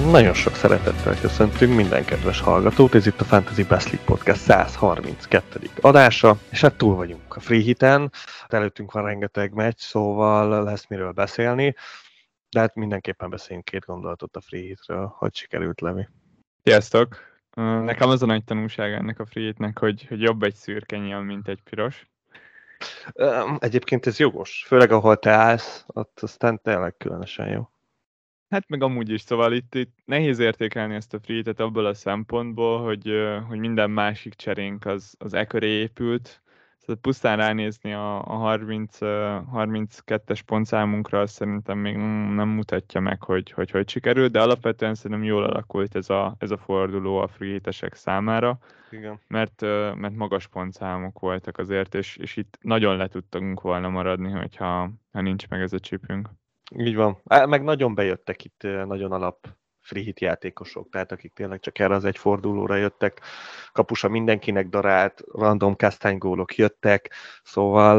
Hát 0.00 0.10
nagyon 0.10 0.34
sok 0.34 0.54
szeretettel 0.54 1.20
köszöntünk 1.20 1.74
minden 1.74 2.04
kedves 2.04 2.40
hallgatót, 2.40 2.94
ez 2.94 3.06
itt 3.06 3.20
a 3.20 3.24
Fantasy 3.24 3.64
Best 3.64 3.86
League 3.86 4.04
Podcast 4.04 4.40
132. 4.40 5.60
adása, 5.80 6.36
és 6.50 6.60
hát 6.60 6.74
túl 6.74 6.94
vagyunk 6.94 7.36
a 7.36 7.40
free 7.40 7.60
hiten, 7.60 8.12
előttünk 8.48 8.92
van 8.92 9.04
rengeteg 9.04 9.52
meccs, 9.52 9.78
szóval 9.78 10.64
lesz 10.64 10.86
miről 10.86 11.12
beszélni, 11.12 11.74
de 12.50 12.60
hát 12.60 12.74
mindenképpen 12.74 13.30
beszéljünk 13.30 13.64
két 13.64 13.84
gondolatot 13.84 14.36
a 14.36 14.40
free 14.40 14.60
hitről, 14.60 15.14
hogy 15.18 15.34
sikerült 15.34 15.80
Levi. 15.80 16.08
Sziasztok! 16.62 17.16
Nekem 17.84 18.08
az 18.08 18.22
a 18.22 18.26
nagy 18.26 18.44
tanulság 18.44 18.92
ennek 18.92 19.20
a 19.20 19.26
free 19.26 19.44
hitnek, 19.44 19.78
hogy, 19.78 20.06
hogy 20.06 20.20
jobb 20.20 20.42
egy 20.42 20.54
szürke 20.54 20.96
nyíl, 20.96 21.20
mint 21.20 21.48
egy 21.48 21.60
piros. 21.70 22.06
Egyébként 23.58 24.06
ez 24.06 24.18
jogos, 24.18 24.64
főleg 24.66 24.92
ahol 24.92 25.16
te 25.16 25.30
állsz, 25.30 25.84
ott 25.86 26.20
aztán 26.20 26.60
tényleg 26.62 26.96
különösen 26.96 27.48
jó. 27.48 27.69
Hát 28.50 28.68
meg 28.68 28.82
amúgy 28.82 29.10
is, 29.10 29.20
szóval 29.20 29.52
itt, 29.52 29.74
itt 29.74 29.96
nehéz 30.04 30.38
értékelni 30.38 30.94
ezt 30.94 31.14
a 31.14 31.20
free 31.20 31.42
abból 31.56 31.86
a 31.86 31.94
szempontból, 31.94 32.82
hogy, 32.82 33.12
hogy 33.48 33.58
minden 33.58 33.90
másik 33.90 34.34
cserénk 34.34 34.86
az, 34.86 35.14
az 35.18 35.34
e 35.34 35.44
köré 35.44 35.68
épült, 35.68 36.42
szóval 36.78 36.96
pusztán 37.00 37.36
ránézni 37.36 37.92
a, 37.92 38.24
a 38.24 38.34
30, 38.34 38.98
32-es 39.00 40.40
pontszámunkra 40.46 41.20
azt 41.20 41.34
szerintem 41.34 41.78
még 41.78 41.96
nem 42.34 42.48
mutatja 42.48 43.00
meg, 43.00 43.22
hogy 43.22 43.50
hogy, 43.50 43.70
hogy 43.70 43.88
sikerült, 43.88 44.32
de 44.32 44.40
alapvetően 44.40 44.94
szerintem 44.94 45.26
jól 45.26 45.44
alakult 45.44 45.94
ez 45.94 46.10
a, 46.10 46.34
ez 46.38 46.50
a 46.50 46.58
forduló 46.58 47.16
a 47.16 47.28
free 47.28 47.60
számára, 47.90 48.58
Igen. 48.90 49.20
Mert, 49.26 49.60
mert 49.94 50.14
magas 50.14 50.46
pontszámok 50.46 51.18
voltak 51.18 51.58
azért, 51.58 51.94
és, 51.94 52.16
és 52.16 52.36
itt 52.36 52.58
nagyon 52.60 52.96
le 52.96 53.08
tudtunk 53.08 53.60
volna 53.60 53.88
maradni, 53.88 54.30
hogyha 54.30 54.90
ha 55.12 55.20
nincs 55.20 55.48
meg 55.48 55.60
ez 55.60 55.72
a 55.72 55.78
csípünk. 55.78 56.28
Így 56.76 56.94
van. 56.94 57.22
Meg 57.24 57.62
nagyon 57.62 57.94
bejöttek 57.94 58.44
itt 58.44 58.62
nagyon 58.62 59.12
alap 59.12 59.58
free 59.80 60.02
hit 60.02 60.20
játékosok, 60.20 60.88
tehát 60.88 61.12
akik 61.12 61.32
tényleg 61.32 61.60
csak 61.60 61.78
erre 61.78 61.94
az 61.94 62.04
egy 62.04 62.18
fordulóra 62.18 62.74
jöttek, 62.74 63.20
kapusa 63.72 64.08
mindenkinek 64.08 64.68
darált, 64.68 65.22
random 65.32 65.76
gólok 66.18 66.56
jöttek, 66.56 67.14
szóval, 67.42 67.98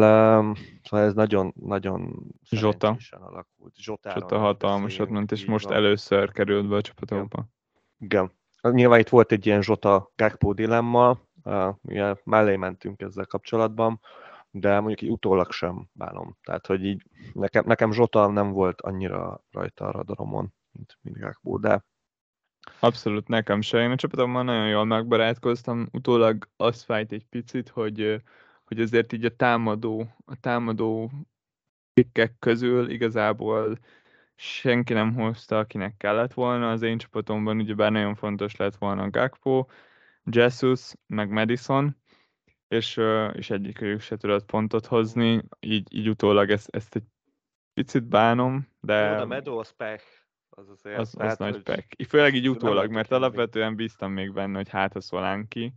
szóval 0.83 1.05
ez 1.05 1.14
nagyon, 1.14 1.53
nagyon 1.55 2.27
Zsota. 2.49 2.97
alakult. 3.09 3.75
Zsota 3.75 4.38
hatalmasat 4.38 5.09
ment, 5.09 5.31
és 5.31 5.45
most 5.45 5.66
van. 5.66 5.73
először 5.73 6.31
került 6.31 6.67
be 6.67 6.75
a 6.75 6.81
csapatokba. 6.81 7.47
Igen. 7.99 8.31
Igen. 8.61 8.75
Nyilván 8.75 8.99
itt 8.99 9.09
volt 9.09 9.31
egy 9.31 9.45
ilyen 9.45 9.61
Zsota 9.61 10.11
Gakpo 10.16 10.53
dilemma, 10.53 11.19
uh, 11.44 12.17
mellé 12.23 12.55
mentünk 12.55 13.02
ezzel 13.02 13.25
kapcsolatban, 13.25 13.99
de 14.52 14.80
mondjuk 14.80 15.02
így 15.02 15.09
utólag 15.09 15.52
sem 15.52 15.89
bánom. 15.94 16.38
Tehát, 16.44 16.66
hogy 16.66 16.85
így 16.85 17.03
nekem, 17.33 17.63
nekem 17.67 17.91
Zsota 17.91 18.27
nem 18.27 18.52
volt 18.52 18.81
annyira 18.81 19.43
rajta 19.52 19.85
a 19.85 19.91
radaromon, 19.91 20.53
mint, 20.71 20.97
mint 21.02 21.17
Gakpo, 21.17 21.58
de 21.58 21.83
Abszolút 22.80 23.27
nekem 23.27 23.61
se. 23.61 23.81
Én 23.81 23.91
a 23.91 23.95
csapatommal 23.95 24.43
nagyon 24.43 24.67
jól 24.67 24.85
megbarátkoztam. 24.85 25.88
Utólag 25.91 26.49
az 26.58 26.83
fájt 26.83 27.11
egy 27.11 27.25
picit, 27.25 27.69
hogy, 27.69 28.21
hogy 28.63 28.81
azért 28.81 29.13
így 29.13 29.25
a 29.25 29.35
támadó, 29.35 30.16
a 30.25 30.39
támadó 30.39 31.11
pikkek 31.93 32.36
közül 32.39 32.89
igazából 32.89 33.77
senki 34.36 34.93
nem 34.93 35.14
hozta, 35.14 35.58
akinek 35.58 35.97
kellett 35.97 36.33
volna. 36.33 36.71
Az 36.71 36.81
én 36.81 36.97
csapatomban 36.97 37.59
ugyebár 37.59 37.92
nagyon 37.92 38.15
fontos 38.15 38.55
lett 38.55 38.76
volna 38.76 39.09
Gakpo, 39.09 39.65
Jesus, 40.23 40.93
meg 41.08 41.30
Madison, 41.30 42.01
és, 42.71 43.02
és 43.33 43.49
egyikőjük 43.49 44.02
se 44.02 44.17
tudott 44.17 44.45
pontot 44.45 44.86
hozni, 44.86 45.43
így, 45.59 45.95
így 45.95 46.09
utólag 46.09 46.49
ezt, 46.49 46.76
ezt 46.76 46.95
egy 46.95 47.04
picit 47.73 48.04
bánom, 48.04 48.67
de... 48.80 49.09
Jó, 49.09 49.21
a 49.21 49.26
Meadows 49.26 49.71
pech, 49.71 50.04
az 50.49 50.70
azért. 50.70 50.98
Az, 50.98 51.15
az 51.17 51.37
nagy 51.37 51.54
hogy... 51.54 51.64
pech. 51.64 52.08
Főleg 52.08 52.33
így 52.36 52.49
utólag, 52.49 52.92
mert 52.92 53.11
alapvetően 53.11 53.76
bíztam 53.76 54.11
még 54.11 54.33
benne, 54.33 54.55
hogy 54.55 54.70
hát 54.70 54.95
a 54.95 55.02
Szolánki 55.02 55.73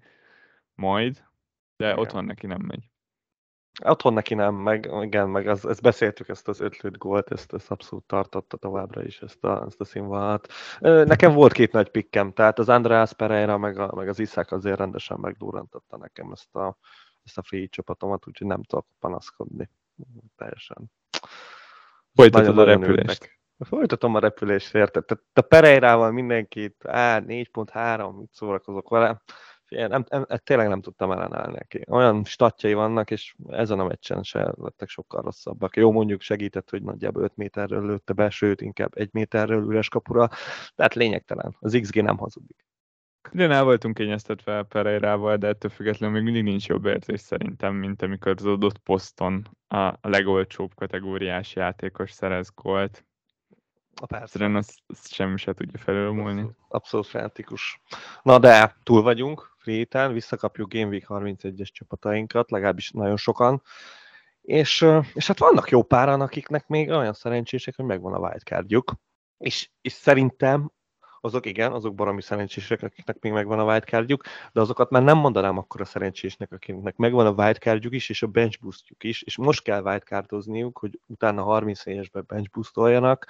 majd, 0.74 1.24
de 1.76 1.86
igen. 1.86 1.98
otthon 1.98 2.24
neki 2.24 2.46
nem 2.46 2.62
megy. 2.62 2.90
Otthon 3.82 4.12
neki 4.12 4.34
nem, 4.34 4.54
meg, 4.54 4.90
igen, 5.02 5.28
meg 5.28 5.48
az, 5.48 5.66
ezt 5.66 5.82
beszéltük, 5.82 6.28
ezt 6.28 6.48
az 6.48 6.60
ötlőt 6.60 6.98
gólt, 6.98 7.30
ezt, 7.30 7.52
ezt 7.52 7.70
abszolút 7.70 8.04
tartotta 8.04 8.56
továbbra 8.56 9.02
is, 9.04 9.20
ezt 9.20 9.44
a, 9.44 9.64
ezt 9.66 9.80
a 9.80 9.84
színvonalat. 9.84 10.52
Nekem 10.80 11.32
volt 11.32 11.52
két 11.52 11.72
nagy 11.72 11.88
pikkem, 11.88 12.32
tehát 12.32 12.58
az 12.58 12.68
András 12.68 13.12
Pereira, 13.12 13.58
meg, 13.58 13.78
a, 13.78 13.94
meg 13.94 14.08
az 14.08 14.18
Iszák 14.18 14.52
azért 14.52 14.78
rendesen 14.78 15.18
megdurrantotta 15.20 15.96
nekem 15.96 16.32
ezt 16.32 16.54
a, 16.54 16.76
ezt 17.24 17.38
a 17.38 17.42
free 17.42 17.66
csapatomat, 17.66 18.26
úgyhogy 18.26 18.46
nem 18.46 18.62
tudok 18.62 18.86
panaszkodni. 18.98 19.70
Teljesen. 20.36 20.90
Folytatod 22.14 22.58
a 22.58 22.64
repülést. 22.64 23.38
Folytatom 23.58 24.14
a 24.14 24.18
repülést, 24.18 24.74
érted? 24.74 25.04
Tehát 25.04 25.24
a 25.32 25.40
Pereirával 25.40 26.10
mindenkit, 26.10 26.86
á, 26.86 27.20
4.3, 27.20 28.18
mit 28.18 28.32
szórakozok 28.32 28.88
vele 28.88 29.22
nem, 29.68 29.88
nem, 29.88 30.04
nem, 30.08 30.38
tényleg 30.44 30.68
nem 30.68 30.80
tudtam 30.80 31.10
ellenállni 31.10 31.52
neki. 31.52 31.82
Olyan 31.88 32.24
statjai 32.24 32.74
vannak, 32.74 33.10
és 33.10 33.34
ezen 33.48 33.80
a 33.80 33.84
meccsen 33.84 34.22
se 34.22 34.54
lettek 34.56 34.88
sokkal 34.88 35.22
rosszabbak. 35.22 35.76
Jó, 35.76 35.92
mondjuk 35.92 36.20
segített, 36.20 36.70
hogy 36.70 36.82
nagyjából 36.82 37.22
5 37.22 37.36
méterről 37.36 37.86
lőtte 37.86 38.12
be, 38.12 38.30
sőt, 38.30 38.60
inkább 38.60 38.92
1 38.94 39.08
méterről 39.12 39.64
üres 39.64 39.88
kapura, 39.88 40.28
tehát 40.74 40.94
lényegtelen. 40.94 41.56
Az 41.60 41.78
XG 41.80 42.02
nem 42.02 42.16
hazudik. 42.16 42.64
De 43.32 43.48
el 43.48 43.64
voltunk 43.64 43.94
kényeztetve 43.94 44.62
Pereirával, 44.62 45.36
de 45.36 45.46
ettől 45.46 45.70
függetlenül 45.70 46.14
még 46.14 46.24
mindig 46.24 46.42
nincs 46.42 46.66
jobb 46.66 46.84
érzés 46.84 47.20
szerintem, 47.20 47.74
mint 47.74 48.02
amikor 48.02 48.34
az 48.36 48.46
adott 48.46 48.78
poszton 48.78 49.48
a 49.68 50.08
legolcsóbb 50.08 50.74
kategóriás 50.74 51.54
játékos 51.54 52.10
szerez 52.10 52.50
gólt. 52.54 53.04
A 54.00 54.06
persze. 54.06 54.44
azt, 54.44 54.78
azt 54.86 55.12
semmi 55.12 55.36
se 55.36 55.52
tudja 55.52 55.78
felülmúlni. 55.78 56.40
Abszolút, 56.40 56.64
abszolút 56.68 57.06
fanatikus. 57.06 57.80
Na 58.22 58.38
de, 58.38 58.76
túl 58.82 59.02
vagyunk 59.02 59.53
héten, 59.72 60.12
visszakapjuk 60.12 60.72
Game 60.72 60.86
Week 60.86 61.04
31-es 61.08 61.68
csapatainkat, 61.72 62.50
legalábbis 62.50 62.90
nagyon 62.90 63.16
sokan, 63.16 63.62
és, 64.42 64.86
és 65.14 65.26
hát 65.26 65.38
vannak 65.38 65.70
jó 65.70 65.82
páran, 65.82 66.20
akiknek 66.20 66.66
még 66.66 66.90
olyan 66.90 67.12
szerencsések, 67.12 67.76
hogy 67.76 67.84
megvan 67.84 68.14
a 68.14 68.18
wildcardjuk, 68.18 68.92
és, 69.38 69.70
és 69.80 69.92
szerintem 69.92 70.72
azok 71.24 71.46
igen, 71.46 71.72
azok 71.72 71.94
baromi 71.94 72.22
szerencsések, 72.22 72.82
akiknek 72.82 73.20
még 73.20 73.32
megvan 73.32 73.58
a 73.58 73.64
wildcardjuk, 73.64 74.22
de 74.52 74.60
azokat 74.60 74.90
már 74.90 75.02
nem 75.02 75.18
mondanám 75.18 75.58
akkor 75.58 75.80
a 75.80 75.84
szerencsésnek, 75.84 76.52
akiknek 76.52 76.96
megvan 76.96 77.26
a 77.26 77.42
wildcardjuk 77.42 77.94
is, 77.94 78.08
és 78.08 78.22
a 78.22 78.26
bench 78.26 78.60
boostjuk 78.60 79.04
is, 79.04 79.22
és 79.22 79.36
most 79.36 79.62
kell 79.62 79.82
wildcardozniuk, 79.82 80.78
hogy 80.78 81.00
utána 81.06 81.42
30 81.42 81.86
évesbe 81.86 82.20
bench 82.20 82.50
boostoljanak, 82.50 83.26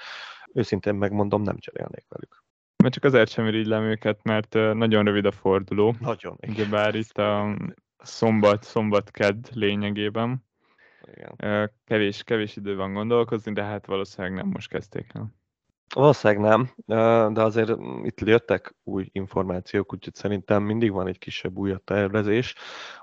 őszintén 0.53 0.95
megmondom, 0.95 1.43
nem 1.43 1.59
cserélnék 1.59 2.05
velük. 2.09 2.43
Mert 2.85 2.97
csak 2.97 3.05
azért 3.05 3.31
sem 3.31 3.47
irigylem 3.47 3.83
őket, 3.83 4.23
mert 4.23 4.55
nagyon 4.55 5.05
rövid 5.05 5.25
a 5.25 5.31
forduló. 5.31 5.95
Nagyon. 6.01 6.39
Ugye 6.49 6.65
bár 6.65 6.95
itt 6.95 7.19
a 7.19 7.57
szombat, 7.99 8.63
szombat 8.63 9.11
kedd 9.11 9.45
lényegében. 9.53 10.45
Igen. 11.15 11.71
Kevés, 11.85 12.23
kevés 12.23 12.57
idő 12.57 12.77
van 12.77 12.93
gondolkozni, 12.93 13.53
de 13.53 13.63
hát 13.63 13.87
valószínűleg 13.87 14.37
nem 14.37 14.47
most 14.47 14.69
kezdték 14.69 15.11
el. 15.15 15.35
Valószínűleg 15.95 16.43
nem, 16.43 16.71
de 17.35 17.43
azért 17.43 17.73
itt 18.03 18.21
jöttek 18.21 18.75
új 18.83 19.09
információk, 19.13 19.93
úgyhogy 19.93 20.15
szerintem 20.15 20.63
mindig 20.63 20.93
van 20.93 21.07
egy 21.07 21.19
kisebb 21.19 21.57
újabb 21.57 21.85
tervezés. 21.85 22.55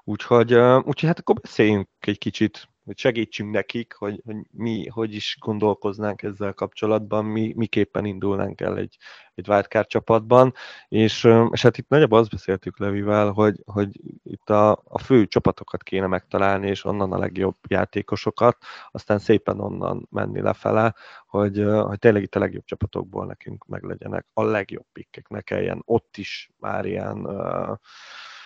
Úgyhogy, 0.04 0.54
úgyhogy 0.54 1.06
hát 1.06 1.19
akkor 1.19 1.36
beszéljünk 1.36 1.88
egy 2.00 2.18
kicsit 2.18 2.69
hogy 2.83 2.98
segítsünk 2.98 3.51
nekik, 3.51 3.94
hogy, 3.94 4.22
hogy 4.25 4.36
mi 4.51 4.88
hogy 4.88 5.13
is 5.13 5.38
gondolkoznánk 5.39 6.22
ezzel 6.22 6.54
kapcsolatban, 6.54 7.25
mi, 7.25 7.54
miképpen 7.56 8.06
indulnánk 8.06 8.62
el 8.62 8.78
egy, 8.78 8.98
egy 9.33 9.50
wildcard 9.50 9.88
csapatban, 9.88 10.54
és, 10.88 11.30
és 11.51 11.62
hát 11.62 11.78
itt 11.78 11.89
nagyjából 11.89 12.19
azt 12.19 12.30
beszéltük 12.30 12.80
Levivel, 12.80 13.31
hogy, 13.31 13.62
hogy 13.66 14.00
itt 14.24 14.50
a, 14.50 14.72
a 14.83 14.98
fő 14.98 15.28
csapatokat 15.28 15.83
kéne 15.83 16.07
megtalálni, 16.07 16.68
és 16.68 16.86
onnan 16.86 17.12
a 17.12 17.18
legjobb 17.18 17.56
játékosokat, 17.68 18.57
aztán 18.92 19.19
szépen 19.19 19.60
onnan 19.60 20.07
menni 20.10 20.42
lefele, 20.42 20.95
hogy, 21.27 21.63
hogy 21.81 22.00
tényleg 22.00 22.24
itt 22.24 22.36
a 22.36 22.39
legjobb 22.39 22.66
csapatokból 22.66 23.25
nekünk 23.25 23.66
meglegyenek 23.68 24.25
a 24.34 24.44
legjobb 24.44 24.86
pikkek, 24.94 25.27
ne 25.27 25.42
kelljen 25.42 25.81
ott 25.86 26.18
is 26.18 26.51
már 26.60 26.86
ilyen 26.86 27.27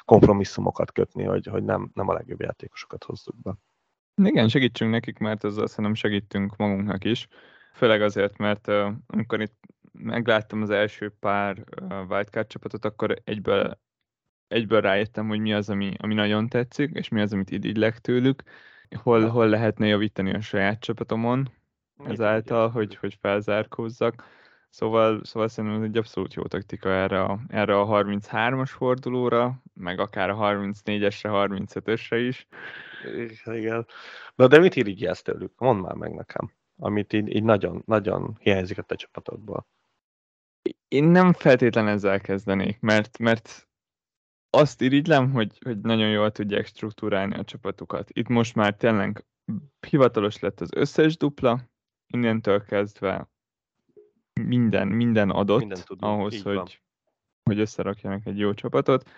kompromisszumokat 0.05 0.91
kötni, 0.91 1.23
hogy, 1.23 1.45
hogy 1.45 1.63
nem, 1.63 1.91
nem 1.93 2.09
a 2.09 2.13
legjobb 2.13 2.41
játékosokat 2.41 3.03
hozzuk 3.03 3.41
be. 3.41 3.55
Igen, 4.23 4.47
segítsünk 4.47 4.91
nekik, 4.91 5.17
mert 5.17 5.43
ezzel 5.43 5.67
szerintem 5.67 5.93
segítünk 5.93 6.55
magunknak 6.55 7.03
is. 7.03 7.27
Főleg 7.73 8.01
azért, 8.01 8.37
mert 8.37 8.67
uh, 8.67 8.91
amikor 9.07 9.41
itt 9.41 9.55
megláttam 9.91 10.61
az 10.61 10.69
első 10.69 11.09
pár 11.19 11.63
uh, 11.81 12.09
wildcard 12.09 12.47
csapatot, 12.47 12.85
akkor 12.85 13.15
egyből, 13.23 13.79
egyből 14.47 14.81
rájöttem, 14.81 15.27
hogy 15.27 15.39
mi 15.39 15.53
az, 15.53 15.69
ami, 15.69 15.93
ami 15.97 16.13
nagyon 16.13 16.49
tetszik, 16.49 16.91
és 16.93 17.09
mi 17.09 17.21
az, 17.21 17.33
amit 17.33 17.51
irigylek 17.51 17.99
tőlük, 17.99 18.43
hol, 18.95 19.27
hol 19.27 19.47
lehetne 19.47 19.87
javítani 19.87 20.33
a 20.33 20.41
saját 20.41 20.79
csapatomon, 20.79 21.51
ezáltal, 22.05 22.69
hogy, 22.69 22.95
hogy 22.95 23.17
felzárkózzak. 23.21 24.23
Szóval, 24.75 25.23
szóval 25.23 25.47
szerintem 25.47 25.81
ez 25.81 25.87
egy 25.87 25.97
abszolút 25.97 26.33
jó 26.33 26.43
taktika 26.43 26.89
erre 26.89 27.21
a, 27.21 27.39
erre 27.47 27.79
a 27.79 27.87
33-as 27.87 28.69
fordulóra, 28.69 29.61
meg 29.73 29.99
akár 29.99 30.29
a 30.29 30.35
34-esre, 30.35 31.29
35-ösre 31.31 32.23
is. 32.27 32.47
Igen. 33.45 33.87
Na 34.35 34.47
de 34.47 34.59
mit 34.59 34.75
irigyelsz 34.75 35.21
tőlük? 35.21 35.53
Mondd 35.57 35.79
már 35.79 35.93
meg 35.93 36.13
nekem, 36.13 36.51
amit 36.77 37.13
így, 37.13 37.35
így 37.35 37.43
nagyon, 37.43 37.83
nagyon 37.85 38.37
hiányzik 38.39 38.77
a 38.77 38.81
te 38.81 38.95
csapatodból. 38.95 39.67
én 40.87 41.03
nem 41.03 41.33
feltétlen 41.33 41.87
ezzel 41.87 42.21
kezdenék, 42.21 42.79
mert, 42.79 43.17
mert 43.17 43.67
azt 44.49 44.81
irigylem, 44.81 45.31
hogy, 45.31 45.57
hogy 45.63 45.79
nagyon 45.79 46.09
jól 46.09 46.31
tudják 46.31 46.65
struktúrálni 46.65 47.35
a 47.35 47.43
csapatukat. 47.43 48.09
Itt 48.13 48.27
most 48.27 48.55
már 48.55 48.75
tényleg 48.75 49.25
hivatalos 49.87 50.39
lett 50.39 50.61
az 50.61 50.69
összes 50.75 51.17
dupla, 51.17 51.59
innentől 52.07 52.63
kezdve 52.63 53.33
minden, 54.41 54.87
minden 54.87 55.29
adott 55.29 55.59
minden 55.59 55.79
ahhoz, 55.99 56.41
hogy, 56.41 56.81
hogy 57.43 57.59
összerakjanak 57.59 58.25
egy 58.25 58.37
jó 58.37 58.53
csapatot. 58.53 59.09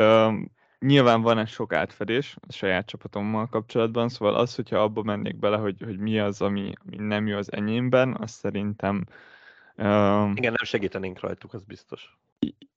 Um, 0.00 0.52
nyilván 0.78 1.22
van 1.22 1.38
egy 1.38 1.48
sok 1.48 1.72
átfedés 1.72 2.36
a 2.48 2.52
saját 2.52 2.86
csapatommal 2.86 3.46
kapcsolatban, 3.48 4.08
szóval 4.08 4.34
az, 4.34 4.54
hogyha 4.54 4.78
abba 4.78 5.02
mennék 5.02 5.36
bele, 5.38 5.56
hogy, 5.56 5.82
hogy 5.84 5.98
mi 5.98 6.18
az, 6.18 6.40
ami, 6.40 6.72
ami 6.86 6.96
nem 6.96 7.26
jó 7.26 7.36
az 7.36 7.52
enyémben, 7.52 8.16
azt 8.20 8.34
szerintem... 8.34 9.04
Um, 9.76 10.32
igen, 10.36 10.52
nem 10.52 10.64
segítenénk 10.64 11.20
rajtuk, 11.20 11.54
az 11.54 11.64
biztos. 11.64 12.18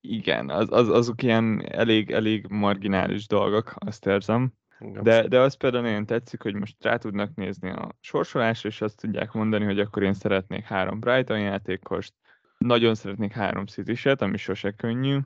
Igen, 0.02 0.50
az, 0.50 0.72
az, 0.72 0.90
azok 0.90 1.24
ilyen 1.24 1.66
elég, 1.72 2.12
elég 2.12 2.48
marginális 2.48 3.28
dolgok, 3.28 3.74
azt 3.78 4.06
érzem. 4.06 4.54
De, 4.80 5.28
de 5.28 5.40
az 5.40 5.54
például 5.54 5.84
nagyon 5.84 6.06
tetszik, 6.06 6.42
hogy 6.42 6.54
most 6.54 6.76
rá 6.84 6.98
tudnak 6.98 7.36
nézni 7.36 7.70
a 7.70 7.90
sorsolásra, 8.00 8.70
és 8.70 8.82
azt 8.82 8.98
tudják 8.98 9.32
mondani, 9.32 9.66
hogy 9.66 9.80
akkor 9.80 10.04
én 10.04 10.14
szeretnék 10.14 10.64
három 10.64 11.00
Brighton 11.00 11.40
játékost, 11.40 12.14
nagyon 12.58 12.96
szeretnék 12.96 13.32
három 13.32 13.66
city 13.66 14.10
ami 14.10 14.38
sose 14.38 14.72
könnyű, 14.72 15.20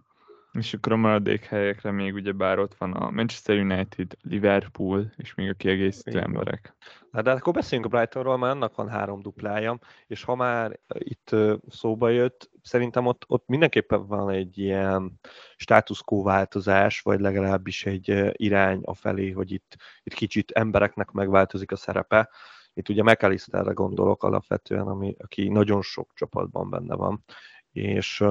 és 0.51 0.73
akkor 0.73 0.91
a 0.91 0.95
maradék 0.95 1.45
helyekre 1.45 1.91
még 1.91 2.13
ugye 2.13 2.31
bár 2.31 2.59
ott 2.59 2.75
van 2.75 2.94
a 2.94 3.11
Manchester 3.11 3.57
United, 3.57 4.11
Liverpool, 4.21 5.11
és 5.15 5.35
még 5.35 5.50
a 5.50 5.53
kiegészítő 5.53 6.19
emberek. 6.19 6.75
Hát 7.11 7.23
de 7.23 7.31
akkor 7.31 7.53
beszéljünk 7.53 7.93
a 7.93 7.97
Brightonról, 7.97 8.38
mert 8.38 8.53
annak 8.53 8.75
van 8.75 8.89
három 8.89 9.21
duplája, 9.21 9.79
és 10.07 10.23
ha 10.23 10.35
már 10.35 10.79
itt 10.88 11.35
szóba 11.69 12.09
jött, 12.09 12.50
szerintem 12.67 13.05
ott, 13.05 13.23
ott 13.27 13.47
mindenképpen 13.47 14.07
van 14.07 14.29
egy 14.29 14.57
ilyen 14.57 15.19
status 15.55 16.01
quo 16.01 16.23
változás, 16.23 17.01
vagy 17.01 17.19
legalábbis 17.19 17.85
egy 17.85 18.31
irány 18.31 18.81
a 18.83 18.93
felé, 18.93 19.31
hogy 19.31 19.51
itt, 19.51 19.75
itt 20.03 20.13
kicsit 20.13 20.51
embereknek 20.51 21.11
megváltozik 21.11 21.71
a 21.71 21.75
szerepe. 21.75 22.29
Itt 22.73 22.89
ugye 22.89 23.03
McAllisterre 23.03 23.71
gondolok 23.71 24.23
alapvetően, 24.23 24.87
ami, 24.87 25.15
aki 25.19 25.47
nagyon 25.47 25.81
sok 25.81 26.11
csapatban 26.13 26.69
benne 26.69 26.95
van, 26.95 27.23
és 27.71 28.23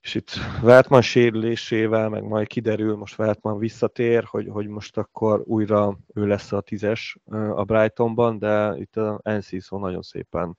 és 0.00 0.14
itt 0.14 0.30
Veltman 0.62 1.02
sérülésével, 1.02 2.08
meg 2.08 2.22
majd 2.22 2.46
kiderül, 2.46 2.96
most 2.96 3.16
Veltman 3.16 3.58
visszatér, 3.58 4.24
hogy, 4.24 4.48
hogy 4.48 4.66
most 4.66 4.96
akkor 4.96 5.42
újra 5.44 5.98
ő 6.14 6.26
lesz 6.26 6.52
a 6.52 6.60
tízes 6.60 7.18
a 7.54 7.64
Brightonban, 7.64 8.38
de 8.38 8.74
itt 8.76 8.96
a 8.96 9.20
Enciso 9.22 9.78
nagyon 9.78 10.02
szépen 10.02 10.56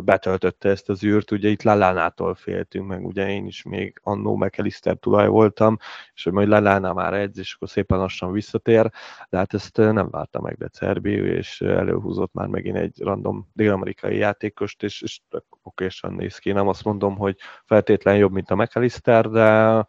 betöltötte 0.00 0.68
ezt 0.68 0.88
az 0.88 1.04
űrt, 1.04 1.30
ugye 1.30 1.48
itt 1.48 1.62
Lalánától 1.62 2.34
féltünk, 2.34 2.86
meg 2.86 3.06
ugye 3.06 3.28
én 3.28 3.46
is 3.46 3.62
még 3.62 4.00
annó 4.02 4.36
McAllister 4.36 4.96
tulaj 4.96 5.28
voltam, 5.28 5.76
és 6.14 6.24
hogy 6.24 6.32
majd 6.32 6.48
Lalánál 6.48 6.92
már 6.92 7.14
edz, 7.14 7.38
és 7.38 7.54
akkor 7.54 7.68
szépen 7.68 7.98
lassan 7.98 8.32
visszatér, 8.32 8.90
de 9.28 9.36
hát 9.36 9.54
ezt 9.54 9.76
nem 9.76 10.10
várta 10.10 10.40
meg 10.40 10.56
de 10.56 10.68
Cerbi, 10.68 11.10
és 11.10 11.60
előhúzott 11.60 12.32
már 12.32 12.46
megint 12.46 12.76
egy 12.76 13.00
random 13.00 13.48
dél-amerikai 13.52 14.16
játékost, 14.16 14.82
és, 14.82 15.02
és 15.02 15.20
okésan 15.62 16.12
néz 16.12 16.38
ki. 16.38 16.52
Nem 16.52 16.68
azt 16.68 16.84
mondom, 16.84 17.16
hogy 17.16 17.36
feltétlen 17.64 18.16
jobb, 18.16 18.32
mint 18.32 18.50
a 18.50 18.56
McAllister, 18.56 19.28
de, 19.28 19.86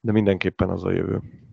de 0.00 0.12
mindenképpen 0.12 0.68
az 0.68 0.84
a 0.84 0.90
jövő. 0.90 1.45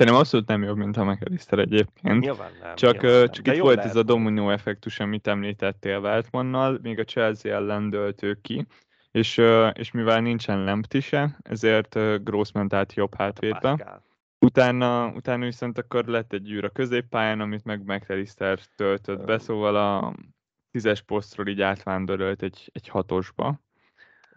Szerintem 0.00 0.24
abszolút 0.24 0.48
nem 0.48 0.62
jobb, 0.62 0.76
mint 0.76 0.96
a 0.96 1.04
McAllister 1.04 1.58
egyébként. 1.58 2.20
Nyilván 2.20 2.50
nem. 2.62 2.74
Csak, 2.74 3.02
nyilván 3.02 3.20
nem. 3.20 3.30
csak 3.30 3.46
itt 3.46 3.60
volt 3.60 3.78
ez 3.78 3.96
a 3.96 4.02
dominó 4.02 4.50
effektus, 4.50 5.00
amit 5.00 5.26
említettél 5.26 5.98
Weltmannal, 5.98 6.78
még 6.82 6.98
a 6.98 7.04
Chelsea 7.04 7.54
ellen 7.54 7.90
dölt 7.90 8.24
ki, 8.42 8.66
és, 9.10 9.40
és 9.72 9.90
mivel 9.90 10.20
nincsen 10.20 10.64
Lemptise, 10.64 11.38
ezért 11.42 12.24
Gross 12.24 12.52
ment 12.52 12.72
át 12.72 12.94
jobb 12.94 13.14
hátvédbe. 13.14 14.00
Utána, 14.38 15.06
utána 15.06 15.44
viszont 15.44 15.78
akkor 15.78 16.04
lett 16.04 16.32
egy 16.32 16.50
űr 16.50 16.64
a 16.64 16.70
középpályán, 16.70 17.40
amit 17.40 17.64
meg 17.64 17.82
McAllister 17.84 18.58
töltött 18.76 19.24
be, 19.24 19.38
szóval 19.38 19.76
a 19.76 20.14
tízes 20.70 21.02
posztról 21.02 21.46
így 21.46 21.60
átvándorolt 21.60 22.42
egy, 22.42 22.70
egy 22.72 22.88
hatosba. 22.88 23.60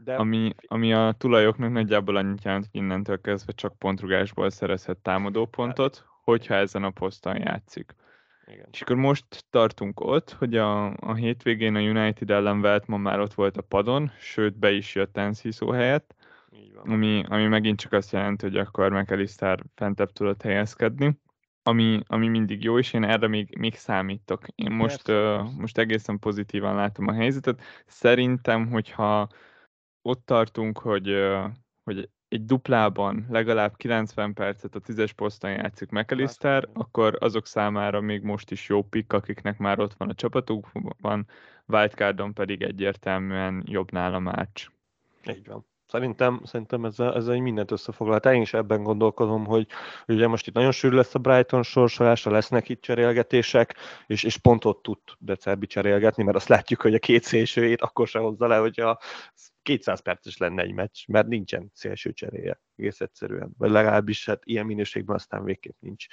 De... 0.04 0.16
Ami, 0.16 0.54
ami 0.68 0.94
a 0.94 1.16
tulajoknak 1.18 1.72
nagyjából 1.72 2.16
annyit 2.16 2.44
jelent, 2.44 2.68
hogy 2.72 2.82
innentől 2.82 3.22
kezdve 3.22 3.52
csak 3.52 3.78
pontrugásból 3.78 4.50
szerezhet 4.50 4.98
támadó 4.98 5.46
pontot, 5.46 6.06
hogyha 6.24 6.54
ezen 6.54 6.84
a 6.84 6.90
poszton 6.90 7.38
játszik. 7.38 7.96
Igen. 8.46 8.68
És 8.72 8.82
akkor 8.82 8.96
most 8.96 9.26
tartunk 9.50 10.00
ott, 10.00 10.32
hogy 10.32 10.58
a, 10.58 10.86
a 10.86 11.14
hétvégén 11.14 11.76
a 11.76 11.80
United 11.80 12.30
ellen 12.30 12.82
ma 12.86 12.98
már 12.98 13.20
ott 13.20 13.34
volt 13.34 13.58
a 13.58 13.62
padon, 13.62 14.12
sőt 14.20 14.58
be 14.58 14.72
is 14.72 14.96
jött 14.96 15.18
Enciso 15.18 15.70
helyett, 15.70 16.16
ami, 16.86 17.24
ami 17.28 17.48
megint 17.48 17.80
csak 17.80 17.92
azt 17.92 18.12
jelenti, 18.12 18.46
hogy 18.46 18.58
akkor 18.58 18.92
McAllister 18.92 19.60
fentebb 19.76 20.12
tudott 20.12 20.42
helyezkedni, 20.42 21.22
ami, 21.64 22.00
ami 22.08 22.28
mindig 22.28 22.64
jó, 22.64 22.78
és 22.78 22.94
én 22.94 23.04
erre 23.04 23.28
még, 23.28 23.58
még 23.58 23.76
számítok. 23.76 24.46
Én 24.56 24.72
most, 24.72 25.10
uh, 25.10 25.52
most 25.58 25.78
egészen 25.78 26.20
pozitívan 26.20 26.76
látom 26.76 27.08
a 27.08 27.14
helyzetet. 27.14 27.62
Szerintem, 27.86 28.70
hogyha 28.70 29.28
ott 30.04 30.26
tartunk, 30.26 30.80
hogy, 30.80 31.16
hogy 31.84 32.10
egy 32.28 32.46
duplában 32.46 33.26
legalább 33.30 33.76
90 33.78 34.34
percet 34.34 34.76
a 34.76 34.80
tízes 34.80 35.14
poszton 35.14 35.52
játszik 35.52 35.90
McAllister, 35.90 36.70
akkor 36.74 37.18
azok 37.20 37.48
számára 37.48 38.02
még 38.02 38.22
most 38.22 38.52
is 38.52 38.70
jó 38.70 38.84
pick, 38.84 39.14
akiknek 39.14 39.58
már 39.58 39.80
ott 39.80 39.94
van 39.94 40.10
a 40.10 40.14
csapatukban, 40.14 41.28
wildcardon 41.68 42.34
pedig 42.34 42.62
egyértelműen 42.62 43.64
jobb 43.66 43.92
nála 43.92 44.20
Márcs. 44.20 44.68
Így 45.26 45.48
van. 45.48 45.66
Szerintem, 45.94 46.42
szerintem 46.44 46.86
ez, 46.86 47.00
ez 47.00 47.28
egy 47.28 47.40
mindent 47.40 47.72
összefoglalt. 47.72 48.26
Én 48.26 48.42
is 48.42 48.54
ebben 48.54 48.84
gondolkodom, 48.84 49.46
hogy, 49.46 49.68
hogy 50.06 50.16
ugye 50.16 50.28
most 50.28 50.48
itt 50.48 50.54
nagyon 50.54 50.72
sűrű 50.72 50.96
lesz 50.96 51.16
a 51.16 51.20
Brighton 51.20 51.64
sorsolása, 51.64 52.32
lesznek 52.32 52.70
itt 52.70 52.82
cserélgetések, 52.82 53.76
és, 54.08 54.24
és 54.24 54.38
pont 54.38 54.66
ott 54.66 54.84
tud 54.84 54.98
Decerbi 55.20 55.66
cserélgetni, 55.66 56.24
mert 56.24 56.36
azt 56.36 56.48
látjuk, 56.48 56.82
hogy 56.82 56.94
a 56.94 57.00
két 57.00 57.24
szélsőjét 57.24 57.82
akkor 57.82 58.08
sem 58.08 58.22
hozza 58.22 58.48
le, 58.48 58.58
hogyha 58.58 59.00
200 59.62 60.02
perces 60.02 60.38
lenne 60.38 60.62
egy 60.62 60.74
meccs, 60.74 61.08
mert 61.08 61.28
nincsen 61.28 61.72
szélső 61.74 62.12
cseréje, 62.12 62.62
egész 62.76 63.02
egyszerűen. 63.02 63.54
Vagy 63.58 63.70
legalábbis 63.70 64.26
hát 64.26 64.42
ilyen 64.44 64.66
minőségben 64.66 65.16
aztán 65.16 65.44
végképp 65.44 65.80
nincs. 65.80 66.06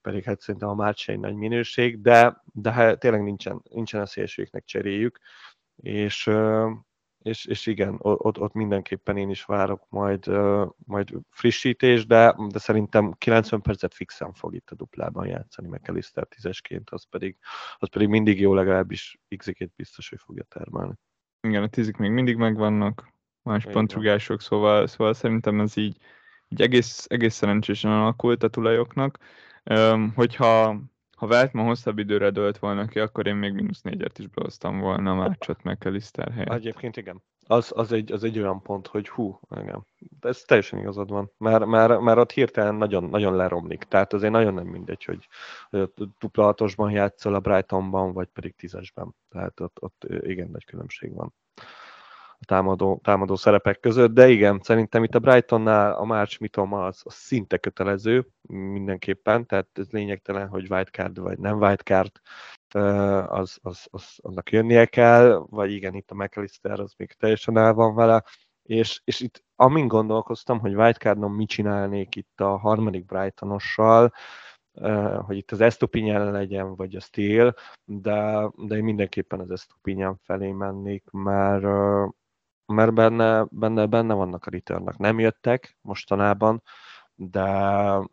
Pedig 0.00 0.24
hát 0.24 0.40
szerintem 0.40 0.68
a 0.68 0.74
Márcs 0.74 1.08
egy 1.08 1.20
nagy 1.20 1.34
minőség, 1.34 2.00
de, 2.00 2.42
de 2.52 2.72
hát 2.72 2.98
tényleg 2.98 3.22
nincsen, 3.22 3.62
nincsen 3.70 4.00
a 4.00 4.06
szélsőknek 4.06 4.64
cseréjük, 4.64 5.18
és, 5.76 6.30
és, 7.22 7.44
és 7.44 7.66
igen, 7.66 7.96
ott, 7.98 8.38
ott 8.38 8.52
mindenképpen 8.52 9.16
én 9.16 9.30
is 9.30 9.44
várok 9.44 9.86
majd, 9.88 10.26
majd 10.86 11.12
frissítés, 11.30 12.06
de, 12.06 12.36
de 12.48 12.58
szerintem 12.58 13.12
90 13.18 13.60
percet 13.60 13.94
fixen 13.94 14.32
fog 14.32 14.54
itt 14.54 14.70
a 14.70 14.74
duplában 14.74 15.26
játszani, 15.26 15.68
meg 15.68 15.80
Eliszter 15.84 16.26
tízesként, 16.26 16.90
az 16.90 17.04
pedig, 17.10 17.36
az 17.76 17.88
pedig 17.88 18.08
mindig 18.08 18.40
jó, 18.40 18.54
legalábbis 18.54 19.20
x 19.36 19.50
biztos, 19.76 20.08
hogy 20.08 20.20
fogja 20.20 20.42
termelni. 20.42 20.94
Igen, 21.40 21.62
a 21.62 21.68
tízik 21.68 21.96
még 21.96 22.10
mindig 22.10 22.36
megvannak, 22.36 23.12
más 23.42 23.62
Igen. 23.62 23.74
pontrugások, 23.74 24.40
szóval, 24.40 24.86
szóval 24.86 25.14
szerintem 25.14 25.60
ez 25.60 25.76
így, 25.76 25.96
így 26.48 26.62
egész, 26.62 27.06
egész 27.08 27.34
szerencsésen 27.34 27.90
alakult 27.90 28.42
a 28.42 28.48
tulajoknak. 28.48 29.18
Um, 29.64 30.12
hogyha 30.14 30.80
ha 31.18 31.26
Veltman 31.26 31.64
hosszabb 31.64 31.98
időre 31.98 32.30
dölt 32.30 32.58
volna 32.58 32.86
ki, 32.86 32.98
akkor 32.98 33.26
én 33.26 33.34
még 33.34 33.52
mínusz 33.52 33.82
négyet 33.82 34.18
is 34.18 34.26
behoztam 34.26 34.78
volna 34.78 35.14
márcsot 35.14 35.62
meg 35.62 35.78
Eliszter 35.80 36.32
helyett. 36.32 36.52
Egyébként 36.52 36.96
igen. 36.96 37.22
Az, 37.46 37.72
az, 37.74 37.92
egy, 37.92 38.12
az 38.12 38.24
egy 38.24 38.38
olyan 38.38 38.62
pont, 38.62 38.86
hogy 38.86 39.08
hú, 39.08 39.40
igen. 39.60 39.86
Ez 40.20 40.40
teljesen 40.40 40.78
igazad 40.78 41.10
van. 41.10 41.30
Már, 41.36 41.64
már, 41.64 41.98
már 41.98 42.18
ott 42.18 42.30
hirtelen 42.30 42.74
nagyon, 42.74 43.04
nagyon 43.04 43.36
leromlik. 43.36 43.82
Tehát 43.82 44.12
azért 44.12 44.32
nagyon 44.32 44.54
nem 44.54 44.66
mindegy, 44.66 45.04
hogy, 45.04 45.28
hogy 45.70 45.90
dupla 46.18 46.44
hatosban 46.44 46.90
játszol 46.90 47.34
a 47.34 47.40
Brightonban, 47.40 48.12
vagy 48.12 48.28
pedig 48.28 48.54
tízesben. 48.54 49.14
Tehát 49.28 49.60
ott, 49.60 49.76
ott 49.82 50.06
igen 50.20 50.48
nagy 50.50 50.64
különbség 50.64 51.14
van 51.14 51.34
támadó, 52.48 53.00
támadó 53.02 53.36
szerepek 53.36 53.80
között, 53.80 54.12
de 54.12 54.28
igen, 54.28 54.60
szerintem 54.62 55.02
itt 55.02 55.14
a 55.14 55.18
Brightonnál 55.18 55.92
a 55.92 56.04
March 56.04 56.40
Mitoma 56.40 56.84
az, 56.86 57.00
az 57.04 57.14
szinte 57.14 57.58
kötelező 57.58 58.26
mindenképpen, 58.48 59.46
tehát 59.46 59.68
ez 59.72 59.90
lényegtelen, 59.90 60.48
hogy 60.48 60.70
wildcard 60.70 61.18
vagy 61.20 61.38
nem 61.38 61.58
wildcard, 61.58 62.10
az, 63.28 63.58
az, 63.62 63.86
az, 63.90 64.18
annak 64.22 64.50
jönnie 64.50 64.86
kell, 64.86 65.44
vagy 65.50 65.72
igen, 65.72 65.94
itt 65.94 66.10
a 66.10 66.14
McAllister 66.14 66.80
az 66.80 66.94
még 66.96 67.12
teljesen 67.12 67.56
el 67.58 67.72
van 67.72 67.94
vele, 67.94 68.24
és, 68.62 69.00
és 69.04 69.20
itt 69.20 69.44
amin 69.56 69.88
gondolkoztam, 69.88 70.58
hogy 70.58 70.74
wildcardon 70.74 71.30
mit 71.30 71.48
csinálnék 71.48 72.16
itt 72.16 72.40
a 72.40 72.56
harmadik 72.56 73.04
Brightonossal, 73.04 74.12
hogy 75.26 75.36
itt 75.36 75.50
az 75.50 75.60
Estopinian 75.60 76.30
legyen, 76.30 76.74
vagy 76.74 76.94
a 76.94 77.00
Steel, 77.00 77.54
de, 77.84 78.50
de 78.56 78.76
én 78.76 78.84
mindenképpen 78.84 79.40
az 79.40 79.50
Estopinian 79.50 80.20
felé 80.22 80.50
mennék, 80.50 81.04
mert, 81.10 81.64
mert 82.68 82.94
benne, 82.94 83.46
benne, 83.50 83.86
benne 83.86 84.14
vannak 84.14 84.46
a 84.46 84.50
returnnak. 84.50 84.98
Nem 84.98 85.18
jöttek 85.18 85.76
mostanában, 85.80 86.62
de, 87.14 87.42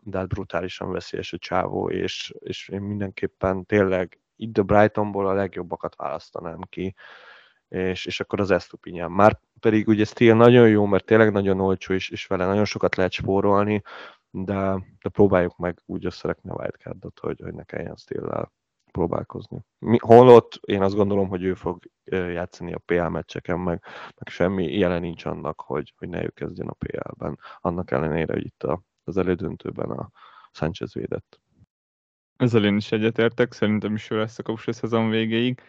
de 0.03 0.17
hát 0.17 0.27
brutálisan 0.27 0.91
veszélyes 0.91 1.33
a 1.33 1.37
csávó, 1.37 1.89
és, 1.89 2.33
és 2.39 2.69
én 2.69 2.81
mindenképpen 2.81 3.65
tényleg 3.65 4.19
itt 4.35 4.57
a 4.57 4.63
Brightonból 4.63 5.27
a 5.27 5.33
legjobbakat 5.33 5.95
választanám 5.95 6.59
ki, 6.69 6.95
és, 7.67 8.05
és 8.05 8.19
akkor 8.19 8.39
az 8.39 8.51
Estupinyán. 8.51 9.11
Már 9.11 9.39
pedig 9.59 9.87
ugye 9.87 10.05
Steel 10.05 10.35
nagyon 10.35 10.69
jó, 10.69 10.85
mert 10.85 11.05
tényleg 11.05 11.31
nagyon 11.31 11.59
olcsó, 11.59 11.93
és, 11.93 12.09
és 12.09 12.25
vele 12.25 12.45
nagyon 12.45 12.65
sokat 12.65 12.95
lehet 12.95 13.11
spórolni, 13.11 13.81
de, 14.29 14.85
de 15.01 15.09
próbáljuk 15.09 15.57
meg 15.57 15.81
úgy 15.85 16.05
összerekni 16.05 16.49
a 16.49 16.55
wildcardot, 16.59 17.19
hogy, 17.19 17.39
hogy 17.43 17.53
ne 17.53 17.63
kelljen 17.63 17.95
Steel-lel 17.95 18.51
próbálkozni. 18.95 19.65
Mi, 19.79 19.97
holott 20.01 20.59
én 20.61 20.81
azt 20.81 20.95
gondolom, 20.95 21.27
hogy 21.27 21.43
ő 21.43 21.53
fog 21.53 21.83
játszani 22.05 22.73
a 22.73 22.81
PL 22.85 23.07
meccseken, 23.07 23.59
meg, 23.59 23.83
meg 24.05 24.27
semmi 24.27 24.77
jelen 24.77 25.01
nincs 25.01 25.25
annak, 25.25 25.61
hogy, 25.61 25.93
hogy 25.97 26.09
ne 26.09 26.23
ő 26.23 26.29
kezdjen 26.29 26.67
a 26.67 26.73
PL-ben. 26.73 27.39
Annak 27.59 27.91
ellenére, 27.91 28.33
hogy 28.33 28.45
itt 28.45 28.63
a, 28.63 28.81
az 29.03 29.17
elődöntőben 29.17 29.89
a 29.89 30.11
Sánchez 30.51 30.93
védett. 30.93 31.39
Ezzel 32.37 32.65
én 32.65 32.75
is 32.75 32.91
egyetértek, 32.91 33.53
szerintem 33.53 33.95
is 33.95 34.09
jó 34.09 34.17
lesz 34.17 34.39
a 34.39 34.43
kapus 34.43 34.67
szezon 34.69 35.09
végéig. 35.09 35.61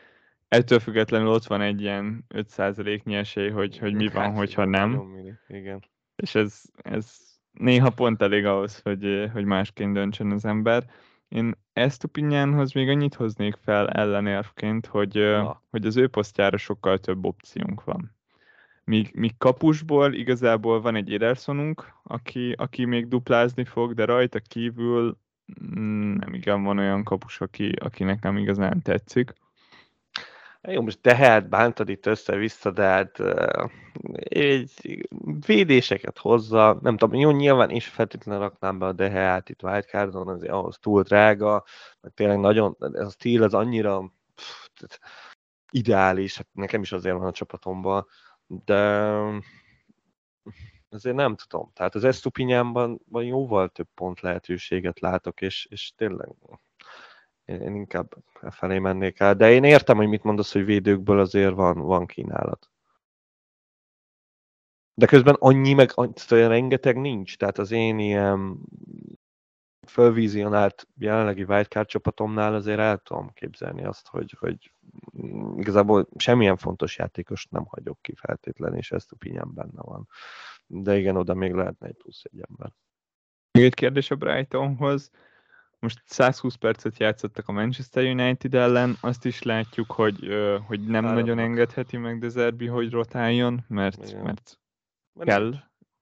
Ettől 0.49 0.79
függetlenül 0.79 1.29
ott 1.29 1.45
van 1.45 1.61
egy 1.61 1.81
ilyen 1.81 2.25
5%-nyi 2.35 3.15
esély, 3.15 3.51
hogy, 3.51 3.79
hogy 3.79 3.95
mi 3.95 4.09
van, 4.09 4.23
hát, 4.23 4.37
hogyha 4.37 4.65
nem. 4.65 5.03
Igen. 5.49 5.85
És 6.17 6.35
ez, 6.35 6.63
ez 6.77 7.17
néha 7.51 7.91
pont 7.91 8.23
elég 8.23 8.45
ahhoz, 8.45 8.81
hogy, 8.83 9.31
hogy 9.33 9.45
másként 9.45 9.93
döntsön 9.93 10.31
az 10.31 10.45
ember. 10.45 10.85
Én 11.29 11.55
ezt 11.73 12.07
Pinyánhoz 12.07 12.73
még 12.73 12.89
annyit 12.89 13.15
hoznék 13.15 13.57
fel 13.63 13.89
ellenérvként, 13.89 14.87
hogy, 14.87 15.17
ah. 15.19 15.57
hogy 15.71 15.87
az 15.87 15.97
ő 15.97 16.09
posztjára 16.09 16.57
sokkal 16.57 16.99
több 16.99 17.25
opciónk 17.25 17.85
van. 17.85 18.15
Míg, 18.85 19.11
míg 19.15 19.37
kapusból 19.39 20.15
igazából 20.15 20.81
van 20.81 20.95
egy 20.95 21.13
Edersonunk, 21.13 21.93
aki, 22.03 22.53
aki 22.53 22.85
még 22.85 23.09
duplázni 23.09 23.65
fog, 23.65 23.95
de 23.95 24.05
rajta 24.05 24.41
kívül 24.41 25.19
mm, 25.79 26.15
nem 26.15 26.35
igen 26.35 26.63
van 26.63 26.79
olyan 26.79 27.05
kapus, 27.05 27.41
aki, 27.41 27.69
aki 27.69 28.05
nekem 28.05 28.37
igazán 28.37 28.83
tetszik. 28.83 29.33
Jó, 30.67 30.83
most 30.83 31.01
Dehelt 31.01 31.49
bántad 31.49 31.89
itt 31.89 32.07
össze-vissza, 32.07 32.71
de 32.71 32.83
hát 32.83 33.19
uh, 33.19 33.71
egy 34.19 35.09
védéseket 35.47 36.19
hozza, 36.19 36.79
nem 36.83 36.97
tudom, 36.97 37.21
jó, 37.21 37.31
nyilván 37.31 37.71
is 37.71 37.87
feltétlenül 37.87 38.41
raknám 38.41 38.79
be 38.79 38.87
a 38.87 38.93
Dehelt 38.93 39.49
itt 39.49 39.63
wildcardon, 39.63 40.29
azért 40.29 40.53
ahhoz 40.53 40.79
túl 40.79 41.03
drága, 41.03 41.65
mert 42.01 42.15
tényleg 42.15 42.39
nagyon, 42.39 42.77
ez 42.79 43.07
a 43.07 43.11
stíl 43.11 43.43
az 43.43 43.55
annyira 43.55 44.13
pff, 44.35 44.99
ideális, 45.71 46.37
hát 46.37 46.49
nekem 46.53 46.83
is 46.83 46.93
azért 46.93 47.17
van 47.17 47.27
a 47.27 47.33
csapatomban, 47.33 48.07
de 48.47 48.83
azért 50.91 51.17
nem 51.17 51.37
tudom. 51.37 51.71
Tehát 51.75 51.95
az 51.95 52.05
Estupinyánban 52.05 53.01
jóval 53.11 53.69
több 53.69 53.89
pont 53.95 54.21
lehetőséget 54.21 55.01
látok, 55.01 55.41
és, 55.41 55.67
és 55.71 55.93
tényleg 55.97 56.29
én, 57.47 57.61
én 57.61 57.75
inkább 57.75 58.17
felé 58.51 58.79
mennék 58.79 59.21
el. 59.21 59.35
De 59.35 59.51
én 59.51 59.65
értem, 59.65 59.97
hogy 59.97 60.09
mit 60.09 60.23
mondasz, 60.23 60.53
hogy 60.53 60.65
védőkből 60.65 61.19
azért 61.19 61.55
van, 61.55 61.79
van 61.79 62.07
kínálat. 62.07 62.71
De 64.95 65.07
közben 65.07 65.37
annyi 65.39 65.73
meg 65.73 65.91
annyi, 65.95 66.13
rengeteg 66.29 66.97
nincs. 67.01 67.37
Tehát 67.37 67.59
az 67.59 67.71
én 67.71 67.99
ilyen 67.99 68.59
fölvizionált 69.87 70.89
jelenlegi 70.99 71.43
wildcard 71.43 71.89
csapatomnál 71.89 72.55
azért 72.55 72.79
el 72.79 72.99
tudom 72.99 73.33
képzelni 73.33 73.85
azt, 73.85 74.09
hogy, 74.09 74.37
hogy 74.39 74.73
igazából 75.57 76.09
semmilyen 76.17 76.57
fontos 76.57 76.99
játékos 76.99 77.47
nem 77.51 77.65
hagyok 77.65 77.99
ki 78.03 78.15
feltétlenül, 78.15 78.79
és 78.79 78.93
ezt 78.93 79.13
a 79.13 79.17
pinyám 79.17 79.55
benne 79.55 79.83
van. 79.83 80.09
De 80.67 80.97
igen, 80.99 81.17
oda 81.17 81.35
még 81.35 81.53
lehetne 81.53 81.87
egy 81.87 81.97
plusz 81.97 82.25
egy 82.25 82.41
ember. 82.49 82.73
Még 83.51 83.65
egy 83.65 83.75
kérdés 83.75 84.11
a 84.11 84.17
Brightonhoz. 84.17 85.11
Most 85.79 86.03
120 86.05 86.55
percet 86.55 86.99
játszottak 86.99 87.49
a 87.49 87.53
Manchester 87.53 88.05
United 88.05 88.55
ellen, 88.55 88.97
azt 89.01 89.25
is 89.25 89.43
látjuk, 89.43 89.93
hogy, 89.93 90.29
hogy 90.67 90.81
nem 90.81 91.05
Három 91.05 91.19
nagyon 91.19 91.39
engedheti 91.39 91.97
meg 91.97 92.19
De 92.19 92.29
Zerbi, 92.29 92.67
hogy 92.67 92.91
rotáljon, 92.91 93.65
mert, 93.69 94.23
mert 94.23 94.61
kell, 95.19 95.55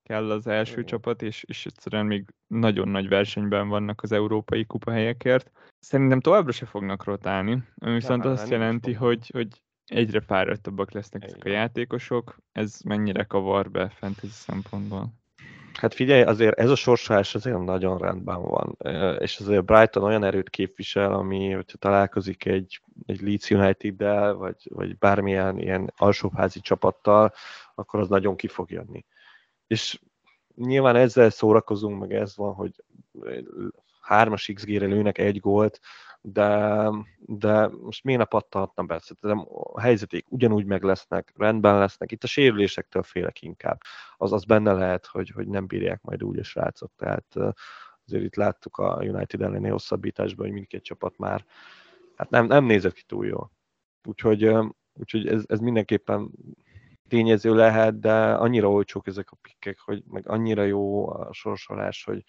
kell 0.02 0.31
az 0.31 0.47
első 0.47 0.73
Igen. 0.73 0.87
csapat, 0.87 1.23
és, 1.23 1.43
és 1.43 1.66
egyszerűen 1.66 2.07
még 2.07 2.35
nagyon 2.47 2.88
nagy 2.88 3.09
versenyben 3.09 3.69
vannak 3.69 4.02
az 4.02 4.12
európai 4.12 4.64
kupa 4.64 4.90
helyekért. 4.90 5.50
Szerintem 5.78 6.21
továbbra 6.21 6.52
se 6.52 6.66
fognak 6.66 7.04
rotálni, 7.04 7.62
ami 7.75 7.95
viszont 7.95 8.25
azt 8.25 8.49
jelenti, 8.49 8.93
hogy, 8.93 9.31
hogy 9.33 9.62
egyre 9.85 10.21
fáradtabbak 10.21 10.90
lesznek 10.90 11.25
ezek 11.25 11.45
a 11.45 11.49
játékosok. 11.49 12.37
Ez 12.52 12.81
mennyire 12.85 13.25
kavar 13.25 13.71
be 13.71 13.88
fantasy 13.88 14.33
szempontból? 14.33 15.24
Hát 15.81 15.95
figyelj, 15.95 16.23
azért 16.23 16.59
ez 16.59 16.71
a 16.71 16.75
sorsolás 16.75 17.35
azért 17.35 17.64
nagyon 17.64 17.99
rendben 17.99 18.43
van, 18.43 18.76
és 19.19 19.38
azért 19.38 19.64
Brighton 19.64 20.02
olyan 20.02 20.25
erőt 20.25 20.50
képvisel, 20.50 21.12
ami, 21.12 21.50
hogyha 21.50 21.78
találkozik 21.78 22.45
egy, 22.45 22.81
egy 23.07 23.21
Leeds 23.21 23.50
United-del, 23.50 24.35
vagy, 24.35 24.69
vagy 24.69 24.99
bármilyen 24.99 25.59
ilyen 25.59 25.93
alsóházi 25.97 26.61
csapattal, 26.61 27.33
akkor 27.75 28.00
az 28.00 28.09
nagyon 28.09 28.37
ki 28.37 28.47
fog 28.47 28.71
jönni. 28.71 29.04
És 29.66 30.00
nyilván 30.54 30.97
ezzel 30.97 31.31
szórakozunk, 31.31 32.00
meg 32.00 32.12
ez 32.12 32.37
van, 32.37 32.54
hogy 32.54 32.85
hármas 34.00 34.50
XG-re 34.54 34.87
lőnek 34.87 35.19
egy 35.19 35.40
gólt, 35.40 35.81
de, 36.26 36.90
de 37.19 37.69
most 37.69 38.04
miért 38.04 38.21
ne 38.21 38.26
pattanhatna 38.26 38.83
be? 38.83 38.99
Szerintem 38.99 39.47
a 39.73 39.81
helyzeték 39.81 40.26
ugyanúgy 40.28 40.64
meg 40.64 40.83
lesznek, 40.83 41.33
rendben 41.37 41.78
lesznek. 41.78 42.12
Itt 42.12 42.23
a 42.25 42.26
sérülésektől 42.26 43.02
félek 43.02 43.43
inkább. 43.43 43.81
Az, 44.16 44.33
az 44.33 44.45
benne 44.45 44.73
lehet, 44.73 45.07
hogy, 45.07 45.31
hogy 45.31 45.49
nem 45.49 45.66
bírják 45.66 46.02
majd 46.02 46.23
úgy 46.23 46.38
a 46.38 46.43
srácok. 46.43 46.93
Tehát 46.97 47.37
azért 48.07 48.25
itt 48.25 48.35
láttuk 48.35 48.76
a 48.76 49.02
United 49.02 49.43
elleni 49.43 49.69
hosszabbításban, 49.69 50.47
hogy 50.47 50.54
mindkét 50.54 50.83
csapat 50.83 51.19
már 51.19 51.45
hát 52.16 52.31
nem, 52.31 52.47
nem 52.47 52.64
nézett 52.64 52.93
ki 52.93 53.02
túl 53.07 53.26
jól. 53.26 53.52
Úgyhogy, 54.09 54.50
úgyhogy 54.93 55.26
ez, 55.26 55.45
ez 55.47 55.59
mindenképpen 55.59 56.31
tényező 57.09 57.54
lehet, 57.54 58.00
de 58.00 58.35
annyira 58.35 58.71
olcsók 58.71 59.07
ezek 59.07 59.31
a 59.31 59.38
pikkek, 59.43 59.78
hogy 59.78 60.02
meg 60.07 60.28
annyira 60.28 60.62
jó 60.62 61.09
a 61.09 61.33
sorsolás, 61.33 62.04
hogy 62.04 62.25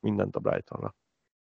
mindent 0.00 0.36
a 0.36 0.40
Brightonra 0.40 0.94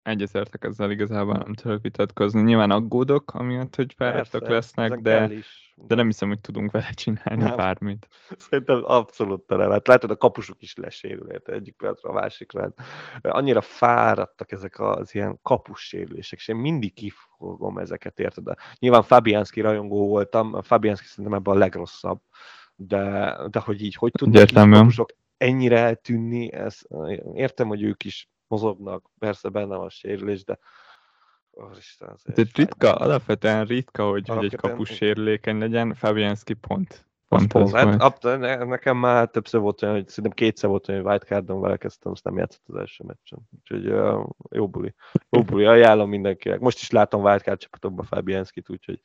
egyetértek 0.08 0.64
ezzel 0.64 0.92
igazából 0.92 1.34
nem 1.34 1.54
tudok 1.54 1.82
vitatkozni. 1.82 2.42
Nyilván 2.42 2.72
aggódok, 2.72 3.34
amiatt, 3.34 3.76
hogy 3.76 3.94
fáradtak 3.94 4.48
lesznek, 4.48 5.00
de, 5.00 5.32
de 5.76 5.96
nem 5.96 6.06
hiszem, 6.06 6.28
hogy 6.28 6.40
tudunk 6.40 6.72
vele 6.72 6.90
csinálni 6.90 7.44
nem. 7.44 7.56
bármit. 7.56 8.08
Szerintem 8.38 8.82
abszolút 8.84 9.42
tele. 9.42 9.72
Hát 9.72 9.88
látod, 9.88 10.12
a 10.12 10.18
kapusok 10.18 10.62
is 10.62 10.76
lesérül, 10.76 11.32
érte 11.32 11.52
egyik 11.52 11.76
percre 11.76 12.10
a 12.10 12.14
másikra. 12.14 12.74
Annyira 13.22 13.62
fáradtak 13.62 14.52
ezek 14.52 14.80
az 14.80 15.16
ilyen 15.16 15.40
kapussérülések, 15.42 16.40
és 16.40 16.48
én 16.48 16.56
mindig 16.56 16.94
kifogom 16.94 17.78
ezeket, 17.78 18.20
érted? 18.20 18.44
Nyilván 18.80 19.04
Fabianski 19.04 19.62
rajongó 19.62 20.08
voltam, 20.08 20.54
a 20.54 20.62
Fabianski 20.62 21.08
szerintem 21.08 21.34
ebben 21.34 21.56
a 21.56 21.58
legrosszabb, 21.58 22.20
de, 22.76 23.36
de 23.50 23.60
hogy 23.60 23.82
így, 23.82 23.96
hogy 23.96 24.12
tudnak 24.12 24.72
kapusok 24.72 25.10
ennyire 25.38 25.80
eltűnni, 25.80 26.54
ez, 26.54 26.80
értem, 27.34 27.68
hogy 27.68 27.84
ők 27.84 28.04
is 28.04 28.30
mozognak, 28.48 29.10
persze 29.20 29.50
benne 29.50 29.76
van 29.76 29.86
a 29.86 29.90
sérülés, 29.90 30.44
de 30.44 30.60
Isten, 31.78 32.18
azért 32.26 32.58
ritka, 32.58 32.96
alapvetően 32.96 33.66
ritka, 33.66 34.10
hogy, 34.10 34.28
hogy 34.28 34.46
egy 34.46 34.56
kapus 34.56 34.90
sérülékeny 34.90 35.58
legyen, 35.58 35.94
Fabianski 35.94 36.54
pont. 36.54 37.06
Pont, 37.28 37.52
pont. 37.52 37.72
Hát, 37.72 38.02
ab, 38.02 38.24
nekem 38.68 38.98
már 38.98 39.30
többször 39.30 39.62
volt 39.62 39.82
olyan, 39.82 39.96
hogy 39.96 40.08
szerintem 40.08 40.34
kétszer 40.34 40.70
volt 40.70 40.90
olyan, 40.90 41.02
hogy 41.02 41.10
wildcardon 41.10 41.62
vele 41.62 41.78
kezdtem, 41.78 42.12
azt 42.12 42.24
nem 42.24 42.38
játszott 42.38 42.68
az 42.68 42.76
első 42.76 43.04
meccsen. 43.04 43.40
Úgyhogy 43.60 43.88
uh, 43.88 44.26
jó 44.50 44.70
buli. 44.70 44.96
Jó 45.30 45.44
buli, 45.44 45.66
ajánlom 45.66 46.10
mindenkinek. 46.10 46.60
Most 46.60 46.80
is 46.80 46.90
látom 46.90 47.24
wildcard 47.24 47.60
csapatokban 47.60 48.06
Fabianskit, 48.06 48.70
úgyhogy 48.70 49.02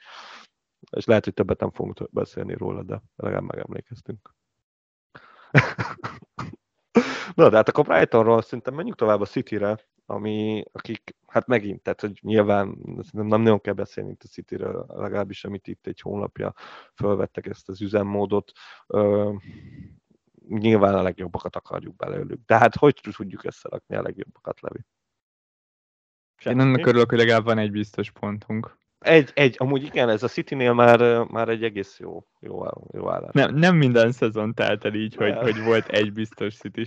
és 0.91 1.05
lehet, 1.05 1.25
hogy 1.25 1.35
többet 1.35 1.61
nem 1.61 1.71
fogunk 1.71 2.09
beszélni 2.11 2.55
róla, 2.55 2.83
de 2.83 3.03
legalább 3.17 3.45
megemlékeztünk. 3.45 4.35
Na, 7.35 7.49
de 7.49 7.57
hát 7.57 7.69
akkor 7.69 7.85
Brightonról 7.85 8.43
szerintem 8.43 8.75
menjünk 8.75 8.97
tovább 8.97 9.21
a 9.21 9.27
City-re, 9.27 9.79
ami, 10.07 10.65
akik, 10.73 11.17
hát 11.27 11.47
megint, 11.47 11.83
tehát 11.83 12.01
hogy 12.01 12.19
nyilván 12.23 12.79
nem 13.13 13.41
nagyon 13.41 13.61
kell 13.61 13.75
beszélni 13.75 14.11
itt 14.11 14.23
a 14.23 14.29
City-ről, 14.29 14.87
legalábbis 14.89 15.45
amit 15.45 15.67
itt 15.67 15.87
egy 15.87 16.01
hónapja 16.01 16.55
fölvettek 16.95 17.47
ezt 17.47 17.69
az 17.69 17.81
üzemmódot. 17.81 18.53
Ö, 18.87 19.33
nyilván 20.49 20.95
a 20.95 21.03
legjobbakat 21.03 21.57
akarjuk 21.57 21.97
belőlük. 21.97 22.41
De 22.47 22.59
hát 22.59 22.77
hogy 22.77 23.01
tudjuk 23.17 23.45
összerakni 23.45 23.97
a 23.97 24.03
legjobbakat, 24.03 24.61
Levi? 24.61 24.85
Én 26.45 26.61
ennek 26.61 26.87
örülök, 26.87 27.09
hogy 27.09 27.19
legalább 27.19 27.45
van 27.45 27.59
egy 27.59 27.71
biztos 27.71 28.11
pontunk. 28.11 28.79
Egy, 29.03 29.31
egy, 29.35 29.55
amúgy 29.59 29.83
igen, 29.83 30.09
ez 30.09 30.23
a 30.23 30.29
City-nél 30.29 30.73
már, 30.73 31.25
már 31.29 31.49
egy 31.49 31.65
egész 31.65 31.99
jó, 31.99 32.27
jó, 32.41 32.65
jó 32.93 33.11
állás. 33.11 33.33
Nem, 33.33 33.55
nem 33.55 33.77
minden 33.77 34.13
szezon 34.13 34.55
telt 34.55 34.85
el 34.85 34.95
így, 34.95 35.15
hogy, 35.15 35.37
hogy 35.37 35.63
volt 35.63 35.89
egy 35.89 36.13
biztos 36.13 36.57
city 36.57 36.87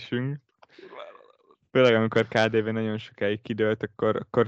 Főleg 1.71 1.95
amikor 1.95 2.27
KDV 2.27 2.69
nagyon 2.69 2.97
sokáig 2.97 3.41
kidőlt, 3.41 3.83
akkor, 3.83 4.15
akkor 4.15 4.47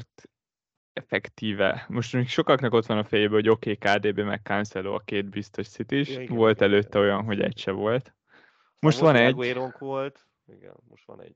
effektíve. 0.94 1.86
Most 1.90 2.14
még 2.14 2.28
sokaknak 2.28 2.74
ott 2.74 2.86
van 2.86 2.98
a 2.98 3.04
fejében, 3.04 3.34
hogy 3.34 3.50
oké, 3.50 3.72
okay, 3.72 3.98
KDB 3.98 4.20
meg 4.20 4.42
Cancelo 4.44 4.94
a 4.94 5.00
két 5.00 5.30
biztos 5.30 5.68
city 5.68 6.14
ja, 6.14 6.28
Volt 6.28 6.56
igen, 6.56 6.70
előtte 6.70 7.00
igen. 7.00 7.02
olyan, 7.02 7.24
hogy 7.24 7.42
egy 7.42 7.58
se 7.58 7.72
volt. 7.72 8.14
Most 8.80 9.00
van 9.00 9.16
egy. 9.16 9.36
volt. 9.80 10.28
Igen, 10.46 10.74
most 10.90 11.06
van 11.06 11.22
egy. 11.22 11.36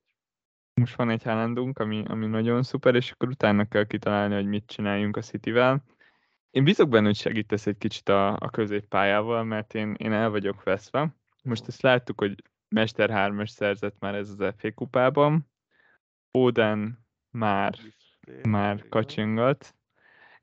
Most 0.73 0.95
van 0.95 1.09
egy 1.09 1.23
Haalandunk, 1.23 1.79
ami, 1.79 2.03
ami 2.07 2.25
nagyon 2.25 2.63
szuper, 2.63 2.95
és 2.95 3.11
akkor 3.11 3.29
utána 3.29 3.65
kell 3.65 3.85
kitalálni, 3.85 4.35
hogy 4.35 4.45
mit 4.45 4.65
csináljunk 4.65 5.17
a 5.17 5.21
Cityvel 5.21 5.83
Én 6.51 6.63
bízok 6.63 6.89
benne, 6.89 7.05
hogy 7.05 7.15
segítesz 7.15 7.67
egy 7.67 7.77
kicsit 7.77 8.09
a, 8.09 8.33
a 8.33 8.49
középpályával, 8.49 9.43
mert 9.43 9.73
én, 9.73 9.93
én 9.97 10.11
el 10.11 10.29
vagyok 10.29 10.63
veszve. 10.63 11.15
Most 11.43 11.67
ezt 11.67 11.81
láttuk, 11.81 12.19
hogy 12.19 12.43
Mester 12.67 13.09
3 13.09 13.45
szerzett 13.45 13.95
már 13.99 14.15
ez 14.15 14.29
az 14.29 14.53
FA 14.57 14.73
kupában. 14.73 15.49
Oden 16.31 17.05
már, 17.29 17.75
már 18.47 18.89
kacsingat. 18.89 19.75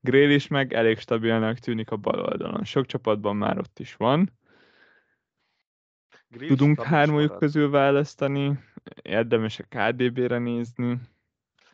Grél 0.01 0.31
is 0.31 0.47
meg 0.47 0.73
elég 0.73 0.99
stabilnak 0.99 1.59
tűnik 1.59 1.91
a 1.91 1.97
bal 1.97 2.21
oldalon. 2.21 2.65
Sok 2.65 2.87
csapatban 2.87 3.37
már 3.37 3.59
ott 3.59 3.79
is 3.79 3.95
van. 3.95 4.39
Grill 6.29 6.49
Tudunk 6.49 6.83
hármójuk 6.83 7.39
közül 7.39 7.71
választani, 7.71 8.59
érdemes 9.03 9.59
a 9.59 9.65
KDB-re 9.69 10.39
nézni. 10.39 11.01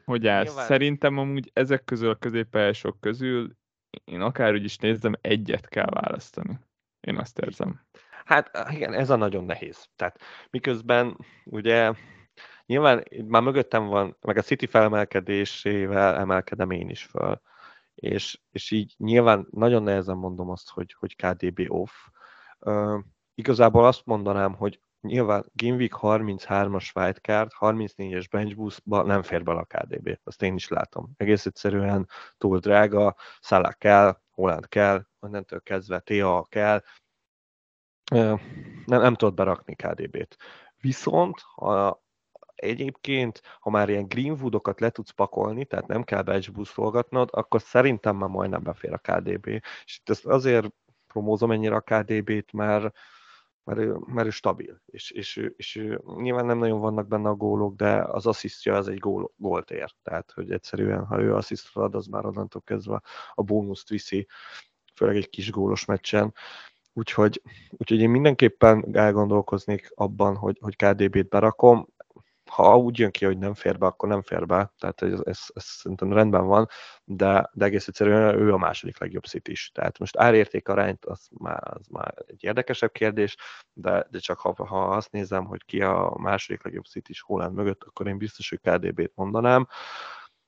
Hogy 0.04 0.26
állsz? 0.26 0.46
Nyilván... 0.46 0.66
Szerintem 0.66 1.18
amúgy 1.18 1.50
ezek 1.52 1.84
közül 1.84 2.10
a 2.10 2.14
középpályások 2.14 3.00
közül 3.00 3.56
én 4.04 4.20
akárhogy 4.20 4.64
is 4.64 4.76
nézem, 4.76 5.14
egyet 5.20 5.68
kell 5.68 5.90
választani. 5.90 6.58
Én 7.00 7.18
azt 7.18 7.38
érzem. 7.38 7.80
Hát 8.24 8.50
igen, 8.70 8.92
ez 8.92 9.10
a 9.10 9.16
nagyon 9.16 9.44
nehéz. 9.44 9.88
Tehát 9.96 10.20
miközben 10.50 11.18
ugye 11.44 11.92
nyilván 12.66 13.04
már 13.26 13.42
mögöttem 13.42 13.86
van, 13.86 14.16
meg 14.20 14.36
a 14.36 14.42
City 14.42 14.66
felmelkedésével 14.66 16.16
emelkedem 16.16 16.70
én 16.70 16.88
is 16.88 17.04
föl. 17.04 17.40
És, 17.94 18.40
és 18.50 18.70
így 18.70 18.94
nyilván 18.98 19.46
nagyon 19.50 19.82
nehezen 19.82 20.16
mondom 20.16 20.50
azt, 20.50 20.70
hogy, 20.70 20.94
hogy 20.98 21.16
KDB 21.16 21.64
off. 21.68 21.92
Uh, 22.58 23.00
igazából 23.34 23.86
azt 23.86 24.04
mondanám, 24.04 24.54
hogy 24.54 24.80
nyilván 25.04 25.50
Gimvik 25.52 25.94
33-as 26.00 26.96
wildcard, 26.96 27.50
34-es 27.58 28.26
bench 28.30 28.80
nem 28.84 29.22
fér 29.22 29.42
bele 29.42 29.60
a 29.60 29.64
KDB. 29.64 30.18
Azt 30.24 30.42
én 30.42 30.54
is 30.54 30.68
látom. 30.68 31.10
Egész 31.16 31.46
egyszerűen 31.46 32.08
túl 32.38 32.58
drága, 32.58 33.16
Salah 33.40 33.72
kell, 33.72 34.20
Holland 34.30 34.68
kell, 34.68 35.06
onnantól 35.20 35.60
kezdve 35.60 35.98
TA 35.98 36.46
kell, 36.48 36.82
nem, 38.84 39.00
nem 39.00 39.14
tudod 39.14 39.34
berakni 39.34 39.74
KDB-t. 39.74 40.36
Viszont, 40.80 41.40
ha 41.54 42.02
egyébként, 42.54 43.40
ha 43.60 43.70
már 43.70 43.88
ilyen 43.88 44.08
Greenwoodokat 44.08 44.80
le 44.80 44.90
tudsz 44.90 45.10
pakolni, 45.10 45.64
tehát 45.64 45.86
nem 45.86 46.02
kell 46.02 46.22
bench 46.22 46.52
boostolgatnod, 46.52 47.28
akkor 47.32 47.60
szerintem 47.60 48.16
már 48.16 48.28
majdnem 48.28 48.62
befér 48.62 48.92
a 48.92 48.98
KDB. 48.98 49.46
És 49.84 49.98
itt 49.98 50.10
ezt 50.10 50.26
azért 50.26 50.66
promózom 51.06 51.50
ennyire 51.50 51.74
a 51.74 51.80
KDB-t, 51.80 52.52
mert 52.52 52.96
mert 53.64 53.78
ő, 53.78 53.96
mert 54.06 54.26
ő 54.26 54.30
stabil, 54.30 54.80
és, 54.86 55.10
és, 55.10 55.36
és, 55.36 55.74
és 55.74 55.88
nyilván 56.16 56.46
nem 56.46 56.58
nagyon 56.58 56.80
vannak 56.80 57.08
benne 57.08 57.28
a 57.28 57.34
gólok, 57.34 57.76
de 57.76 58.02
az 58.02 58.26
asszisztja 58.26 58.76
az 58.76 58.88
egy 58.88 58.98
gól, 58.98 59.32
gólt 59.36 59.70
ér, 59.70 59.94
tehát 60.02 60.30
hogy 60.30 60.52
egyszerűen, 60.52 61.04
ha 61.04 61.20
ő 61.20 61.34
assziszt 61.34 61.76
ad, 61.76 61.94
az 61.94 62.06
már 62.06 62.26
onnantól 62.26 62.62
kezdve 62.62 63.02
a 63.34 63.42
bónuszt 63.42 63.88
viszi, 63.88 64.26
főleg 64.94 65.16
egy 65.16 65.28
kis 65.28 65.50
gólos 65.50 65.84
meccsen, 65.84 66.34
úgyhogy, 66.92 67.42
úgyhogy 67.70 68.00
én 68.00 68.10
mindenképpen 68.10 68.96
elgondolkoznék 68.96 69.90
abban, 69.94 70.36
hogy, 70.36 70.58
hogy 70.60 70.76
KDB-t 70.76 71.28
berakom, 71.28 71.88
ha 72.54 72.76
úgy 72.76 72.98
jön 72.98 73.10
ki, 73.10 73.24
hogy 73.24 73.38
nem 73.38 73.54
fér 73.54 73.78
be, 73.78 73.86
akkor 73.86 74.08
nem 74.08 74.22
fér 74.22 74.46
be, 74.46 74.72
tehát 74.78 75.02
ez, 75.02 75.20
ez, 75.24 75.40
ez 75.54 75.64
szerintem 75.64 76.12
rendben 76.12 76.46
van, 76.46 76.68
de, 77.04 77.50
de 77.52 77.64
egész 77.64 77.88
egyszerűen 77.88 78.34
ő 78.34 78.52
a 78.52 78.56
második 78.56 78.98
legjobb 78.98 79.26
szit 79.26 79.48
is. 79.48 79.70
Tehát 79.74 79.98
most 79.98 80.16
árérték 80.16 80.68
arányt, 80.68 81.04
az 81.04 81.28
már, 81.30 81.62
az 81.76 81.86
már 81.86 82.14
egy 82.26 82.44
érdekesebb 82.44 82.92
kérdés, 82.92 83.36
de, 83.72 84.06
de 84.10 84.18
csak 84.18 84.38
ha, 84.38 84.66
ha 84.66 84.88
azt 84.88 85.12
nézem, 85.12 85.44
hogy 85.44 85.64
ki 85.64 85.82
a 85.82 86.14
második 86.16 86.64
legjobb 86.64 86.84
szit 86.84 87.08
is 87.08 87.20
Holland 87.20 87.54
mögött, 87.54 87.82
akkor 87.84 88.06
én 88.06 88.18
biztos, 88.18 88.48
hogy 88.48 88.60
KDB-t 88.60 89.12
mondanám. 89.14 89.68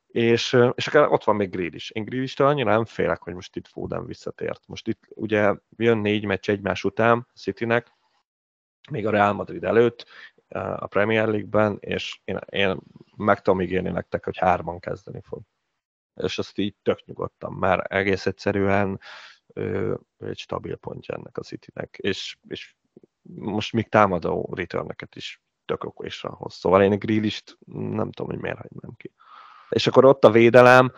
És, 0.06 0.56
és 0.74 0.86
akár 0.86 1.08
ott 1.08 1.24
van 1.24 1.36
még 1.36 1.50
Grill 1.50 1.72
is. 1.72 1.90
Én 1.90 2.04
Grill 2.04 2.22
is 2.22 2.40
annyira 2.40 2.70
nem 2.70 2.84
félek, 2.84 3.22
hogy 3.22 3.34
most 3.34 3.56
itt 3.56 3.68
Foden 3.68 4.06
visszatért. 4.06 4.60
Most 4.66 4.88
itt 4.88 5.00
ugye 5.08 5.54
jön 5.76 5.98
négy 5.98 6.24
meccs 6.24 6.50
egymás 6.50 6.84
után 6.84 7.26
Citynek, 7.34 7.94
még 8.90 9.06
a 9.06 9.10
Real 9.10 9.32
Madrid 9.32 9.64
előtt, 9.64 10.06
a 10.54 10.86
Premier 10.86 11.28
League-ben, 11.28 11.76
és 11.80 12.20
én, 12.24 12.38
én 12.50 12.78
meg 13.16 13.40
tudom 13.40 13.60
ígérni 13.60 13.90
nektek, 13.90 14.24
hogy 14.24 14.38
hárman 14.38 14.78
kezdeni 14.78 15.20
fog. 15.22 15.42
És 16.14 16.38
azt 16.38 16.58
így 16.58 16.74
tök 16.82 17.04
nyugodtan, 17.04 17.52
mert 17.52 17.92
egész 17.92 18.26
egyszerűen 18.26 19.00
ő, 19.54 19.98
egy 20.18 20.38
stabil 20.38 20.76
pontja 20.76 21.14
ennek 21.14 21.38
a 21.38 21.42
Citynek, 21.42 21.96
és, 22.00 22.36
és 22.48 22.74
most 23.22 23.72
még 23.72 23.88
támadó 23.88 24.52
returneket 24.54 25.16
is 25.16 25.40
tök 25.64 25.84
okosra 25.84 26.34
hoz. 26.34 26.54
Szóval 26.54 26.82
én 26.82 26.92
a 26.92 26.96
grillist 26.96 27.58
nem 27.72 28.10
tudom, 28.10 28.30
hogy 28.32 28.40
miért 28.40 28.58
hagynám 28.58 28.94
ki. 28.96 29.12
És 29.68 29.86
akkor 29.86 30.04
ott 30.04 30.24
a 30.24 30.30
védelem, 30.30 30.92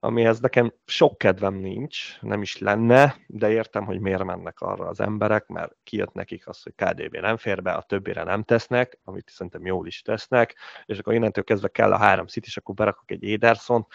amihez 0.00 0.40
nekem 0.40 0.72
sok 0.84 1.18
kedvem 1.18 1.54
nincs, 1.54 2.20
nem 2.20 2.42
is 2.42 2.58
lenne, 2.58 3.16
de 3.26 3.50
értem, 3.50 3.84
hogy 3.84 4.00
miért 4.00 4.24
mennek 4.24 4.60
arra 4.60 4.86
az 4.86 5.00
emberek, 5.00 5.46
mert 5.46 5.76
kijött 5.82 6.12
nekik 6.12 6.48
az, 6.48 6.62
hogy 6.62 6.74
KDB 6.74 7.16
nem 7.16 7.36
fér 7.36 7.62
be, 7.62 7.72
a 7.72 7.82
többére 7.82 8.22
nem 8.22 8.42
tesznek, 8.42 8.98
amit 9.04 9.30
szerintem 9.30 9.66
jól 9.66 9.86
is 9.86 10.02
tesznek, 10.02 10.56
és 10.84 10.98
akkor 10.98 11.14
innentől 11.14 11.44
kezdve 11.44 11.68
kell 11.68 11.92
a 11.92 11.98
három 11.98 12.26
szit, 12.26 12.46
és 12.46 12.56
akkor 12.56 12.74
berakok 12.74 13.10
egy 13.10 13.22
Éderszont, 13.22 13.86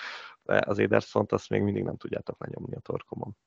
de 0.44 0.62
az 0.66 0.78
Éderszont 0.78 1.32
azt 1.32 1.50
még 1.50 1.62
mindig 1.62 1.84
nem 1.84 1.98
tudjátok 1.98 2.40
lenyomni 2.40 2.76
a 2.76 2.80
torkomon. 2.80 3.38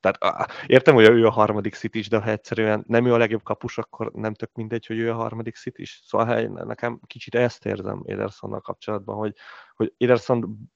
Tehát 0.00 0.50
értem, 0.66 0.94
hogy 0.94 1.08
ő 1.08 1.26
a 1.26 1.30
harmadik 1.30 1.74
szit 1.74 1.94
is, 1.94 2.08
de 2.08 2.18
ha 2.18 2.30
egyszerűen 2.30 2.84
nem 2.86 3.06
ő 3.06 3.12
a 3.12 3.16
legjobb 3.16 3.42
kapus, 3.42 3.78
akkor 3.78 4.12
nem 4.12 4.34
tök 4.34 4.52
mindegy, 4.54 4.86
hogy 4.86 4.98
ő 4.98 5.10
a 5.10 5.14
harmadik 5.14 5.56
szit 5.56 5.78
is. 5.78 6.00
Szóval 6.04 6.40
nekem 6.64 7.00
kicsit 7.06 7.34
ezt 7.34 7.66
érzem 7.66 8.02
Edersonnal 8.06 8.60
kapcsolatban, 8.60 9.16
hogy, 9.16 9.34
hogy 9.74 9.94
Ederson 9.96 10.70